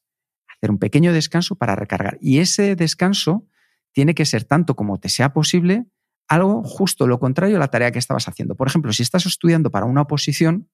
hacer 0.58 0.72
un 0.72 0.80
pequeño 0.80 1.14
descanso 1.14 1.55
para 1.55 1.76
recargar. 1.76 2.18
Y 2.22 2.39
ese 2.39 2.76
descanso 2.76 3.47
tiene 3.91 4.16
que 4.16 4.26
ser 4.26 4.43
tanto 4.43 4.76
como 4.76 4.99
te 4.99 5.10
sea 5.10 5.34
posible 5.34 5.86
algo 6.28 6.62
justo 6.64 7.08
lo 7.08 7.20
contrario 7.20 7.55
a 7.55 7.60
la 7.60 7.70
tarea 7.70 7.91
que 7.91 7.99
estabas 7.99 8.28
haciendo. 8.28 8.55
Por 8.55 8.68
ejemplo, 8.68 8.91
si 8.91 9.03
estás 9.03 9.26
estudiando 9.26 9.72
para 9.72 9.86
una 9.86 10.01
oposición, 10.01 10.70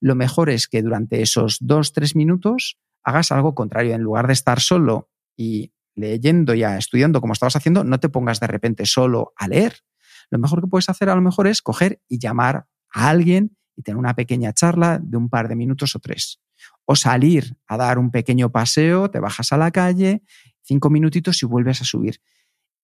lo 0.00 0.14
mejor 0.14 0.50
es 0.50 0.68
que 0.68 0.82
durante 0.82 1.20
esos 1.20 1.58
dos, 1.60 1.92
tres 1.92 2.14
minutos 2.14 2.78
hagas 3.02 3.32
algo 3.32 3.54
contrario. 3.54 3.94
En 3.94 4.02
lugar 4.02 4.26
de 4.26 4.32
estar 4.32 4.60
solo 4.60 5.10
y 5.36 5.72
leyendo 5.94 6.54
y 6.54 6.62
estudiando 6.62 7.20
como 7.20 7.32
estabas 7.32 7.56
haciendo, 7.56 7.82
no 7.82 7.98
te 7.98 8.08
pongas 8.08 8.38
de 8.38 8.46
repente 8.46 8.86
solo 8.86 9.32
a 9.36 9.48
leer. 9.48 9.80
Lo 10.30 10.38
mejor 10.38 10.60
que 10.60 10.68
puedes 10.68 10.88
hacer 10.88 11.08
a 11.10 11.14
lo 11.14 11.22
mejor 11.22 11.48
es 11.48 11.60
coger 11.60 12.00
y 12.08 12.18
llamar 12.18 12.66
a 12.92 13.08
alguien 13.08 13.56
y 13.74 13.82
tener 13.82 13.98
una 13.98 14.14
pequeña 14.14 14.52
charla 14.52 15.00
de 15.02 15.16
un 15.16 15.28
par 15.28 15.48
de 15.48 15.56
minutos 15.56 15.96
o 15.96 15.98
tres. 15.98 16.40
O 16.84 16.96
salir 16.96 17.56
a 17.66 17.76
dar 17.76 17.98
un 17.98 18.10
pequeño 18.10 18.50
paseo, 18.50 19.10
te 19.10 19.20
bajas 19.20 19.52
a 19.52 19.56
la 19.56 19.70
calle, 19.70 20.22
cinco 20.62 20.90
minutitos 20.90 21.42
y 21.42 21.46
vuelves 21.46 21.80
a 21.82 21.84
subir. 21.84 22.20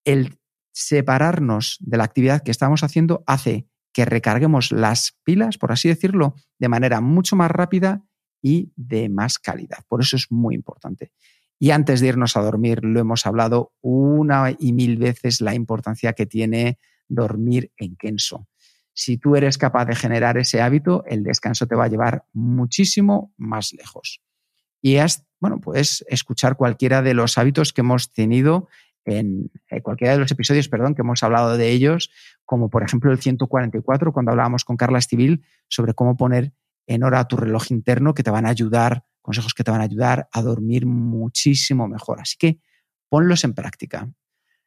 El 0.05 0.39
separarnos 0.73 1.77
de 1.81 1.97
la 1.97 2.05
actividad 2.05 2.43
que 2.43 2.51
estamos 2.51 2.83
haciendo 2.83 3.23
hace 3.27 3.69
que 3.93 4.05
recarguemos 4.05 4.73
las 4.73 5.17
pilas, 5.23 5.57
por 5.57 5.71
así 5.71 5.89
decirlo, 5.89 6.35
de 6.59 6.69
manera 6.69 7.01
mucho 7.01 7.37
más 7.37 7.51
rápida 7.51 8.05
y 8.43 8.73
de 8.77 9.09
más 9.09 9.39
calidad. 9.39 9.85
Por 9.89 10.03
eso 10.03 10.17
es 10.17 10.31
muy 10.31 10.55
importante. 10.55 11.13
Y 11.59 11.71
antes 11.71 12.01
de 12.01 12.09
irnos 12.09 12.37
a 12.37 12.43
dormir, 12.43 12.85
lo 12.85 13.01
hemos 13.01 13.25
hablado 13.25 13.73
una 13.81 14.55
y 14.59 14.73
mil 14.73 14.99
veces 14.99 15.41
la 15.41 15.55
importancia 15.55 16.13
que 16.13 16.27
tiene 16.27 16.79
dormir 17.09 17.73
en 17.77 17.97
Kenso. 17.97 18.49
Si 18.95 19.19
tú 19.19 19.37
eres 19.37 19.59
capaz 19.59 19.87
de 19.87 19.97
generar 19.97 20.39
ese 20.39 20.63
hábito, 20.63 21.05
el 21.07 21.25
descanso 21.25 21.67
te 21.67 21.75
va 21.75 21.85
a 21.85 21.89
llevar 21.89 22.25
muchísimo 22.33 23.35
más 23.37 23.73
lejos. 23.73 24.23
Y 24.81 24.97
has, 24.97 25.27
bueno, 25.41 25.61
puedes 25.61 26.05
escuchar 26.09 26.57
cualquiera 26.57 27.03
de 27.03 27.15
los 27.15 27.37
hábitos 27.37 27.73
que 27.73 27.81
hemos 27.81 28.13
tenido 28.13 28.69
en 29.05 29.51
eh, 29.69 29.83
cualquiera 29.83 30.15
de 30.15 30.21
los 30.21 30.31
episodios, 30.31 30.69
perdón, 30.69 30.95
que 30.95 31.03
hemos 31.03 31.23
hablado 31.23 31.57
de 31.57 31.71
ellos, 31.71 32.11
como 32.45 32.71
por 32.71 32.83
ejemplo 32.83 33.13
el 33.13 33.19
144, 33.19 34.13
cuando 34.13 34.31
hablábamos 34.31 34.65
con 34.65 34.77
Carla 34.77 34.99
Estivil 34.99 35.45
sobre 35.69 35.95
cómo 35.95 36.17
poner 36.17 36.53
en 36.87 37.03
hora 37.03 37.27
tu 37.27 37.37
reloj 37.37 37.71
interno, 37.71 38.15
que 38.15 38.23
te 38.23 38.31
van 38.31 38.47
a 38.47 38.51
ayudar, 38.51 39.05
consejos 39.23 39.55
que 39.55 39.65
te 39.65 39.71
van 39.71 39.81
a 39.81 39.85
ayudar 39.85 40.29
a 40.33 40.43
dormir 40.43 40.87
muchísimo 40.87 41.89
mejor. 41.89 42.21
Así 42.21 42.37
que 42.39 42.59
ponlos 43.09 43.45
en 43.45 43.55
práctica. 43.55 44.11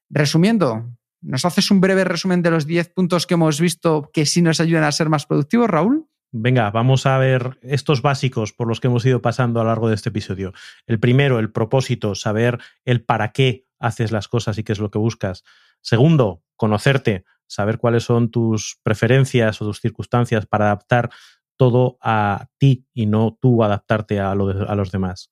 Resumiendo, 0.09 0.97
¿nos 1.21 1.45
haces 1.45 1.71
un 1.71 1.81
breve 1.81 2.03
resumen 2.03 2.41
de 2.41 2.51
los 2.51 2.65
10 2.65 2.89
puntos 2.89 3.27
que 3.27 3.35
hemos 3.35 3.59
visto 3.59 4.09
que 4.13 4.25
sí 4.25 4.41
nos 4.41 4.59
ayudan 4.59 4.83
a 4.83 4.91
ser 4.91 5.09
más 5.09 5.25
productivos, 5.25 5.69
Raúl? 5.69 6.07
Venga, 6.31 6.69
vamos 6.71 7.05
a 7.05 7.17
ver 7.17 7.57
estos 7.61 8.01
básicos 8.01 8.51
por 8.51 8.67
los 8.67 8.79
que 8.79 8.87
hemos 8.87 9.05
ido 9.05 9.21
pasando 9.21 9.59
a 9.59 9.63
lo 9.63 9.69
largo 9.69 9.87
de 9.87 9.95
este 9.95 10.09
episodio. 10.09 10.53
El 10.85 10.99
primero, 10.99 11.39
el 11.39 11.51
propósito, 11.51 12.15
saber 12.15 12.59
el 12.83 13.03
para 13.03 13.31
qué 13.31 13.65
haces 13.79 14.11
las 14.11 14.27
cosas 14.27 14.57
y 14.57 14.63
qué 14.63 14.73
es 14.73 14.79
lo 14.79 14.91
que 14.91 14.99
buscas. 14.99 15.43
Segundo, 15.81 16.43
conocerte, 16.55 17.23
saber 17.47 17.77
cuáles 17.77 18.03
son 18.03 18.29
tus 18.29 18.77
preferencias 18.83 19.61
o 19.61 19.65
tus 19.65 19.79
circunstancias 19.79 20.45
para 20.45 20.65
adaptar 20.65 21.09
todo 21.55 21.97
a 22.01 22.49
ti 22.57 22.85
y 22.93 23.05
no 23.05 23.37
tú 23.41 23.63
adaptarte 23.63 24.19
a, 24.19 24.31
a 24.31 24.35
los 24.35 24.91
demás. 24.91 25.31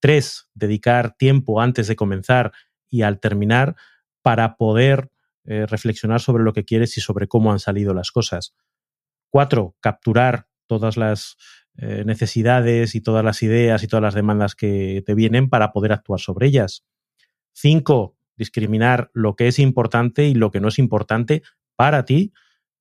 Tres, 0.00 0.48
dedicar 0.54 1.16
tiempo 1.16 1.60
antes 1.60 1.88
de 1.88 1.96
comenzar 1.96 2.52
y 2.88 3.02
al 3.02 3.18
terminar 3.18 3.74
para 4.22 4.56
poder 4.56 5.10
eh, 5.50 5.64
reflexionar 5.64 6.20
sobre 6.20 6.44
lo 6.44 6.52
que 6.52 6.66
quieres 6.66 6.98
y 6.98 7.00
sobre 7.00 7.26
cómo 7.26 7.52
han 7.52 7.58
salido 7.58 7.94
las 7.94 8.10
cosas. 8.10 8.54
Cuatro, 9.30 9.76
capturar 9.80 10.46
todas 10.66 10.98
las 10.98 11.38
eh, 11.78 12.02
necesidades 12.04 12.94
y 12.94 13.00
todas 13.00 13.24
las 13.24 13.42
ideas 13.42 13.82
y 13.82 13.86
todas 13.86 14.02
las 14.02 14.12
demandas 14.12 14.54
que 14.54 15.02
te 15.06 15.14
vienen 15.14 15.48
para 15.48 15.72
poder 15.72 15.92
actuar 15.92 16.20
sobre 16.20 16.48
ellas. 16.48 16.84
Cinco, 17.54 18.18
discriminar 18.36 19.10
lo 19.14 19.36
que 19.36 19.48
es 19.48 19.58
importante 19.58 20.26
y 20.26 20.34
lo 20.34 20.50
que 20.50 20.60
no 20.60 20.68
es 20.68 20.78
importante 20.78 21.42
para 21.76 22.04
ti 22.04 22.34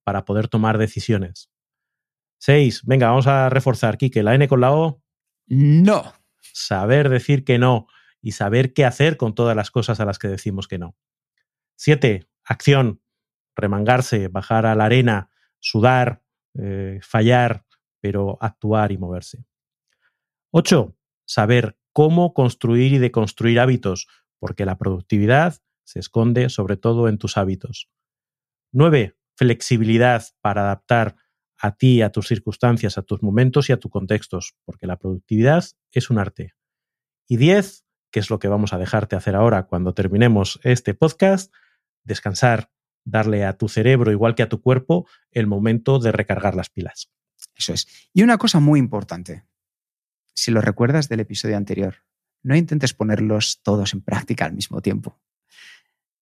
para 0.03 0.25
poder 0.25 0.49
tomar 0.49 0.77
decisiones. 0.77 1.49
Seis, 2.37 2.81
venga, 2.85 3.07
vamos 3.07 3.27
a 3.27 3.49
reforzar, 3.49 3.97
Kike, 3.97 4.23
la 4.23 4.35
N 4.35 4.45
con 4.49 4.59
la 4.59 4.73
O. 4.73 5.01
No. 5.45 6.13
Saber 6.41 7.07
decir 7.07 7.45
que 7.45 7.59
no 7.59 7.87
y 8.21 8.33
saber 8.33 8.73
qué 8.73 8.83
hacer 8.83 9.15
con 9.15 9.35
todas 9.35 9.55
las 9.55 9.71
cosas 9.71 10.01
a 10.01 10.05
las 10.05 10.19
que 10.19 10.27
decimos 10.27 10.67
que 10.67 10.79
no. 10.79 10.97
Siete, 11.77 12.27
acción, 12.47 13.01
remangarse, 13.55 14.27
bajar 14.29 14.65
a 14.65 14.75
la 14.75 14.85
arena, 14.85 15.29
sudar, 15.59 16.23
eh, 16.55 16.99
fallar, 17.01 17.65
pero 17.99 18.37
actuar 18.41 18.91
y 18.91 18.97
moverse. 18.97 19.45
Ocho, 20.51 20.95
saber 21.25 21.77
cómo 21.93 22.33
construir 22.33 22.93
y 22.93 22.97
deconstruir 22.99 23.59
hábitos, 23.59 24.07
porque 24.39 24.65
la 24.65 24.77
productividad 24.77 25.57
se 25.83 25.99
esconde 25.99 26.49
sobre 26.49 26.77
todo 26.77 27.07
en 27.07 27.17
tus 27.17 27.37
hábitos. 27.37 27.89
Nueve, 28.71 29.17
flexibilidad 29.35 30.23
para 30.41 30.61
adaptar 30.61 31.15
a 31.59 31.75
ti, 31.75 32.01
a 32.01 32.11
tus 32.11 32.27
circunstancias, 32.27 32.97
a 32.97 33.01
tus 33.01 33.23
momentos 33.23 33.69
y 33.69 33.73
a 33.73 33.79
tus 33.79 33.91
contextos, 33.91 34.55
porque 34.65 34.87
la 34.87 34.97
productividad 34.97 35.63
es 35.91 36.09
un 36.09 36.19
arte. 36.19 36.53
Y 37.27 37.37
diez, 37.37 37.85
que 38.11 38.19
es 38.19 38.29
lo 38.29 38.39
que 38.39 38.47
vamos 38.47 38.73
a 38.73 38.77
dejarte 38.77 39.15
hacer 39.15 39.35
ahora 39.35 39.67
cuando 39.67 39.93
terminemos 39.93 40.59
este 40.63 40.93
podcast, 40.93 41.53
descansar, 42.07 42.71
darle 43.03 43.45
a 43.45 43.57
tu 43.57 43.69
cerebro, 43.69 44.11
igual 44.11 44.35
que 44.35 44.43
a 44.43 44.49
tu 44.49 44.61
cuerpo, 44.61 45.07
el 45.31 45.47
momento 45.47 45.99
de 45.99 46.11
recargar 46.11 46.55
las 46.55 46.69
pilas. 46.69 47.11
Eso 47.55 47.73
es. 47.73 47.87
Y 48.13 48.23
una 48.23 48.37
cosa 48.37 48.59
muy 48.59 48.79
importante, 48.79 49.45
si 50.33 50.51
lo 50.51 50.61
recuerdas 50.61 51.09
del 51.09 51.19
episodio 51.19 51.57
anterior, 51.57 52.03
no 52.43 52.55
intentes 52.55 52.93
ponerlos 52.93 53.61
todos 53.63 53.93
en 53.93 54.01
práctica 54.01 54.45
al 54.45 54.53
mismo 54.53 54.81
tiempo. 54.81 55.19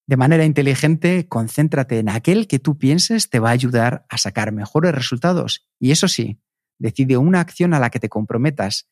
De 0.07 0.17
manera 0.17 0.45
inteligente, 0.45 1.27
concéntrate 1.27 1.99
en 1.99 2.09
aquel 2.09 2.47
que 2.47 2.59
tú 2.59 2.77
pienses 2.77 3.29
te 3.29 3.39
va 3.39 3.49
a 3.49 3.53
ayudar 3.53 4.05
a 4.09 4.17
sacar 4.17 4.51
mejores 4.51 4.93
resultados. 4.93 5.67
Y 5.79 5.91
eso 5.91 6.07
sí, 6.07 6.39
decide 6.77 7.17
una 7.17 7.39
acción 7.39 7.73
a 7.73 7.79
la 7.79 7.89
que 7.89 7.99
te 7.99 8.09
comprometas 8.09 8.87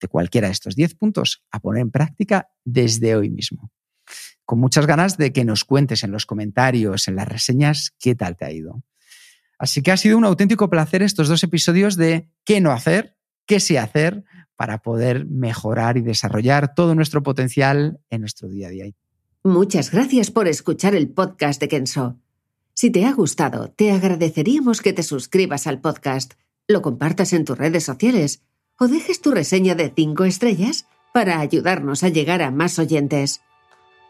de 0.00 0.08
cualquiera 0.08 0.48
de 0.48 0.52
estos 0.52 0.74
10 0.74 0.94
puntos 0.96 1.44
a 1.50 1.60
poner 1.60 1.82
en 1.82 1.90
práctica 1.90 2.50
desde 2.64 3.14
hoy 3.14 3.30
mismo. 3.30 3.70
Con 4.50 4.58
muchas 4.58 4.84
ganas 4.84 5.16
de 5.16 5.32
que 5.32 5.44
nos 5.44 5.64
cuentes 5.64 6.02
en 6.02 6.10
los 6.10 6.26
comentarios, 6.26 7.06
en 7.06 7.14
las 7.14 7.28
reseñas, 7.28 7.94
qué 8.00 8.16
tal 8.16 8.36
te 8.36 8.46
ha 8.46 8.50
ido. 8.50 8.82
Así 9.60 9.80
que 9.80 9.92
ha 9.92 9.96
sido 9.96 10.18
un 10.18 10.24
auténtico 10.24 10.68
placer 10.68 11.04
estos 11.04 11.28
dos 11.28 11.44
episodios 11.44 11.94
de 11.94 12.28
qué 12.44 12.60
no 12.60 12.72
hacer, 12.72 13.16
qué 13.46 13.60
sí 13.60 13.76
hacer 13.76 14.24
para 14.56 14.78
poder 14.78 15.24
mejorar 15.26 15.98
y 15.98 16.00
desarrollar 16.00 16.74
todo 16.74 16.96
nuestro 16.96 17.22
potencial 17.22 18.00
en 18.10 18.22
nuestro 18.22 18.48
día 18.48 18.66
a 18.66 18.70
día. 18.70 18.86
Muchas 19.44 19.92
gracias 19.92 20.32
por 20.32 20.48
escuchar 20.48 20.96
el 20.96 21.10
podcast 21.10 21.60
de 21.60 21.68
Kenso. 21.68 22.18
Si 22.74 22.90
te 22.90 23.06
ha 23.06 23.12
gustado, 23.12 23.70
te 23.70 23.92
agradeceríamos 23.92 24.80
que 24.80 24.92
te 24.92 25.04
suscribas 25.04 25.68
al 25.68 25.80
podcast, 25.80 26.32
lo 26.66 26.82
compartas 26.82 27.32
en 27.34 27.44
tus 27.44 27.56
redes 27.56 27.84
sociales 27.84 28.42
o 28.80 28.88
dejes 28.88 29.20
tu 29.20 29.30
reseña 29.30 29.76
de 29.76 29.92
5 29.94 30.24
estrellas 30.24 30.86
para 31.14 31.38
ayudarnos 31.38 32.02
a 32.02 32.08
llegar 32.08 32.42
a 32.42 32.50
más 32.50 32.80
oyentes. 32.80 33.42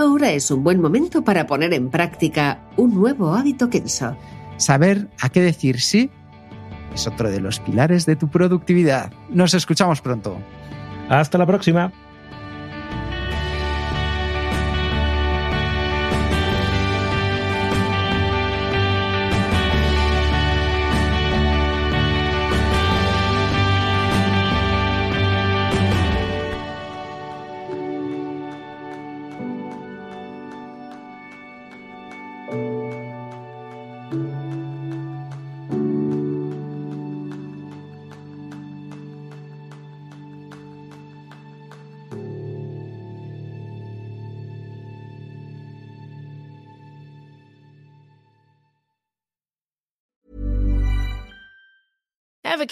ahora 0.00 0.30
es 0.30 0.50
un 0.50 0.64
buen 0.64 0.80
momento 0.80 1.22
para 1.22 1.46
poner 1.46 1.72
en 1.74 1.90
práctica 1.90 2.60
un 2.76 2.94
nuevo 2.94 3.34
hábito 3.34 3.70
Kenso. 3.70 4.16
Saber 4.56 5.08
a 5.20 5.28
qué 5.28 5.40
decir 5.40 5.80
sí 5.80 6.10
es 6.94 7.06
otro 7.06 7.30
de 7.30 7.40
los 7.40 7.60
pilares 7.60 8.06
de 8.06 8.16
tu 8.16 8.28
productividad. 8.28 9.12
Nos 9.28 9.54
escuchamos 9.54 10.00
pronto. 10.00 10.38
Hasta 11.08 11.38
la 11.38 11.46
próxima. 11.46 11.92